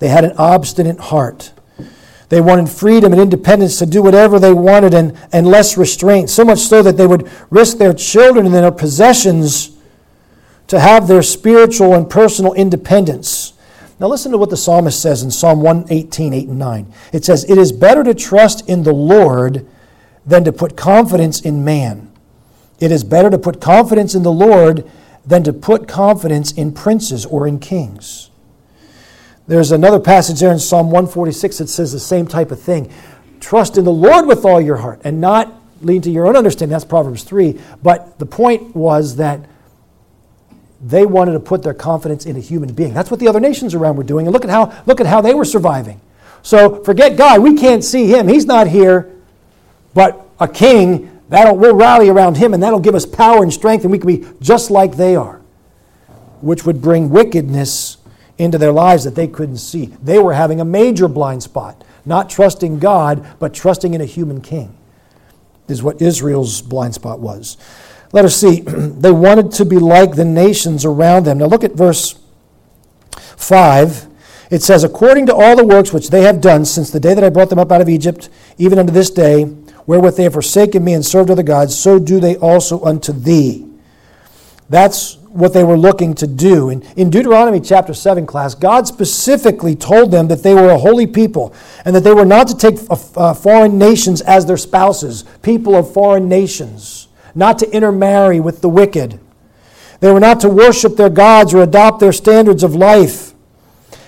They 0.00 0.08
had 0.08 0.24
an 0.24 0.32
obstinate 0.38 0.98
heart. 0.98 1.52
They 2.28 2.40
wanted 2.40 2.68
freedom 2.68 3.12
and 3.12 3.22
independence 3.22 3.78
to 3.78 3.86
do 3.86 4.02
whatever 4.02 4.40
they 4.40 4.52
wanted 4.52 4.94
and, 4.94 5.16
and 5.32 5.46
less 5.46 5.76
restraint, 5.76 6.28
so 6.28 6.44
much 6.44 6.58
so 6.58 6.82
that 6.82 6.96
they 6.96 7.06
would 7.06 7.30
risk 7.50 7.78
their 7.78 7.94
children 7.94 8.46
and 8.46 8.54
their 8.54 8.72
possessions 8.72 9.76
to 10.66 10.80
have 10.80 11.06
their 11.06 11.22
spiritual 11.22 11.94
and 11.94 12.10
personal 12.10 12.52
independence. 12.54 13.45
Now, 13.98 14.08
listen 14.08 14.30
to 14.32 14.38
what 14.38 14.50
the 14.50 14.56
psalmist 14.56 15.00
says 15.00 15.22
in 15.22 15.30
Psalm 15.30 15.62
118, 15.62 16.34
8 16.34 16.48
and 16.48 16.58
9. 16.58 16.92
It 17.12 17.24
says, 17.24 17.48
It 17.48 17.56
is 17.56 17.72
better 17.72 18.04
to 18.04 18.14
trust 18.14 18.68
in 18.68 18.82
the 18.82 18.92
Lord 18.92 19.66
than 20.26 20.44
to 20.44 20.52
put 20.52 20.76
confidence 20.76 21.40
in 21.40 21.64
man. 21.64 22.12
It 22.78 22.92
is 22.92 23.04
better 23.04 23.30
to 23.30 23.38
put 23.38 23.60
confidence 23.60 24.14
in 24.14 24.22
the 24.22 24.32
Lord 24.32 24.90
than 25.24 25.42
to 25.44 25.52
put 25.52 25.88
confidence 25.88 26.52
in 26.52 26.72
princes 26.72 27.24
or 27.24 27.46
in 27.46 27.58
kings. 27.58 28.30
There's 29.48 29.70
another 29.70 30.00
passage 30.00 30.40
there 30.40 30.52
in 30.52 30.58
Psalm 30.58 30.86
146 30.86 31.58
that 31.58 31.68
says 31.68 31.92
the 31.92 32.00
same 32.00 32.26
type 32.26 32.50
of 32.50 32.60
thing. 32.60 32.92
Trust 33.40 33.78
in 33.78 33.84
the 33.84 33.92
Lord 33.92 34.26
with 34.26 34.44
all 34.44 34.60
your 34.60 34.76
heart 34.76 35.00
and 35.04 35.20
not 35.20 35.54
lean 35.80 36.02
to 36.02 36.10
your 36.10 36.26
own 36.26 36.36
understanding. 36.36 36.72
That's 36.72 36.84
Proverbs 36.84 37.22
3. 37.22 37.58
But 37.82 38.18
the 38.18 38.26
point 38.26 38.74
was 38.74 39.16
that 39.16 39.48
they 40.80 41.06
wanted 41.06 41.32
to 41.32 41.40
put 41.40 41.62
their 41.62 41.74
confidence 41.74 42.26
in 42.26 42.36
a 42.36 42.40
human 42.40 42.72
being. 42.72 42.92
That's 42.92 43.10
what 43.10 43.20
the 43.20 43.28
other 43.28 43.40
nations 43.40 43.74
around 43.74 43.96
were 43.96 44.04
doing. 44.04 44.26
And 44.26 44.32
look 44.32 44.44
at 44.44 44.50
how, 44.50 44.82
look 44.86 45.00
at 45.00 45.06
how 45.06 45.20
they 45.20 45.34
were 45.34 45.44
surviving. 45.44 46.00
So 46.42 46.84
forget 46.84 47.16
God. 47.16 47.42
We 47.42 47.56
can't 47.56 47.82
see 47.82 48.06
him. 48.06 48.28
He's 48.28 48.44
not 48.44 48.68
here. 48.68 49.12
But 49.94 50.26
a 50.38 50.46
king, 50.46 51.20
that'll, 51.28 51.56
we'll 51.56 51.74
rally 51.74 52.08
around 52.08 52.36
him 52.36 52.52
and 52.52 52.62
that'll 52.62 52.80
give 52.80 52.94
us 52.94 53.06
power 53.06 53.42
and 53.42 53.52
strength 53.52 53.82
and 53.82 53.90
we 53.90 53.98
can 53.98 54.06
be 54.06 54.26
just 54.40 54.70
like 54.70 54.96
they 54.96 55.16
are, 55.16 55.40
which 56.40 56.66
would 56.66 56.82
bring 56.82 57.08
wickedness 57.08 57.96
into 58.38 58.58
their 58.58 58.72
lives 58.72 59.04
that 59.04 59.14
they 59.14 59.26
couldn't 59.26 59.56
see. 59.56 59.86
They 60.02 60.18
were 60.18 60.34
having 60.34 60.60
a 60.60 60.64
major 60.64 61.08
blind 61.08 61.42
spot, 61.42 61.82
not 62.04 62.28
trusting 62.28 62.78
God, 62.78 63.26
but 63.38 63.54
trusting 63.54 63.94
in 63.94 64.02
a 64.02 64.04
human 64.04 64.42
king, 64.42 64.76
is 65.68 65.82
what 65.82 66.02
Israel's 66.02 66.60
blind 66.60 66.94
spot 66.94 67.18
was. 67.18 67.56
Let 68.12 68.24
us 68.24 68.36
see. 68.36 68.60
they 68.66 69.12
wanted 69.12 69.52
to 69.52 69.64
be 69.64 69.78
like 69.78 70.16
the 70.16 70.24
nations 70.24 70.84
around 70.84 71.24
them. 71.24 71.38
Now 71.38 71.46
look 71.46 71.64
at 71.64 71.72
verse 71.72 72.18
5. 73.36 74.08
It 74.50 74.62
says, 74.62 74.84
According 74.84 75.26
to 75.26 75.34
all 75.34 75.56
the 75.56 75.64
works 75.66 75.92
which 75.92 76.10
they 76.10 76.22
have 76.22 76.40
done 76.40 76.64
since 76.64 76.90
the 76.90 77.00
day 77.00 77.14
that 77.14 77.24
I 77.24 77.30
brought 77.30 77.50
them 77.50 77.58
up 77.58 77.72
out 77.72 77.80
of 77.80 77.88
Egypt, 77.88 78.28
even 78.58 78.78
unto 78.78 78.92
this 78.92 79.10
day, 79.10 79.44
wherewith 79.86 80.16
they 80.16 80.24
have 80.24 80.34
forsaken 80.34 80.84
me 80.84 80.94
and 80.94 81.04
served 81.04 81.30
other 81.30 81.42
gods, 81.42 81.76
so 81.76 81.98
do 81.98 82.20
they 82.20 82.36
also 82.36 82.82
unto 82.84 83.12
thee. 83.12 83.66
That's 84.68 85.16
what 85.28 85.52
they 85.52 85.64
were 85.64 85.76
looking 85.76 86.14
to 86.14 86.26
do. 86.26 86.70
In, 86.70 86.82
in 86.96 87.10
Deuteronomy 87.10 87.60
chapter 87.60 87.92
7 87.92 88.26
class, 88.26 88.54
God 88.54 88.86
specifically 88.86 89.76
told 89.76 90.10
them 90.10 90.28
that 90.28 90.42
they 90.42 90.54
were 90.54 90.70
a 90.70 90.78
holy 90.78 91.06
people 91.06 91.54
and 91.84 91.94
that 91.94 92.04
they 92.04 92.14
were 92.14 92.24
not 92.24 92.48
to 92.48 92.56
take 92.56 92.78
uh, 92.88 93.34
foreign 93.34 93.78
nations 93.78 94.22
as 94.22 94.46
their 94.46 94.56
spouses, 94.56 95.24
people 95.42 95.74
of 95.74 95.92
foreign 95.92 96.28
nations 96.28 97.05
not 97.36 97.58
to 97.60 97.70
intermarry 97.70 98.40
with 98.40 98.62
the 98.62 98.68
wicked. 98.68 99.20
They 100.00 100.10
were 100.10 100.20
not 100.20 100.40
to 100.40 100.48
worship 100.48 100.96
their 100.96 101.10
gods 101.10 101.54
or 101.54 101.62
adopt 101.62 102.00
their 102.00 102.12
standards 102.12 102.62
of 102.62 102.74
life. 102.74 103.32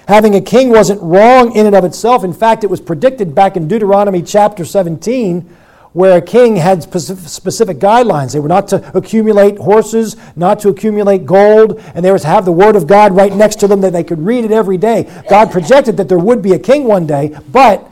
Having 0.08 0.34
a 0.34 0.40
king 0.40 0.70
wasn't 0.70 1.02
wrong 1.02 1.54
in 1.54 1.66
and 1.66 1.76
of 1.76 1.84
itself. 1.84 2.24
In 2.24 2.32
fact, 2.32 2.64
it 2.64 2.70
was 2.70 2.80
predicted 2.80 3.34
back 3.34 3.56
in 3.56 3.68
Deuteronomy 3.68 4.22
chapter 4.22 4.64
17 4.64 5.54
where 5.92 6.18
a 6.18 6.22
king 6.22 6.56
had 6.56 6.82
specific 6.82 7.78
guidelines. 7.78 8.32
They 8.32 8.40
were 8.40 8.48
not 8.48 8.68
to 8.68 8.96
accumulate 8.96 9.58
horses, 9.58 10.16
not 10.36 10.60
to 10.60 10.68
accumulate 10.68 11.26
gold, 11.26 11.80
and 11.94 12.04
they 12.04 12.12
were 12.12 12.18
to 12.18 12.26
have 12.26 12.44
the 12.44 12.52
Word 12.52 12.76
of 12.76 12.86
God 12.86 13.16
right 13.16 13.32
next 13.32 13.56
to 13.60 13.68
them 13.68 13.80
that 13.80 13.92
they 13.92 14.04
could 14.04 14.20
read 14.20 14.44
it 14.44 14.52
every 14.52 14.76
day. 14.76 15.10
God 15.28 15.50
projected 15.50 15.96
that 15.96 16.08
there 16.08 16.18
would 16.18 16.42
be 16.42 16.52
a 16.52 16.58
king 16.58 16.84
one 16.84 17.06
day, 17.06 17.36
but 17.50 17.90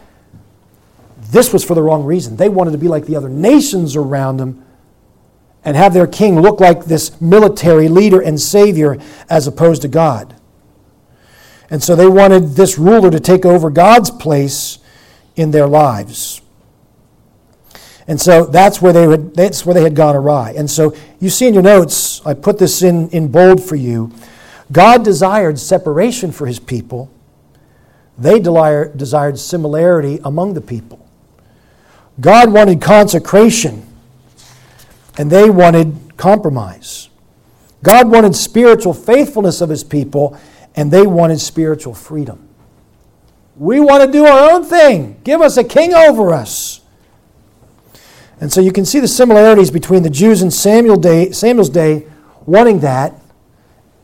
this 1.31 1.53
was 1.53 1.65
for 1.65 1.75
the 1.75 1.83
wrong 1.83 2.05
reason. 2.05 2.37
They 2.37 2.49
wanted 2.49 2.73
to 2.73 2.79
be 2.79 2.89
like 2.89 3.07
the 3.07 3.17
other 3.17 3.31
nations 3.31 3.97
around 3.97 4.37
them 4.37 4.66
and 5.67 5.77
have 5.77 5.93
their 5.93 6.07
king 6.07 6.41
look 6.41 6.61
like 6.61 6.85
this 6.85 7.21
military 7.21 7.89
leader 7.89 8.21
and 8.21 8.41
savior 8.41 8.97
as 9.29 9.49
opposed 9.49 9.83
to 9.83 9.89
God. 9.89 10.35
And 11.69 11.83
so 11.83 11.97
they 11.97 12.07
wanted 12.07 12.51
this 12.51 12.79
ruler 12.79 13.11
to 13.11 13.19
take 13.19 13.45
over 13.45 13.69
God's 13.69 14.09
place 14.09 14.79
in 15.35 15.51
their 15.51 15.67
lives. 15.67 16.41
And 18.07 18.21
so 18.21 18.45
that's 18.45 18.81
where 18.81 18.93
they 18.93 19.03
had, 19.03 19.35
that's 19.35 19.67
where 19.67 19.75
they 19.75 19.83
had 19.83 19.97
gone 19.97 20.15
awry. 20.15 20.55
And 20.57 20.71
so 20.71 20.95
you 21.19 21.29
see 21.29 21.49
in 21.49 21.55
your 21.55 21.65
notes, 21.65 22.25
I 22.25 22.35
put 22.35 22.61
this 22.61 22.83
in, 22.83 23.09
in 23.09 23.27
bold 23.27 23.61
for 23.61 23.75
you. 23.75 24.13
God 24.71 25.05
desired 25.05 25.59
separation 25.59 26.31
for 26.31 26.47
his 26.47 26.61
people. 26.61 27.11
They 28.17 28.39
desired 28.39 29.39
similarity 29.41 30.21
among 30.25 30.55
the 30.55 30.61
people. 30.61 31.05
God 32.21 32.53
wanted 32.53 32.81
consecration 32.81 33.86
and 35.17 35.31
they 35.31 35.49
wanted 35.51 36.17
compromise. 36.17 37.09
God 37.83 38.11
wanted 38.11 38.35
spiritual 38.35 38.95
faithfulness 38.95 39.61
of 39.61 39.69
his 39.69 39.85
people, 39.85 40.39
and 40.75 40.91
they 40.91 41.07
wanted 41.07 41.41
spiritual 41.41 41.95
freedom. 41.95 42.49
We 43.57 43.81
want 43.81 44.05
to 44.05 44.13
do 44.13 44.27
our 44.27 44.51
own 44.51 44.65
thing. 44.65 45.21
Give 45.25 45.41
us 45.41 45.57
a 45.57 45.65
king 45.65 45.95
over 45.95 46.33
us. 46.33 46.81
And 48.41 48.53
so 48.53 48.61
you 48.61 48.73
can 48.73 48.85
see 48.85 49.01
the 49.01 49.09
similarities 49.09 49.71
between 49.71 50.03
the 50.03 50.11
Jews 50.11 50.43
in 50.43 50.51
Samuel 50.51 50.97
day, 50.97 51.31
Samuel's 51.31 51.71
day 51.71 52.07
wanting 52.45 52.81
that. 52.81 53.15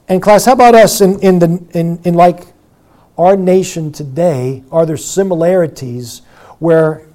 And 0.09 0.23
class, 0.23 0.47
how 0.47 0.53
about 0.53 0.75
us 0.75 1.01
in, 1.01 1.21
in, 1.21 1.39
the, 1.39 1.65
in, 1.73 2.01
in 2.05 2.15
like 2.15 2.45
our 3.19 3.37
nation 3.37 3.93
today? 3.93 4.63
Are 4.73 4.87
there 4.87 4.97
similarities 4.97 6.23
where 6.59 7.07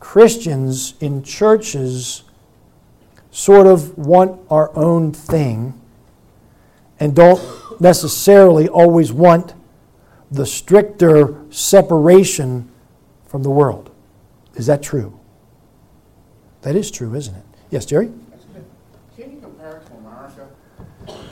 Christians 0.00 0.94
in 1.00 1.22
churches 1.22 2.22
sort 3.30 3.66
of 3.66 3.96
want 3.98 4.40
our 4.50 4.74
own 4.76 5.12
thing 5.12 5.78
and 7.00 7.14
don't 7.14 7.40
necessarily 7.80 8.68
always 8.68 9.12
want 9.12 9.54
the 10.30 10.44
stricter 10.44 11.40
separation 11.50 12.70
from 13.26 13.42
the 13.42 13.50
world. 13.50 13.90
Is 14.54 14.66
that 14.66 14.82
true? 14.82 15.18
That 16.62 16.74
is 16.74 16.90
true, 16.90 17.14
isn't 17.14 17.34
it? 17.34 17.44
Yes, 17.70 17.86
Jerry? 17.86 18.10
Can 19.16 19.32
you 19.32 19.40
compare 19.40 19.76
it 19.78 19.86
to 19.86 19.92
America? 19.94 20.48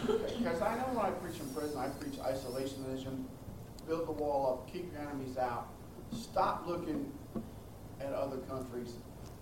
Because 0.06 0.62
I 0.62 0.76
know 0.76 0.84
when 0.94 1.06
I 1.06 1.10
preach 1.10 1.40
in 1.40 1.48
prison, 1.48 1.78
I 1.78 1.88
preach 1.88 2.14
isolationism, 2.14 3.24
build 3.88 4.06
the 4.06 4.12
wall 4.12 4.52
up, 4.52 4.72
keep 4.72 4.92
your 4.92 5.02
enemies 5.02 5.36
out, 5.36 5.68
stop 6.12 6.66
looking 6.66 7.10
at 8.00 8.12
other 8.12 8.38
countries, 8.48 8.94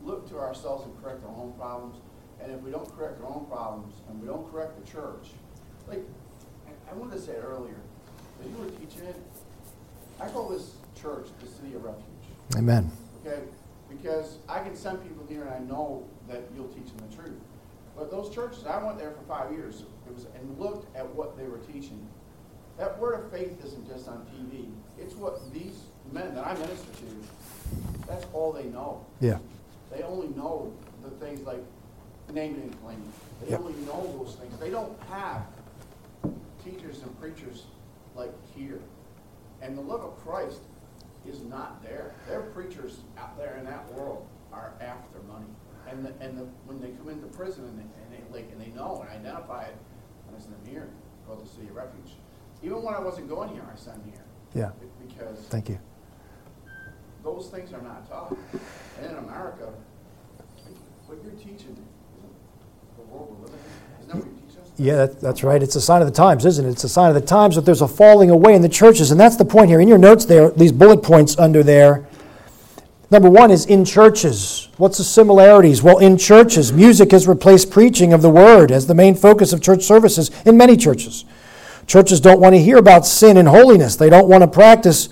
look 0.03 0.29
to 0.31 0.39
ourselves 0.39 0.85
and 0.85 1.03
correct 1.03 1.23
our 1.25 1.37
own 1.37 1.53
problems. 1.59 1.97
And 2.43 2.53
if 2.53 2.61
we 2.61 2.71
don't 2.85 2.97
correct 2.97 3.21
our 3.23 3.29
own 3.29 3.47
problems 3.47 3.95
and 4.09 4.21
we 4.21 4.27
don't 4.27 4.51
correct 4.51 4.83
the 4.83 4.91
church, 4.91 5.29
like 5.89 6.03
I 6.91 6.95
wanted 6.95 7.17
to 7.17 7.21
say 7.21 7.35
earlier, 7.35 7.77
that 8.41 8.49
you 8.49 8.57
were 8.57 8.71
teaching 8.71 9.07
it, 9.07 9.17
I 10.21 10.29
call 10.29 10.49
this 10.49 10.75
church 11.01 11.29
the 11.41 11.47
city 11.47 11.75
of 11.75 11.85
refuge. 11.85 12.05
Amen. 12.57 12.91
Okay? 13.25 13.43
Because 13.89 14.39
I 14.49 14.61
can 14.61 14.77
send 14.77 15.03
people 15.03 15.25
here 15.29 15.43
and 15.43 15.51
I 15.51 15.59
know 15.61 16.05
that 16.29 16.43
you'll 16.55 16.69
teach 16.69 16.87
them 16.87 17.09
the 17.09 17.17
truth. 17.17 17.41
But 17.97 18.11
those 18.11 18.35
churches, 18.35 18.67
I 18.67 18.83
went 18.83 18.99
there 18.99 19.13
for 19.13 19.23
five 19.23 19.53
years 19.53 19.85
it 20.07 20.15
was, 20.15 20.27
and 20.35 20.59
looked 20.59 20.95
at 20.97 21.09
what 21.15 21.37
they 21.37 21.45
were 21.45 21.59
teaching. 21.59 22.07
That 22.77 22.99
word 22.99 23.25
of 23.25 23.31
faith 23.31 23.65
isn't 23.65 23.89
just 23.89 24.09
on 24.09 24.27
TV. 24.27 24.69
It's 24.99 25.15
what 25.15 25.41
these 25.53 25.85
men 26.13 26.35
that 26.35 26.47
I 26.47 26.55
minister 26.55 26.93
to, 26.93 28.07
that's 28.09 28.27
all 28.33 28.53
they 28.53 28.65
know. 28.65 29.07
Yeah. 29.21 29.39
They 29.93 30.03
only 30.03 30.29
know 30.29 30.73
the 31.03 31.11
things 31.25 31.47
like 31.47 31.63
name 32.33 32.57
it 32.57 32.63
and 32.65 32.83
claim 32.83 32.97
it. 32.99 33.45
They 33.45 33.51
Yep. 33.51 33.61
only 33.61 33.75
know 33.85 34.19
those 34.19 34.37
things. 34.37 34.57
They 34.59 34.71
don't 34.71 34.99
have 35.05 35.45
teachers 36.65 37.03
and 37.03 37.21
preachers 37.21 37.67
like 38.17 38.33
here. 38.55 38.81
And 39.61 39.77
the 39.77 39.83
love 39.83 40.01
of 40.01 40.17
Christ 40.25 40.61
is 41.27 41.41
not 41.43 41.83
there. 41.83 42.13
Their 42.29 42.43
preachers 42.43 42.99
out 43.19 43.37
there 43.37 43.57
in 43.57 43.65
that 43.67 43.93
world 43.95 44.27
are 44.53 44.73
after 44.81 45.19
money. 45.29 45.47
And 45.89 46.05
the, 46.05 46.13
and 46.25 46.39
the, 46.39 46.45
when 46.67 46.81
they 46.81 46.91
come 46.91 47.09
into 47.11 47.27
prison 47.27 47.65
and 47.65 47.79
they, 47.79 47.83
and 47.83 48.13
they 48.33 48.35
like 48.39 48.51
and 48.53 48.61
they 48.61 48.69
know 48.69 49.03
and 49.03 49.11
identify 49.11 49.65
it, 49.65 49.77
and 50.27 50.37
it's 50.37 50.47
in 50.47 50.53
the 50.65 50.71
mirror, 50.73 50.89
called 51.27 51.45
the 51.45 51.49
City 51.49 51.69
of 51.69 51.75
Refuge. 51.77 52.17
Even 52.63 52.83
when 52.83 52.95
I 52.95 53.01
wasn't 53.01 53.29
going 53.29 53.51
here, 53.51 53.65
I 53.71 53.77
sang 53.77 54.03
here. 54.05 54.25
Yeah. 54.55 54.71
be- 54.81 55.07
Because 55.07 55.39
Thank 55.49 55.69
you. 55.69 55.79
those 57.23 57.49
things 57.49 57.73
are 57.75 57.83
not 57.83 58.09
taught. 58.09 58.35
And 58.99 59.11
in 59.11 59.17
America, 59.17 59.73
what 61.07 61.19
you're 61.23 61.33
teaching 61.33 61.77
Yeah, 64.77 64.97
that, 64.97 65.21
that's 65.21 65.45
right. 65.45 65.63
It's 65.63 65.77
a 65.77 65.81
sign 65.81 66.03
of 66.03 66.09
the 66.09 66.15
times, 66.15 66.45
isn't 66.45 66.67
it? 66.67 66.71
It's 66.71 66.85
a 66.85 66.89
sign 66.89 67.09
of 67.09 67.15
the 67.15 67.21
times 67.21 67.55
that 67.55 67.65
there's 67.65 67.83
a 67.83 67.87
falling 67.87 68.31
away 68.31 68.55
in 68.55 68.63
the 68.63 68.69
churches. 68.69 69.13
And 69.13 69.21
that's 69.21 69.37
the 69.37 69.45
point 69.45 69.69
here. 69.69 69.81
In 69.81 69.87
your 69.87 69.99
notes 69.99 70.25
there, 70.25 70.51
these 70.51 70.73
bullet 70.73 71.03
points 71.03 71.39
under 71.39 71.63
there. 71.63 72.07
Number 73.11 73.31
one 73.31 73.53
is 73.53 73.67
in 73.67 73.85
churches. 73.85 74.69
What's 74.77 74.99
the 74.99 75.05
similarities? 75.05 75.83
Well, 75.83 75.99
in 75.99 76.19
churches, 76.19 76.73
music 76.73 77.13
has 77.13 77.29
replaced 77.29 77.71
preaching 77.71 78.13
of 78.13 78.23
the 78.23 78.31
word 78.31 78.73
as 78.73 78.89
the 78.89 78.95
main 78.95 79.15
focus 79.15 79.53
of 79.53 79.63
church 79.63 79.85
services 79.85 80.33
in 80.45 80.57
many 80.57 80.77
churches. 80.77 81.25
Churches 81.87 82.21
don't 82.21 82.41
want 82.41 82.55
to 82.55 82.61
hear 82.61 82.79
about 82.79 83.07
sin 83.07 83.37
and 83.37 83.47
holiness. 83.47 83.95
They 83.95 84.11
don't 84.11 84.29
want 84.29 84.43
to 84.43 84.49
practice 84.49 85.09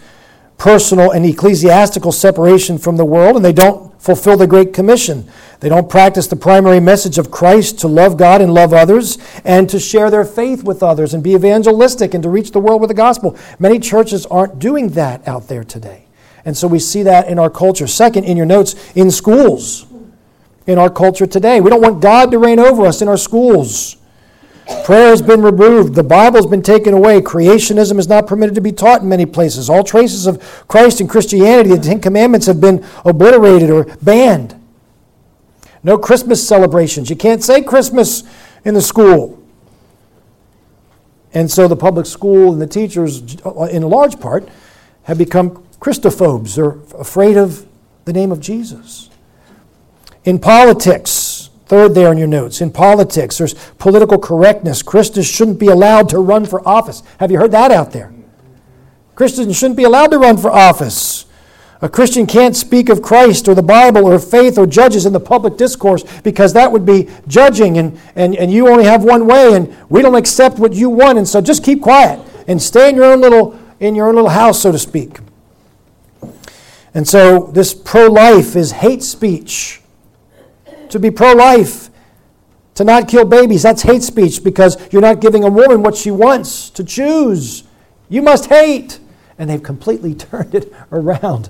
personal 0.62 1.10
and 1.10 1.26
ecclesiastical 1.26 2.12
separation 2.12 2.78
from 2.78 2.96
the 2.96 3.04
world, 3.04 3.34
and 3.34 3.44
they 3.44 3.52
don't 3.52 4.00
fulfill 4.00 4.36
the 4.36 4.46
Great 4.46 4.72
Commission. 4.72 5.28
They 5.58 5.68
don't 5.68 5.90
practice 5.90 6.28
the 6.28 6.36
primary 6.36 6.78
message 6.78 7.18
of 7.18 7.32
Christ 7.32 7.80
to 7.80 7.88
love 7.88 8.16
God 8.16 8.40
and 8.40 8.54
love 8.54 8.72
others, 8.72 9.18
and 9.44 9.68
to 9.68 9.80
share 9.80 10.08
their 10.08 10.24
faith 10.24 10.62
with 10.62 10.80
others, 10.80 11.14
and 11.14 11.22
be 11.22 11.34
evangelistic, 11.34 12.14
and 12.14 12.22
to 12.22 12.28
reach 12.28 12.52
the 12.52 12.60
world 12.60 12.80
with 12.80 12.90
the 12.90 12.94
gospel. 12.94 13.36
Many 13.58 13.80
churches 13.80 14.24
aren't 14.26 14.60
doing 14.60 14.90
that 14.90 15.26
out 15.26 15.48
there 15.48 15.64
today. 15.64 16.04
And 16.44 16.56
so 16.56 16.68
we 16.68 16.78
see 16.78 17.02
that 17.02 17.26
in 17.26 17.40
our 17.40 17.50
culture. 17.50 17.88
Second, 17.88 18.22
in 18.22 18.36
your 18.36 18.46
notes, 18.46 18.76
in 18.94 19.10
schools, 19.10 19.84
in 20.68 20.78
our 20.78 20.90
culture 20.90 21.26
today. 21.26 21.60
We 21.60 21.70
don't 21.70 21.82
want 21.82 22.00
God 22.00 22.30
to 22.30 22.38
reign 22.38 22.60
over 22.60 22.86
us 22.86 23.02
in 23.02 23.08
our 23.08 23.16
schools. 23.16 23.96
Prayer 24.84 25.10
has 25.10 25.22
been 25.22 25.42
removed. 25.42 25.94
The 25.94 26.02
Bible 26.02 26.36
has 26.36 26.46
been 26.46 26.62
taken 26.62 26.94
away. 26.94 27.20
Creationism 27.20 27.98
is 27.98 28.08
not 28.08 28.26
permitted 28.26 28.54
to 28.56 28.60
be 28.60 28.72
taught 28.72 29.02
in 29.02 29.08
many 29.08 29.26
places. 29.26 29.70
All 29.70 29.84
traces 29.84 30.26
of 30.26 30.66
Christ 30.68 31.00
and 31.00 31.08
Christianity, 31.08 31.70
the 31.70 31.78
Ten 31.78 32.00
Commandments, 32.00 32.46
have 32.46 32.60
been 32.60 32.84
obliterated 33.04 33.70
or 33.70 33.84
banned. 34.02 34.60
No 35.82 35.98
Christmas 35.98 36.46
celebrations. 36.46 37.10
You 37.10 37.16
can't 37.16 37.42
say 37.42 37.62
Christmas 37.62 38.24
in 38.64 38.74
the 38.74 38.82
school. 38.82 39.42
And 41.34 41.50
so 41.50 41.66
the 41.66 41.76
public 41.76 42.06
school 42.06 42.52
and 42.52 42.60
the 42.60 42.66
teachers, 42.66 43.36
in 43.70 43.82
large 43.82 44.20
part, 44.20 44.48
have 45.04 45.18
become 45.18 45.66
Christophobes. 45.80 46.56
They're 46.56 46.78
afraid 47.00 47.36
of 47.36 47.66
the 48.04 48.12
name 48.12 48.30
of 48.30 48.40
Jesus. 48.40 49.10
In 50.24 50.38
politics, 50.38 51.31
third 51.72 51.94
there 51.94 52.12
in 52.12 52.18
your 52.18 52.28
notes, 52.28 52.60
in 52.60 52.70
politics, 52.70 53.38
there's 53.38 53.54
political 53.78 54.18
correctness. 54.18 54.82
Christians 54.82 55.26
shouldn't 55.26 55.58
be 55.58 55.68
allowed 55.68 56.10
to 56.10 56.18
run 56.18 56.44
for 56.44 56.60
office. 56.68 57.02
Have 57.18 57.30
you 57.30 57.38
heard 57.38 57.52
that 57.52 57.70
out 57.70 57.92
there? 57.92 58.12
Christians 59.14 59.56
shouldn't 59.56 59.78
be 59.78 59.84
allowed 59.84 60.10
to 60.10 60.18
run 60.18 60.36
for 60.36 60.50
office. 60.50 61.24
A 61.80 61.88
Christian 61.88 62.26
can't 62.26 62.54
speak 62.54 62.90
of 62.90 63.00
Christ 63.00 63.48
or 63.48 63.54
the 63.54 63.62
Bible 63.62 64.04
or 64.04 64.18
faith 64.18 64.58
or 64.58 64.66
judges 64.66 65.06
in 65.06 65.14
the 65.14 65.20
public 65.20 65.56
discourse 65.56 66.04
because 66.20 66.52
that 66.52 66.70
would 66.70 66.84
be 66.84 67.08
judging 67.26 67.78
and, 67.78 67.98
and, 68.16 68.36
and 68.36 68.52
you 68.52 68.68
only 68.68 68.84
have 68.84 69.02
one 69.02 69.26
way 69.26 69.54
and 69.54 69.74
we 69.88 70.02
don't 70.02 70.14
accept 70.14 70.58
what 70.58 70.74
you 70.74 70.90
want 70.90 71.16
and 71.16 71.26
so 71.26 71.40
just 71.40 71.64
keep 71.64 71.80
quiet 71.80 72.20
and 72.48 72.60
stay 72.60 72.90
in 72.90 72.96
your 72.96 73.06
own 73.06 73.22
little 73.22 73.58
in 73.80 73.94
your 73.94 74.08
own 74.08 74.14
little 74.16 74.30
house, 74.30 74.60
so 74.60 74.70
to 74.70 74.78
speak. 74.78 75.20
And 76.92 77.08
so 77.08 77.50
this 77.54 77.72
pro-life 77.72 78.56
is 78.56 78.72
hate 78.72 79.02
speech. 79.02 79.81
To 80.92 80.98
be 80.98 81.10
pro-life, 81.10 81.88
to 82.74 82.84
not 82.84 83.08
kill 83.08 83.24
babies, 83.24 83.62
that's 83.62 83.80
hate 83.80 84.02
speech 84.02 84.44
because 84.44 84.76
you're 84.92 85.00
not 85.00 85.22
giving 85.22 85.42
a 85.42 85.48
woman 85.48 85.82
what 85.82 85.96
she 85.96 86.10
wants 86.10 86.68
to 86.68 86.84
choose. 86.84 87.64
You 88.10 88.20
must 88.20 88.50
hate. 88.50 89.00
And 89.38 89.48
they've 89.48 89.62
completely 89.62 90.14
turned 90.30 90.54
it 90.54 90.70
around. 90.92 91.48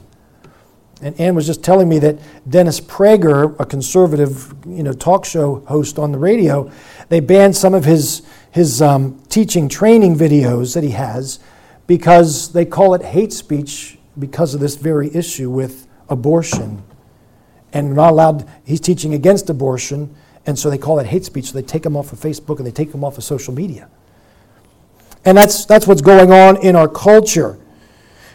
And 1.00 1.18
Ann 1.18 1.34
was 1.34 1.44
just 1.44 1.64
telling 1.64 1.88
me 1.88 1.98
that 1.98 2.20
Dennis 2.48 2.80
Prager, 2.80 3.58
a 3.58 3.66
conservative 3.66 4.54
you 4.64 4.84
know, 4.84 4.92
talk 4.92 5.24
show 5.24 5.56
host 5.66 5.98
on 5.98 6.12
the 6.12 6.18
radio, 6.18 6.70
they 7.08 7.18
banned 7.18 7.56
some 7.56 7.74
of 7.74 7.84
his, 7.84 8.22
his 8.52 8.80
um, 8.80 9.20
teaching 9.28 9.68
training 9.68 10.14
videos 10.14 10.74
that 10.74 10.84
he 10.84 10.90
has 10.90 11.40
because 11.88 12.52
they 12.52 12.64
call 12.64 12.94
it 12.94 13.02
hate 13.02 13.32
speech 13.32 13.98
because 14.16 14.54
of 14.54 14.60
this 14.60 14.76
very 14.76 15.12
issue 15.12 15.50
with 15.50 15.88
abortion. 16.08 16.84
And 17.72 17.94
not 17.94 18.10
allowed, 18.10 18.48
he's 18.64 18.80
teaching 18.80 19.14
against 19.14 19.48
abortion, 19.48 20.14
and 20.44 20.58
so 20.58 20.68
they 20.68 20.78
call 20.78 20.98
it 20.98 21.06
hate 21.06 21.24
speech. 21.24 21.46
So 21.46 21.54
they 21.54 21.66
take 21.66 21.86
him 21.86 21.96
off 21.96 22.12
of 22.12 22.18
Facebook 22.18 22.58
and 22.58 22.66
they 22.66 22.72
take 22.72 22.92
him 22.92 23.04
off 23.04 23.16
of 23.18 23.24
social 23.24 23.54
media. 23.54 23.88
And 25.24 25.38
that's, 25.38 25.64
that's 25.64 25.86
what's 25.86 26.02
going 26.02 26.32
on 26.32 26.56
in 26.58 26.76
our 26.76 26.88
culture. 26.88 27.58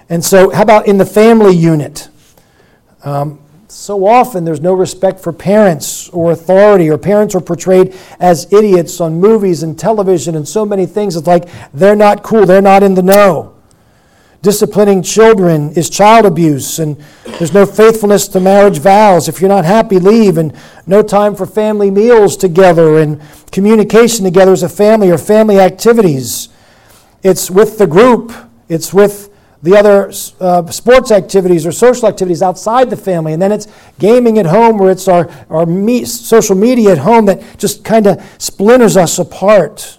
And 0.09 0.23
so, 0.23 0.49
how 0.51 0.61
about 0.61 0.87
in 0.87 0.97
the 0.97 1.05
family 1.05 1.53
unit? 1.53 2.07
Um, 3.03 3.39
so 3.67 4.07
often 4.07 4.45
there's 4.45 4.61
no 4.61 4.73
respect 4.73 5.19
for 5.19 5.33
parents 5.33 6.09
or 6.09 6.31
authority, 6.31 6.89
or 6.89 6.97
parents 6.97 7.35
are 7.35 7.41
portrayed 7.41 7.95
as 8.19 8.51
idiots 8.53 9.01
on 9.01 9.19
movies 9.19 9.63
and 9.63 9.77
television 9.77 10.35
and 10.35 10.47
so 10.47 10.65
many 10.65 10.85
things. 10.85 11.15
It's 11.15 11.27
like 11.27 11.49
they're 11.73 11.95
not 11.95 12.23
cool, 12.23 12.45
they're 12.45 12.61
not 12.61 12.83
in 12.83 12.95
the 12.95 13.03
know. 13.03 13.56
Disciplining 14.47 15.03
children 15.03 15.71
is 15.73 15.89
child 15.89 16.25
abuse, 16.25 16.79
and 16.79 16.95
there's 17.25 17.53
no 17.53 17.65
faithfulness 17.65 18.29
to 18.29 18.39
marriage 18.39 18.79
vows. 18.79 19.27
If 19.27 19.41
you're 19.41 19.49
not 19.49 19.65
happy, 19.65 19.99
leave, 19.99 20.37
and 20.37 20.55
no 20.85 21.01
time 21.01 21.35
for 21.35 21.45
family 21.45 21.91
meals 21.91 22.37
together 22.37 22.97
and 22.97 23.21
communication 23.51 24.23
together 24.23 24.53
as 24.53 24.63
a 24.63 24.69
family 24.69 25.11
or 25.11 25.17
family 25.17 25.59
activities. 25.59 26.47
It's 27.23 27.51
with 27.51 27.77
the 27.77 27.87
group, 27.87 28.31
it's 28.69 28.93
with 28.93 29.35
the 29.63 29.75
other 29.75 30.13
uh, 30.39 30.65
sports 30.71 31.11
activities 31.11 31.65
or 31.65 31.73
social 31.73 32.07
activities 32.07 32.41
outside 32.41 32.89
the 32.89 32.95
family, 32.95 33.33
and 33.33 33.41
then 33.41 33.51
it's 33.51 33.67
gaming 33.99 34.39
at 34.39 34.45
home 34.45 34.79
or 34.79 34.89
it's 34.89 35.09
our, 35.09 35.29
our 35.49 35.65
me- 35.65 36.05
social 36.05 36.55
media 36.55 36.93
at 36.93 36.99
home 36.99 37.25
that 37.25 37.43
just 37.57 37.83
kind 37.83 38.07
of 38.07 38.23
splinters 38.37 38.95
us 38.95 39.19
apart. 39.19 39.96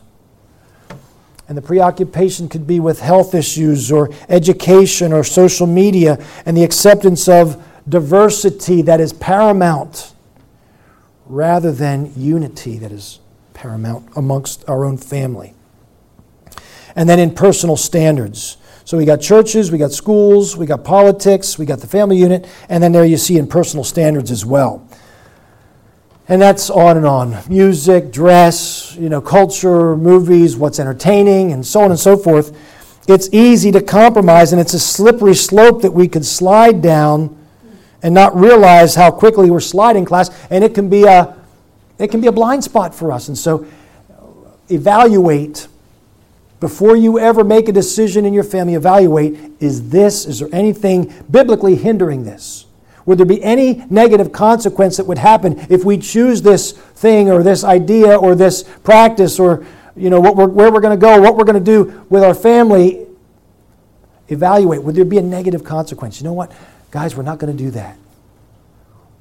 And 1.48 1.56
the 1.56 1.62
preoccupation 1.62 2.48
could 2.48 2.66
be 2.66 2.78
with 2.78 3.00
health 3.00 3.34
issues 3.34 3.90
or 3.90 4.10
education 4.28 5.12
or 5.12 5.24
social 5.24 5.66
media 5.66 6.22
and 6.44 6.54
the 6.54 6.62
acceptance 6.62 7.26
of 7.26 7.64
diversity 7.88 8.82
that 8.82 9.00
is 9.00 9.14
paramount 9.14 10.12
rather 11.24 11.72
than 11.72 12.12
unity 12.16 12.78
that 12.78 12.92
is 12.92 13.20
paramount 13.54 14.08
amongst 14.14 14.68
our 14.68 14.84
own 14.84 14.96
family. 14.96 15.54
And 16.94 17.08
then 17.08 17.18
in 17.18 17.34
personal 17.34 17.76
standards. 17.76 18.56
So 18.84 18.96
we 18.96 19.04
got 19.04 19.20
churches, 19.20 19.70
we 19.70 19.78
got 19.78 19.92
schools, 19.92 20.56
we 20.56 20.64
got 20.64 20.82
politics, 20.82 21.58
we 21.58 21.66
got 21.66 21.80
the 21.80 21.86
family 21.86 22.16
unit, 22.16 22.48
and 22.68 22.82
then 22.82 22.92
there 22.92 23.04
you 23.04 23.18
see 23.18 23.36
in 23.36 23.46
personal 23.46 23.84
standards 23.84 24.30
as 24.30 24.46
well. 24.46 24.87
And 26.28 26.42
that's 26.42 26.68
on 26.68 26.98
and 26.98 27.06
on. 27.06 27.38
Music, 27.48 28.12
dress, 28.12 28.94
you 28.96 29.08
know, 29.08 29.20
culture, 29.20 29.96
movies, 29.96 30.56
what's 30.56 30.78
entertaining, 30.78 31.52
and 31.52 31.66
so 31.66 31.80
on 31.80 31.90
and 31.90 31.98
so 31.98 32.18
forth. 32.18 32.56
It's 33.08 33.30
easy 33.32 33.72
to 33.72 33.80
compromise, 33.80 34.52
and 34.52 34.60
it's 34.60 34.74
a 34.74 34.78
slippery 34.78 35.34
slope 35.34 35.80
that 35.80 35.92
we 35.92 36.06
could 36.06 36.26
slide 36.26 36.82
down 36.82 37.34
and 38.02 38.14
not 38.14 38.36
realize 38.36 38.94
how 38.94 39.10
quickly 39.10 39.50
we're 39.50 39.60
sliding, 39.60 40.04
class. 40.04 40.30
And 40.50 40.62
it 40.62 40.74
can 40.74 40.90
be 40.90 41.04
a, 41.04 41.34
it 41.98 42.10
can 42.10 42.20
be 42.20 42.26
a 42.26 42.32
blind 42.32 42.62
spot 42.62 42.94
for 42.94 43.10
us. 43.10 43.28
And 43.28 43.38
so, 43.38 43.66
evaluate 44.68 45.66
before 46.60 46.94
you 46.94 47.18
ever 47.18 47.42
make 47.42 47.68
a 47.68 47.72
decision 47.72 48.26
in 48.26 48.34
your 48.34 48.44
family. 48.44 48.74
Evaluate: 48.74 49.52
Is 49.60 49.88
this? 49.88 50.26
Is 50.26 50.40
there 50.40 50.48
anything 50.52 51.12
biblically 51.30 51.76
hindering 51.76 52.24
this? 52.24 52.66
Would 53.08 53.16
there 53.16 53.24
be 53.24 53.42
any 53.42 53.86
negative 53.88 54.32
consequence 54.32 54.98
that 54.98 55.06
would 55.06 55.16
happen 55.16 55.66
if 55.70 55.82
we 55.82 55.96
choose 55.96 56.42
this 56.42 56.72
thing 56.72 57.30
or 57.30 57.42
this 57.42 57.64
idea 57.64 58.14
or 58.14 58.34
this 58.34 58.64
practice 58.84 59.40
or 59.40 59.64
you 59.96 60.10
know 60.10 60.20
we're, 60.20 60.46
where 60.46 60.70
we're 60.70 60.82
going 60.82 60.94
to 60.94 61.00
go, 61.00 61.18
what 61.18 61.34
we're 61.34 61.46
going 61.46 61.58
to 61.58 61.64
do 61.64 62.04
with 62.10 62.22
our 62.22 62.34
family? 62.34 63.06
Evaluate. 64.28 64.82
Would 64.82 64.94
there 64.94 65.06
be 65.06 65.16
a 65.16 65.22
negative 65.22 65.64
consequence? 65.64 66.20
You 66.20 66.24
know 66.24 66.34
what, 66.34 66.52
guys, 66.90 67.16
we're 67.16 67.22
not 67.22 67.38
going 67.38 67.56
to 67.56 67.64
do 67.64 67.70
that. 67.70 67.96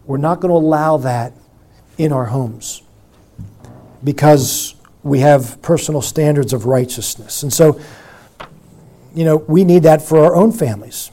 We're 0.06 0.18
not 0.18 0.42
going 0.42 0.52
to 0.52 0.58
allow 0.58 0.98
that 0.98 1.32
in 1.98 2.12
our 2.12 2.26
homes 2.26 2.82
because 4.04 4.76
we 5.02 5.20
have 5.20 5.62
personal 5.62 6.02
standards 6.02 6.52
of 6.52 6.66
righteousness, 6.66 7.42
and 7.42 7.54
so 7.54 7.80
you 9.16 9.24
know 9.24 9.38
we 9.38 9.64
need 9.64 9.84
that 9.84 10.02
for 10.02 10.26
our 10.26 10.36
own 10.36 10.52
families. 10.52 11.10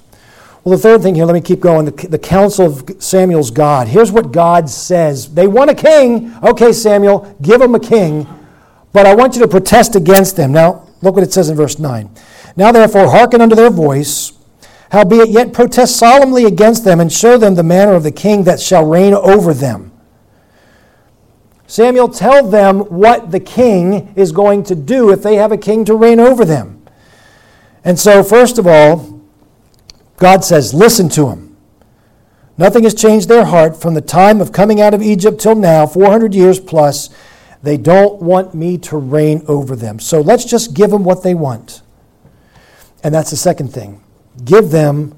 Well, 0.64 0.78
the 0.78 0.82
third 0.82 1.02
thing 1.02 1.14
here, 1.14 1.26
let 1.26 1.34
me 1.34 1.42
keep 1.42 1.60
going. 1.60 1.84
The, 1.84 2.08
the 2.08 2.18
counsel 2.18 2.64
of 2.64 2.90
Samuel's 2.98 3.50
God. 3.50 3.86
Here's 3.86 4.10
what 4.10 4.32
God 4.32 4.70
says. 4.70 5.34
They 5.34 5.46
want 5.46 5.70
a 5.70 5.74
king. 5.74 6.34
Okay, 6.42 6.72
Samuel, 6.72 7.36
give 7.42 7.60
them 7.60 7.74
a 7.74 7.80
king. 7.80 8.26
But 8.90 9.04
I 9.04 9.14
want 9.14 9.34
you 9.34 9.42
to 9.42 9.48
protest 9.48 9.94
against 9.94 10.36
them. 10.36 10.52
Now, 10.52 10.88
look 11.02 11.16
what 11.16 11.22
it 11.22 11.34
says 11.34 11.50
in 11.50 11.56
verse 11.56 11.78
9. 11.78 12.08
Now, 12.56 12.72
therefore, 12.72 13.10
hearken 13.10 13.42
unto 13.42 13.54
their 13.54 13.68
voice, 13.68 14.32
howbeit 14.90 15.28
yet 15.28 15.52
protest 15.52 15.96
solemnly 15.96 16.44
against 16.44 16.82
them, 16.84 16.98
and 16.98 17.12
show 17.12 17.36
them 17.36 17.56
the 17.56 17.62
manner 17.62 17.92
of 17.92 18.02
the 18.02 18.12
king 18.12 18.44
that 18.44 18.58
shall 18.58 18.86
reign 18.86 19.12
over 19.12 19.52
them. 19.52 19.92
Samuel, 21.66 22.08
tell 22.08 22.48
them 22.48 22.80
what 22.80 23.32
the 23.32 23.40
king 23.40 24.14
is 24.16 24.32
going 24.32 24.62
to 24.64 24.74
do 24.74 25.10
if 25.10 25.22
they 25.22 25.36
have 25.36 25.52
a 25.52 25.58
king 25.58 25.84
to 25.84 25.94
reign 25.94 26.20
over 26.20 26.46
them. 26.46 26.86
And 27.84 27.98
so, 27.98 28.22
first 28.22 28.58
of 28.58 28.66
all, 28.66 29.13
God 30.16 30.44
says, 30.44 30.72
listen 30.72 31.08
to 31.10 31.28
him. 31.28 31.56
Nothing 32.56 32.84
has 32.84 32.94
changed 32.94 33.28
their 33.28 33.44
heart 33.44 33.80
from 33.80 33.94
the 33.94 34.00
time 34.00 34.40
of 34.40 34.52
coming 34.52 34.80
out 34.80 34.94
of 34.94 35.02
Egypt 35.02 35.40
till 35.40 35.56
now, 35.56 35.86
400 35.86 36.34
years 36.34 36.60
plus. 36.60 37.10
They 37.62 37.76
don't 37.76 38.20
want 38.20 38.54
me 38.54 38.78
to 38.78 38.96
reign 38.96 39.42
over 39.48 39.74
them. 39.74 39.98
So 39.98 40.20
let's 40.20 40.44
just 40.44 40.74
give 40.74 40.90
them 40.90 41.02
what 41.02 41.22
they 41.22 41.34
want. 41.34 41.82
And 43.02 43.14
that's 43.14 43.30
the 43.30 43.36
second 43.36 43.72
thing. 43.72 44.02
Give 44.44 44.70
them 44.70 45.12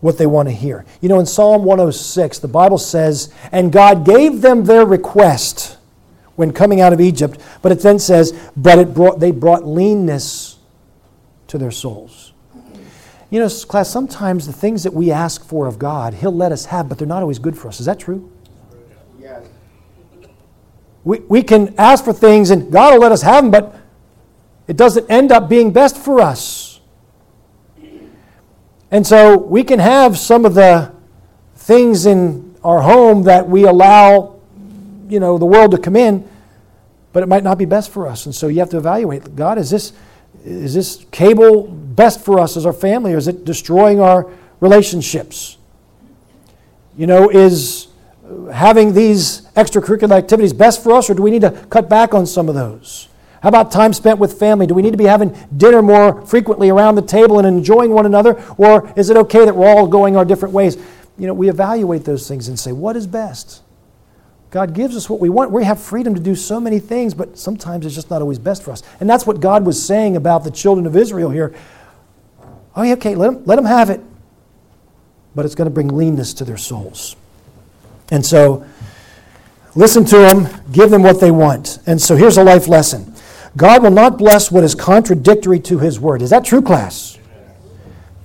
what 0.00 0.16
they 0.16 0.26
want 0.26 0.48
to 0.48 0.54
hear. 0.54 0.84
You 1.00 1.08
know, 1.08 1.18
in 1.18 1.26
Psalm 1.26 1.64
106, 1.64 2.38
the 2.38 2.48
Bible 2.48 2.78
says, 2.78 3.32
And 3.52 3.72
God 3.72 4.06
gave 4.06 4.40
them 4.40 4.64
their 4.64 4.86
request 4.86 5.76
when 6.36 6.52
coming 6.52 6.80
out 6.80 6.92
of 6.92 7.00
Egypt, 7.00 7.40
but 7.62 7.72
it 7.72 7.80
then 7.80 7.98
says, 7.98 8.32
But 8.56 8.78
it 8.78 8.94
brought, 8.94 9.18
they 9.18 9.32
brought 9.32 9.66
leanness 9.66 10.58
to 11.48 11.58
their 11.58 11.72
souls. 11.72 12.27
You 13.30 13.40
know, 13.40 13.48
class, 13.48 13.90
sometimes 13.90 14.46
the 14.46 14.52
things 14.52 14.84
that 14.84 14.94
we 14.94 15.10
ask 15.10 15.44
for 15.44 15.66
of 15.66 15.78
God, 15.78 16.14
He'll 16.14 16.34
let 16.34 16.50
us 16.52 16.66
have, 16.66 16.88
but 16.88 16.98
they're 16.98 17.06
not 17.06 17.22
always 17.22 17.38
good 17.38 17.58
for 17.58 17.68
us. 17.68 17.80
Is 17.80 17.86
that 17.86 17.98
true? 17.98 18.30
Yes. 19.20 19.46
We, 21.04 21.20
we 21.20 21.42
can 21.42 21.74
ask 21.78 22.04
for 22.04 22.12
things 22.12 22.50
and 22.50 22.72
God 22.72 22.94
will 22.94 23.00
let 23.00 23.12
us 23.12 23.22
have 23.22 23.44
them, 23.44 23.50
but 23.50 23.76
it 24.66 24.76
doesn't 24.76 25.10
end 25.10 25.32
up 25.32 25.48
being 25.48 25.72
best 25.72 25.96
for 25.96 26.20
us. 26.20 26.80
And 28.90 29.06
so 29.06 29.36
we 29.36 29.64
can 29.64 29.78
have 29.78 30.16
some 30.16 30.44
of 30.46 30.54
the 30.54 30.92
things 31.56 32.06
in 32.06 32.56
our 32.64 32.80
home 32.80 33.24
that 33.24 33.48
we 33.48 33.64
allow, 33.64 34.40
you 35.08 35.20
know, 35.20 35.36
the 35.36 35.44
world 35.44 35.72
to 35.72 35.78
come 35.78 35.96
in, 35.96 36.26
but 37.12 37.22
it 37.22 37.26
might 37.26 37.44
not 37.44 37.58
be 37.58 37.66
best 37.66 37.90
for 37.90 38.06
us. 38.06 38.24
And 38.24 38.34
so 38.34 38.48
you 38.48 38.60
have 38.60 38.70
to 38.70 38.78
evaluate 38.78 39.36
God, 39.36 39.58
is 39.58 39.70
this, 39.70 39.92
is 40.48 40.74
this 40.74 41.04
cable 41.10 41.66
best 41.66 42.24
for 42.24 42.40
us 42.40 42.56
as 42.56 42.64
our 42.64 42.72
family, 42.72 43.12
or 43.12 43.18
is 43.18 43.28
it 43.28 43.44
destroying 43.44 44.00
our 44.00 44.30
relationships? 44.60 45.58
You 46.96 47.06
know, 47.06 47.28
is 47.28 47.88
having 48.52 48.92
these 48.92 49.42
extracurricular 49.56 50.16
activities 50.16 50.52
best 50.52 50.82
for 50.82 50.92
us, 50.92 51.08
or 51.10 51.14
do 51.14 51.22
we 51.22 51.30
need 51.30 51.42
to 51.42 51.50
cut 51.70 51.88
back 51.88 52.14
on 52.14 52.26
some 52.26 52.48
of 52.48 52.54
those? 52.54 53.08
How 53.42 53.50
about 53.50 53.70
time 53.70 53.92
spent 53.92 54.18
with 54.18 54.38
family? 54.38 54.66
Do 54.66 54.74
we 54.74 54.82
need 54.82 54.90
to 54.90 54.96
be 54.96 55.04
having 55.04 55.36
dinner 55.56 55.80
more 55.80 56.22
frequently 56.26 56.70
around 56.70 56.96
the 56.96 57.02
table 57.02 57.38
and 57.38 57.46
enjoying 57.46 57.92
one 57.92 58.04
another? 58.04 58.42
Or 58.56 58.92
is 58.96 59.10
it 59.10 59.16
okay 59.16 59.44
that 59.44 59.54
we're 59.54 59.68
all 59.68 59.86
going 59.86 60.16
our 60.16 60.24
different 60.24 60.54
ways? 60.54 60.76
You 61.16 61.28
know, 61.28 61.34
we 61.34 61.48
evaluate 61.48 62.04
those 62.04 62.26
things 62.26 62.48
and 62.48 62.58
say, 62.58 62.72
what 62.72 62.96
is 62.96 63.06
best? 63.06 63.62
God 64.50 64.72
gives 64.72 64.96
us 64.96 65.10
what 65.10 65.20
we 65.20 65.28
want. 65.28 65.50
We 65.50 65.64
have 65.64 65.80
freedom 65.80 66.14
to 66.14 66.20
do 66.20 66.34
so 66.34 66.58
many 66.58 66.78
things, 66.78 67.12
but 67.12 67.38
sometimes 67.38 67.84
it's 67.84 67.94
just 67.94 68.10
not 68.10 68.22
always 68.22 68.38
best 68.38 68.62
for 68.62 68.70
us. 68.70 68.82
And 69.00 69.08
that's 69.08 69.26
what 69.26 69.40
God 69.40 69.66
was 69.66 69.84
saying 69.84 70.16
about 70.16 70.44
the 70.44 70.50
children 70.50 70.86
of 70.86 70.96
Israel 70.96 71.30
here. 71.30 71.54
Oh, 72.74 72.82
yeah, 72.82 72.94
okay, 72.94 73.14
let 73.14 73.32
them, 73.32 73.44
let 73.44 73.56
them 73.56 73.66
have 73.66 73.90
it. 73.90 74.00
But 75.34 75.44
it's 75.44 75.54
going 75.54 75.66
to 75.66 75.74
bring 75.74 75.88
leanness 75.88 76.32
to 76.34 76.44
their 76.44 76.56
souls. 76.56 77.14
And 78.10 78.24
so, 78.24 78.64
listen 79.74 80.04
to 80.06 80.16
them, 80.16 80.48
give 80.72 80.90
them 80.90 81.02
what 81.02 81.20
they 81.20 81.30
want. 81.30 81.78
And 81.86 82.00
so, 82.00 82.16
here's 82.16 82.38
a 82.38 82.44
life 82.44 82.68
lesson 82.68 83.14
God 83.56 83.82
will 83.82 83.90
not 83.90 84.16
bless 84.16 84.50
what 84.50 84.64
is 84.64 84.74
contradictory 84.74 85.60
to 85.60 85.78
His 85.78 86.00
word. 86.00 86.22
Is 86.22 86.30
that 86.30 86.44
true, 86.44 86.62
class? 86.62 87.17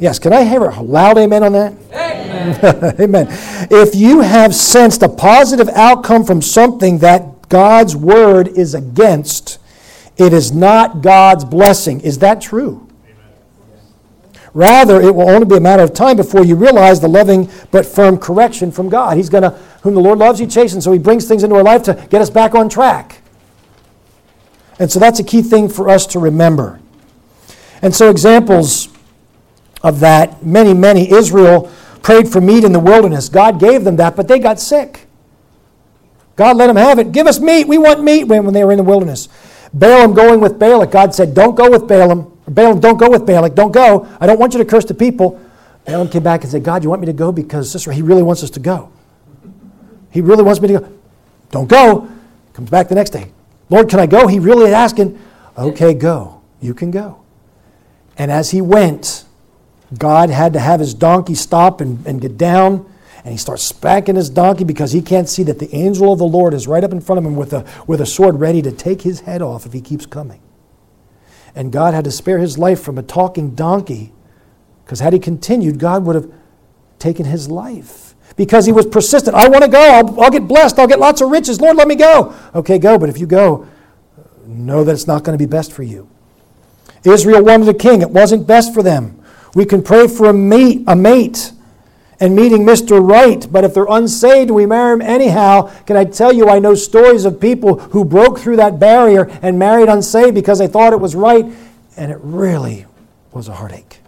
Yes. 0.04 0.20
Can 0.20 0.34
I 0.34 0.44
hear 0.44 0.66
a 0.66 0.82
loud 0.82 1.18
amen 1.18 1.44
on 1.44 1.54
that? 1.54 1.74
Amen. 1.94 2.96
amen. 3.00 3.28
If 3.72 3.96
you 3.96 4.20
have 4.20 4.54
sensed 4.54 5.02
a 5.02 5.08
positive 5.08 5.70
outcome 5.70 6.26
from 6.26 6.42
something 6.42 6.98
that 6.98 7.48
God's 7.48 7.96
word 7.96 8.50
is 8.50 8.74
against, 8.74 9.60
it 10.18 10.34
is 10.34 10.52
not 10.52 11.02
God's 11.02 11.46
blessing. 11.46 12.02
Is 12.02 12.20
that 12.20 12.42
true? 12.42 12.86
Rather, 14.54 15.00
it 15.00 15.16
will 15.16 15.30
only 15.30 15.46
be 15.46 15.56
a 15.56 15.62
matter 15.62 15.84
of 15.84 15.94
time 15.94 16.18
before 16.18 16.44
you 16.44 16.58
realize 16.58 17.00
the 17.00 17.08
loving 17.08 17.50
but 17.72 17.86
firm 17.86 18.18
correction 18.18 18.74
from 18.74 18.90
God. 18.90 19.16
He's 19.16 19.30
going 19.30 19.44
to, 19.44 19.52
whom 19.84 19.94
the 19.94 20.02
Lord 20.02 20.20
loves, 20.20 20.38
He 20.38 20.48
chastens. 20.48 20.84
So 20.84 20.92
He 20.92 21.00
brings 21.00 21.30
things 21.30 21.46
into 21.46 21.56
our 21.56 21.64
life 21.64 21.84
to 21.84 21.94
get 22.10 22.20
us 22.20 22.30
back 22.30 22.56
on 22.56 22.68
track. 22.68 23.22
And 24.80 24.92
so 24.92 25.00
that's 25.00 25.22
a 25.22 25.24
key 25.24 25.42
thing 25.42 25.70
for 25.70 25.88
us 25.88 26.06
to 26.08 26.20
remember. 26.20 26.82
And 27.82 27.96
so, 27.96 28.10
examples 28.10 28.93
of 29.84 30.00
that 30.00 30.46
many, 30.46 30.74
many. 30.74 31.12
Israel 31.12 31.72
prayed 32.02 32.30
for 32.30 32.42
meat 32.42 32.64
in 32.64 32.72
the 32.72 32.80
wilderness. 32.80 33.30
God 33.30 33.60
gave 33.60 33.84
them 33.84 33.98
that, 33.98 34.16
but 34.16 34.28
they 34.28 34.40
got 34.40 34.60
sick. 34.60 35.08
God 36.36 36.58
let 36.58 36.68
them 36.68 36.78
have 36.78 36.98
it. 36.98 37.12
Give 37.12 37.28
us 37.28 37.40
meat. 37.40 37.68
We 37.68 37.78
want 37.78 38.04
meat 38.04 38.24
when, 38.24 38.46
when 38.46 38.54
they 38.54 38.64
were 38.64 38.72
in 38.72 38.78
the 38.78 38.84
wilderness. 38.84 39.30
Balaam 39.74 40.14
going 40.14 40.40
with 40.40 40.58
Balak. 40.58 40.92
God 40.92 41.14
said, 41.14 41.34
Don't 41.34 41.56
go 41.56 41.70
with 41.70 41.88
Balaam. 41.88 42.32
Balaam, 42.48 42.80
don't 42.80 42.98
go 42.98 43.10
with 43.10 43.26
Balak. 43.26 43.56
Don't 43.56 43.72
go. 43.72 44.08
I 44.20 44.26
don't 44.26 44.40
want 44.40 44.54
you 44.54 44.60
to 44.60 44.66
curse 44.66 44.86
the 44.86 44.94
people. 44.94 45.40
Balaam 45.86 46.10
came 46.10 46.24
back 46.24 46.42
and 46.44 46.52
said, 46.52 46.64
God, 46.64 46.84
you 46.84 46.90
want 46.90 47.02
me 47.02 47.08
to 47.08 47.14
go? 47.14 47.32
Because, 47.32 47.74
he 47.86 48.02
really 48.02 48.24
wants 48.24 48.44
us 48.44 48.50
to 48.52 48.60
go. 48.60 48.92
He 50.12 50.22
really 50.22 50.44
wants 50.44 50.62
me 50.62 50.68
to 50.70 50.80
go. 50.80 50.94
Don't 51.52 51.68
go. 51.68 52.10
Comes 52.54 52.70
back 52.70 52.88
the 52.88 52.96
next 52.96 53.12
day. 53.12 53.32
Lord, 53.70 53.90
can 53.90 54.00
I 54.00 54.06
go? 54.06 54.28
He 54.28 54.40
really 54.40 54.68
is 54.68 54.74
asking. 54.74 55.20
Okay, 55.58 55.94
go. 55.94 56.42
You 56.62 56.74
can 56.74 56.92
go. 56.92 57.22
And 58.18 58.32
as 58.32 58.52
he 58.52 58.62
went, 58.62 59.26
God 59.98 60.30
had 60.30 60.54
to 60.54 60.60
have 60.60 60.80
his 60.80 60.94
donkey 60.94 61.36
stop 61.36 61.82
and, 61.82 62.06
and 62.06 62.22
get 62.22 62.38
down. 62.38 62.90
And 63.24 63.32
he 63.32 63.38
starts 63.38 63.64
spanking 63.64 64.16
his 64.16 64.30
donkey 64.30 64.64
because 64.64 64.92
he 64.92 65.02
can't 65.02 65.30
see 65.30 65.44
that 65.44 65.60
the 65.60 65.74
angel 65.74 66.12
of 66.12 66.20
the 66.20 66.26
Lord 66.26 66.54
is 66.54 66.68
right 66.68 66.84
up 66.84 66.92
in 66.92 67.00
front 67.00 67.20
of 67.20 67.26
him 67.26 67.36
with 67.36 67.54
a, 67.54 67.66
with 67.88 68.02
a 68.02 68.06
sword 68.06 68.40
ready 68.40 68.62
to 68.62 68.72
take 68.72 69.02
his 69.02 69.22
head 69.22 69.42
off 69.42 69.66
if 69.66 69.74
he 69.74 69.82
keeps 69.82 70.06
coming. 70.06 70.42
And 71.56 71.72
God 71.72 71.94
had 71.94 72.04
to 72.04 72.12
spare 72.12 72.40
his 72.40 72.58
life 72.58 72.82
from 72.82 72.98
a 72.98 73.04
talking 73.04 73.56
donkey 73.56 74.12
because 74.84 75.00
had 75.00 75.14
he 75.14 75.20
continued, 75.20 75.80
God 75.80 76.06
would 76.06 76.16
have 76.16 76.32
taken 77.00 77.26
his 77.26 77.50
life 77.50 78.16
because 78.36 78.66
he 78.66 78.72
was 78.72 78.86
persistent. 78.86 79.36
I 79.36 79.48
want 79.48 79.64
to 79.64 79.70
go. 79.70 79.80
I'll, 79.80 80.22
I'll, 80.22 80.32
get 80.32 80.48
blessed. 80.48 80.80
I'll 80.80 80.88
get 80.88 81.00
lots 81.00 81.22
of 81.22 81.30
riches. 81.30 81.62
Lord, 81.62 81.78
let 81.78 81.88
me 81.88 81.96
go. 81.96 82.36
Okay, 82.56 82.80
go. 82.80 82.98
But 82.98 83.10
if 83.10 83.20
you 83.20 83.28
go, 83.28 83.68
know 84.46 84.84
that 84.84 84.92
it's 84.92 85.08
not 85.08 85.24
going 85.24 85.38
to 85.38 85.42
be 85.42 85.50
best 85.50 85.72
for 85.72 85.84
you. 85.84 86.10
Israel 87.04 87.44
wanted 87.44 87.68
a 87.68 87.74
king. 87.74 88.02
It 88.02 88.10
wasn't 88.10 88.48
best 88.48 88.74
for 88.74 88.82
them. 88.82 89.23
We 89.56 89.66
can 89.66 89.84
pray 89.84 90.08
for 90.08 90.30
a 90.30 90.34
mate, 90.34 90.84
a 90.88 90.96
mate 90.96 91.52
and 92.20 92.36
meeting 92.36 92.66
Mr. 92.66 93.06
Right, 93.06 93.46
but 93.52 93.64
if 93.64 93.74
they're 93.74 93.86
unsaved, 93.90 94.50
we 94.50 94.66
marry 94.66 94.98
them 94.98 95.02
anyhow. 95.02 95.70
Can 95.86 95.98
I 95.98 96.06
tell 96.06 96.32
you, 96.32 96.48
I 96.48 96.60
know 96.60 96.74
stories 96.74 97.26
of 97.26 97.40
people 97.40 97.80
who 97.80 98.06
broke 98.06 98.40
through 98.40 98.56
that 98.58 98.80
barrier 98.80 99.30
and 99.42 99.60
married 99.60 99.90
unsaved 99.90 100.34
because 100.34 100.60
they 100.60 100.68
thought 100.68 100.94
it 100.94 101.00
was 101.00 101.16
right, 101.16 101.46
and 101.98 102.12
it 102.12 102.18
really 102.22 102.86
was 103.32 103.48
a 103.48 103.54
heartache. 103.54 104.00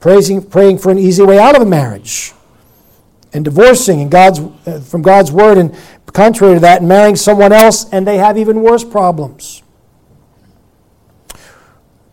Praising, 0.00 0.42
praying 0.42 0.78
for 0.78 0.90
an 0.90 0.98
easy 0.98 1.22
way 1.22 1.38
out 1.38 1.56
of 1.56 1.62
a 1.62 1.66
marriage 1.66 2.32
and 3.32 3.44
divorcing 3.44 4.00
in 4.00 4.08
God's, 4.08 4.40
uh, 4.66 4.80
from 4.80 5.02
God's 5.02 5.32
word, 5.32 5.58
and 5.58 5.74
contrary 6.12 6.54
to 6.54 6.60
that, 6.60 6.80
and 6.80 6.88
marrying 6.88 7.16
someone 7.16 7.52
else, 7.52 7.88
and 7.90 8.06
they 8.06 8.18
have 8.18 8.36
even 8.36 8.62
worse 8.62 8.84
problems. 8.84 9.61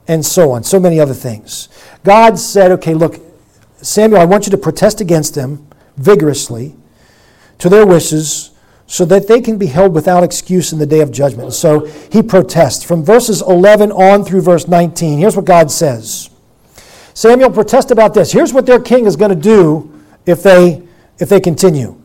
And 0.10 0.26
so 0.26 0.52
on, 0.52 0.64
so 0.64 0.80
many 0.80 1.00
other 1.00 1.14
things. 1.14 1.70
God 2.04 2.38
said, 2.38 2.72
okay, 2.72 2.94
look, 2.94 3.22
Samuel, 3.82 4.20
I 4.20 4.26
want 4.26 4.46
you 4.48 4.52
to 4.52 4.58
protest 4.58 5.00
against 5.00 5.36
them 5.36 5.66
vigorously 5.96 6.76
to 7.60 7.70
their 7.70 7.86
wishes 7.86 8.52
so 8.88 9.06
that 9.06 9.28
they 9.28 9.40
can 9.40 9.60
be 9.60 9.68
held 9.68 9.94
without 9.94 10.24
excuse 10.24 10.74
in 10.74 10.80
the 10.80 10.86
day 10.86 11.02
of 11.02 11.12
judgment. 11.12 11.54
So 11.54 11.86
he 12.12 12.24
protests 12.24 12.84
from 12.84 13.06
verses 13.06 13.44
11 13.44 13.92
on 13.92 14.26
through 14.26 14.42
verse 14.42 14.68
19. 14.68 15.20
Here's 15.20 15.36
what 15.36 15.46
God 15.46 15.70
says 15.70 16.32
Samuel 17.14 17.52
protests 17.52 17.92
about 17.92 18.16
this. 18.16 18.32
Here's 18.32 18.52
what 18.52 18.66
their 18.66 18.80
king 18.80 19.06
is 19.06 19.16
going 19.16 19.30
to 19.30 19.40
do 19.40 19.94
if 20.26 20.42
they, 20.42 20.82
if 21.20 21.30
they 21.30 21.40
continue. 21.40 22.02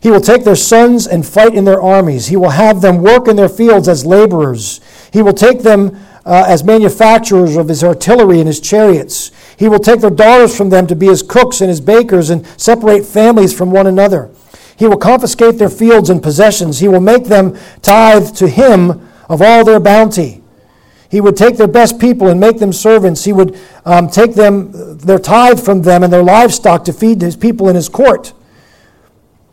He 0.00 0.10
will 0.10 0.20
take 0.20 0.44
their 0.44 0.56
sons 0.56 1.06
and 1.06 1.24
fight 1.24 1.54
in 1.54 1.64
their 1.64 1.80
armies. 1.80 2.26
He 2.26 2.36
will 2.36 2.50
have 2.50 2.80
them 2.80 3.02
work 3.02 3.28
in 3.28 3.36
their 3.36 3.48
fields 3.48 3.88
as 3.88 4.04
laborers. 4.04 4.80
He 5.12 5.22
will 5.22 5.32
take 5.32 5.62
them 5.62 5.98
uh, 6.26 6.44
as 6.48 6.64
manufacturers 6.64 7.56
of 7.56 7.68
his 7.68 7.84
artillery 7.84 8.40
and 8.40 8.48
his 8.48 8.60
chariots. 8.60 9.30
He 9.56 9.68
will 9.68 9.78
take 9.78 10.00
their 10.00 10.10
daughters 10.10 10.56
from 10.56 10.70
them 10.70 10.86
to 10.88 10.96
be 10.96 11.06
his 11.06 11.22
cooks 11.22 11.60
and 11.60 11.70
his 11.70 11.80
bakers 11.80 12.30
and 12.30 12.44
separate 12.60 13.06
families 13.06 13.56
from 13.56 13.70
one 13.70 13.86
another. 13.86 14.30
He 14.76 14.86
will 14.86 14.98
confiscate 14.98 15.56
their 15.56 15.70
fields 15.70 16.10
and 16.10 16.22
possessions. 16.22 16.80
He 16.80 16.88
will 16.88 17.00
make 17.00 17.24
them 17.24 17.56
tithe 17.80 18.34
to 18.36 18.48
him 18.48 19.08
of 19.28 19.40
all 19.40 19.64
their 19.64 19.80
bounty. 19.80 20.42
He 21.08 21.20
would 21.20 21.36
take 21.36 21.56
their 21.56 21.68
best 21.68 22.00
people 22.00 22.28
and 22.28 22.40
make 22.40 22.58
them 22.58 22.72
servants. 22.72 23.24
He 23.24 23.32
would 23.32 23.58
um, 23.84 24.10
take 24.10 24.34
them 24.34 24.98
their 24.98 25.20
tithe 25.20 25.64
from 25.64 25.82
them 25.82 26.02
and 26.02 26.12
their 26.12 26.24
livestock 26.24 26.84
to 26.86 26.92
feed 26.92 27.22
his 27.22 27.36
people 27.36 27.68
in 27.68 27.76
his 27.76 27.88
court. 27.88 28.32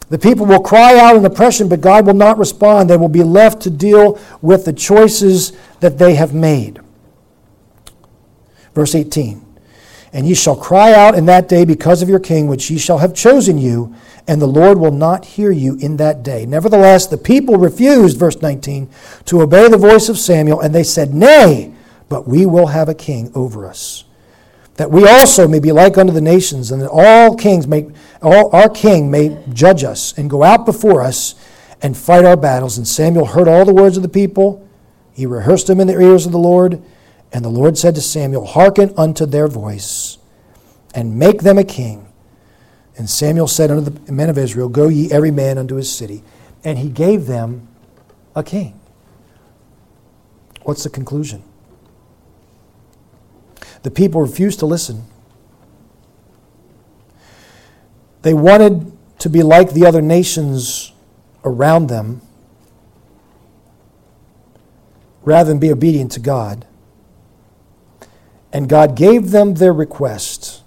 The 0.09 0.19
people 0.19 0.45
will 0.45 0.59
cry 0.61 0.99
out 0.99 1.15
in 1.15 1.26
oppression, 1.26 1.69
but 1.69 1.82
God 1.82 2.05
will 2.05 2.13
not 2.13 2.38
respond. 2.38 2.89
They 2.89 2.97
will 2.97 3.09
be 3.09 3.24
left 3.24 3.61
to 3.63 3.69
deal 3.69 4.19
with 4.41 4.65
the 4.65 4.74
choices 4.74 5.53
that 5.84 5.99
they 5.99 6.15
have 6.15 6.34
made. 6.34 6.81
Verse 8.73 8.95
18. 8.95 9.45
And 10.11 10.27
ye 10.27 10.34
shall 10.34 10.55
cry 10.55 10.93
out 10.93 11.15
in 11.15 11.25
that 11.27 11.47
day 11.47 11.65
because 11.65 12.01
of 12.01 12.09
your 12.09 12.19
king, 12.19 12.47
which 12.47 12.69
ye 12.69 12.77
shall 12.77 12.97
have 12.97 13.13
chosen 13.13 13.57
you, 13.57 13.95
and 14.27 14.41
the 14.41 14.47
Lord 14.47 14.77
will 14.79 14.91
not 14.91 15.25
hear 15.25 15.51
you 15.51 15.75
in 15.77 15.97
that 15.97 16.23
day. 16.23 16.45
Nevertheless, 16.45 17.07
the 17.07 17.17
people 17.17 17.57
refused, 17.57 18.17
verse 18.17 18.41
19, 18.41 18.89
to 19.25 19.41
obey 19.41 19.69
the 19.69 19.77
voice 19.77 20.09
of 20.09 20.17
Samuel, 20.17 20.61
and 20.61 20.73
they 20.73 20.84
said, 20.84 21.13
Nay, 21.13 21.73
but 22.09 22.27
we 22.27 22.45
will 22.45 22.67
have 22.67 22.89
a 22.89 22.95
king 22.95 23.31
over 23.36 23.65
us 23.65 24.05
that 24.75 24.89
we 24.89 25.07
also 25.07 25.47
may 25.47 25.59
be 25.59 25.71
like 25.71 25.97
unto 25.97 26.11
the 26.11 26.21
nations, 26.21 26.71
and 26.71 26.81
that 26.81 26.89
all 26.89 27.36
kings 27.36 27.67
may, 27.67 27.88
all 28.21 28.49
our 28.55 28.69
king 28.69 29.11
may 29.11 29.43
judge 29.53 29.84
us 29.84 30.17
and 30.17 30.29
go 30.29 30.43
out 30.43 30.65
before 30.65 31.01
us 31.01 31.36
and 31.81 31.95
fight 31.95 32.25
our 32.25 32.38
battles. 32.38 32.77
And 32.77 32.88
Samuel 32.88 33.25
heard 33.25 33.47
all 33.47 33.65
the 33.65 33.73
words 33.73 33.97
of 33.97 34.03
the 34.03 34.09
people. 34.09 34.67
He 35.14 35.26
rehearsed 35.26 35.68
them 35.68 35.80
in 35.80 35.88
the 35.88 35.99
ears 35.99 36.26
of 36.26 36.32
the 36.32 36.39
Lord. 36.39 36.82
And 37.32 37.43
the 37.43 37.49
Lord 37.49 37.78
said 37.78 37.95
to 37.95 38.01
Samuel, 38.01 38.45
Hearken 38.45 38.93
unto 38.97 39.26
their 39.26 39.47
voice, 39.47 40.18
and 40.93 41.18
make 41.18 41.41
them 41.41 41.57
a 41.57 41.64
king. 41.64 42.07
And 42.95 43.09
Samuel 43.09 43.47
said 43.47 43.72
unto 43.72 43.89
the 43.89 44.11
men 44.11 44.30
of 44.30 44.38
Israel, 44.38 44.70
Go 44.70 44.88
ye 44.88 45.11
every 45.11 45.32
man 45.32 45.57
unto 45.57 45.76
his 45.76 45.91
city. 45.91 46.24
And 46.64 46.78
he 46.78 46.89
gave 46.89 47.26
them 47.26 47.68
a 48.36 48.43
king. 48.43 48.80
What's 50.64 50.84
the 50.84 50.89
conclusion? 50.89 51.43
The 53.82 53.91
people 53.91 54.22
refused 54.22 54.59
to 54.59 54.66
listen. 54.66 55.03
They 58.22 58.34
wanted 58.34 58.91
to 59.20 59.30
be 59.30 59.43
like 59.43 59.74
the 59.74 59.86
other 59.86 60.01
nations 60.01 60.93
around 61.43 61.88
them 61.88 62.22
rather 65.24 65.49
than 65.49 65.59
be 65.59 65.71
obedient 65.71 66.11
to 66.13 66.19
God. 66.19 66.65
And 68.51 68.69
God 68.69 68.95
gave 68.95 69.32
them 69.32 69.55
their 69.55 69.74
request. 69.74 70.61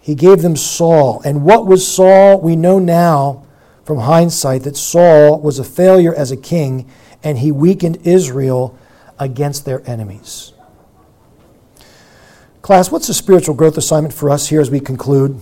He 0.00 0.14
gave 0.14 0.42
them 0.42 0.56
Saul. 0.56 1.22
And 1.24 1.44
what 1.44 1.66
was 1.66 1.86
Saul? 1.86 2.40
We 2.40 2.56
know 2.56 2.78
now 2.78 3.46
from 3.84 3.98
hindsight 3.98 4.64
that 4.64 4.76
Saul 4.76 5.40
was 5.40 5.58
a 5.58 5.64
failure 5.64 6.14
as 6.14 6.30
a 6.30 6.36
king 6.36 6.90
and 7.22 7.38
he 7.38 7.52
weakened 7.52 7.98
Israel 8.06 8.78
against 9.18 9.64
their 9.64 9.88
enemies. 9.88 10.52
Class, 12.62 12.90
what's 12.90 13.06
the 13.06 13.14
spiritual 13.14 13.54
growth 13.54 13.76
assignment 13.76 14.14
for 14.14 14.30
us 14.30 14.48
here 14.48 14.60
as 14.60 14.70
we 14.70 14.80
conclude? 14.80 15.40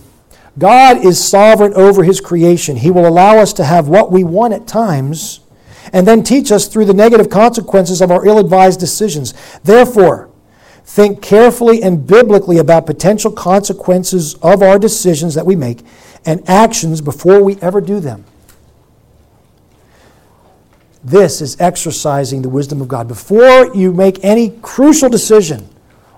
God 0.57 1.05
is 1.05 1.23
sovereign 1.23 1.73
over 1.73 2.03
his 2.03 2.19
creation. 2.19 2.77
He 2.77 2.91
will 2.91 3.07
allow 3.07 3.37
us 3.37 3.53
to 3.53 3.63
have 3.63 3.87
what 3.87 4.11
we 4.11 4.23
want 4.23 4.53
at 4.53 4.67
times 4.67 5.41
and 5.93 6.07
then 6.07 6.23
teach 6.23 6.51
us 6.51 6.67
through 6.67 6.85
the 6.85 6.93
negative 6.93 7.29
consequences 7.29 8.01
of 8.01 8.11
our 8.11 8.25
ill 8.25 8.39
advised 8.39 8.79
decisions. 8.79 9.33
Therefore, 9.63 10.29
think 10.83 11.21
carefully 11.21 11.81
and 11.81 12.05
biblically 12.05 12.57
about 12.57 12.85
potential 12.85 13.31
consequences 13.31 14.35
of 14.35 14.61
our 14.61 14.79
decisions 14.79 15.35
that 15.35 15.45
we 15.45 15.55
make 15.55 15.79
and 16.25 16.47
actions 16.49 17.01
before 17.01 17.43
we 17.43 17.57
ever 17.61 17.81
do 17.81 17.99
them. 17.99 18.25
This 21.03 21.41
is 21.41 21.59
exercising 21.61 22.41
the 22.41 22.49
wisdom 22.49 22.81
of 22.81 22.87
God. 22.87 23.07
Before 23.07 23.73
you 23.73 23.93
make 23.93 24.23
any 24.23 24.49
crucial 24.61 25.09
decision, 25.09 25.69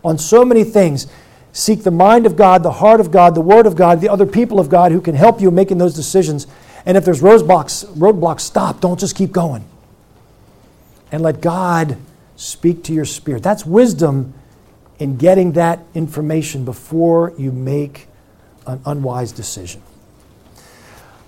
on 0.03 0.17
so 0.17 0.43
many 0.43 0.63
things. 0.63 1.07
Seek 1.53 1.83
the 1.83 1.91
mind 1.91 2.25
of 2.25 2.35
God, 2.35 2.63
the 2.63 2.71
heart 2.71 2.99
of 2.99 3.11
God, 3.11 3.35
the 3.35 3.41
word 3.41 3.65
of 3.65 3.75
God, 3.75 4.01
the 4.01 4.09
other 4.09 4.25
people 4.25 4.59
of 4.59 4.69
God 4.69 4.91
who 4.91 5.01
can 5.01 5.15
help 5.15 5.41
you 5.41 5.49
in 5.49 5.55
making 5.55 5.77
those 5.77 5.93
decisions. 5.93 6.47
And 6.85 6.97
if 6.97 7.05
there's 7.05 7.21
roadblocks, 7.21 7.85
roadblocks, 7.95 8.41
stop. 8.41 8.81
Don't 8.81 8.99
just 8.99 9.15
keep 9.15 9.31
going. 9.31 9.63
And 11.11 11.21
let 11.21 11.41
God 11.41 11.97
speak 12.35 12.83
to 12.85 12.93
your 12.93 13.05
spirit. 13.05 13.43
That's 13.43 13.65
wisdom 13.65 14.33
in 14.99 15.17
getting 15.17 15.53
that 15.53 15.79
information 15.93 16.65
before 16.65 17.33
you 17.37 17.51
make 17.51 18.07
an 18.67 18.81
unwise 18.85 19.31
decision. 19.31 19.81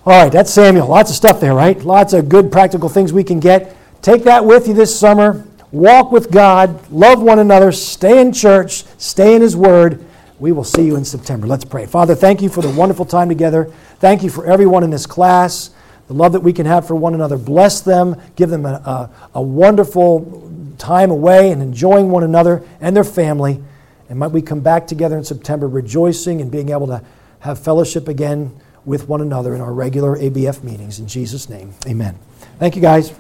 All 0.06 0.24
right, 0.24 0.32
that's 0.32 0.52
Samuel. 0.52 0.88
Lots 0.88 1.10
of 1.10 1.16
stuff 1.16 1.40
there, 1.40 1.54
right? 1.54 1.82
Lots 1.84 2.14
of 2.14 2.30
good 2.30 2.52
practical 2.52 2.90
things 2.90 3.14
we 3.14 3.24
can 3.24 3.40
get. 3.40 3.76
Take 4.02 4.24
that 4.24 4.46
with 4.46 4.68
you 4.68 4.74
this 4.74 4.98
summer 4.98 5.46
walk 5.74 6.12
with 6.12 6.32
God, 6.32 6.90
love 6.92 7.22
one 7.22 7.40
another, 7.40 7.72
stay 7.74 8.22
in 8.22 8.32
church, 8.32 8.86
stay 8.98 9.36
in 9.36 9.42
His 9.42 9.58
Word. 9.58 10.06
We 10.40 10.52
will 10.52 10.64
see 10.64 10.86
you 10.86 10.96
in 10.96 11.06
September. 11.06 11.48
Let's 11.48 11.66
pray. 11.66 11.86
Father, 11.86 12.16
thank 12.16 12.42
you 12.42 12.50
for 12.50 12.62
the 12.62 12.70
wonderful 12.70 13.06
time 13.06 13.30
together. 13.30 13.66
Thank 14.00 14.24
you 14.24 14.30
for 14.30 14.46
everyone 14.46 14.84
in 14.84 14.90
this 14.90 15.06
class, 15.06 15.70
the 16.08 16.14
love 16.14 16.34
that 16.34 16.42
we 16.42 16.54
can 16.54 16.66
have 16.66 16.88
for 16.88 16.96
one 16.96 17.14
another. 17.14 17.38
Bless 17.38 17.82
them, 17.82 18.20
give 18.36 18.50
them 18.50 18.66
a, 18.66 18.74
a, 18.74 19.10
a 19.36 19.42
wonderful 19.42 20.52
time 20.78 21.12
away 21.12 21.52
and 21.52 21.62
enjoying 21.62 22.10
one 22.10 22.24
another 22.24 22.64
and 22.82 22.96
their 22.96 23.04
family. 23.04 23.64
And 24.10 24.20
might 24.20 24.32
we 24.32 24.42
come 24.42 24.60
back 24.60 24.88
together 24.88 25.18
in 25.18 25.24
September 25.24 25.68
rejoicing 25.68 26.42
and 26.42 26.52
being 26.52 26.70
able 26.70 26.88
to 26.88 27.02
have 27.40 27.60
fellowship 27.60 28.08
again 28.08 28.60
with 28.86 29.08
one 29.08 29.22
another 29.22 29.56
in 29.56 29.62
our 29.62 29.74
regular 29.74 30.18
ABF 30.18 30.64
meetings. 30.64 31.00
In 31.00 31.08
Jesus' 31.08 31.50
name, 31.50 31.74
amen. 31.88 32.18
Thank 32.60 32.76
you, 32.76 32.82
guys. 32.82 33.14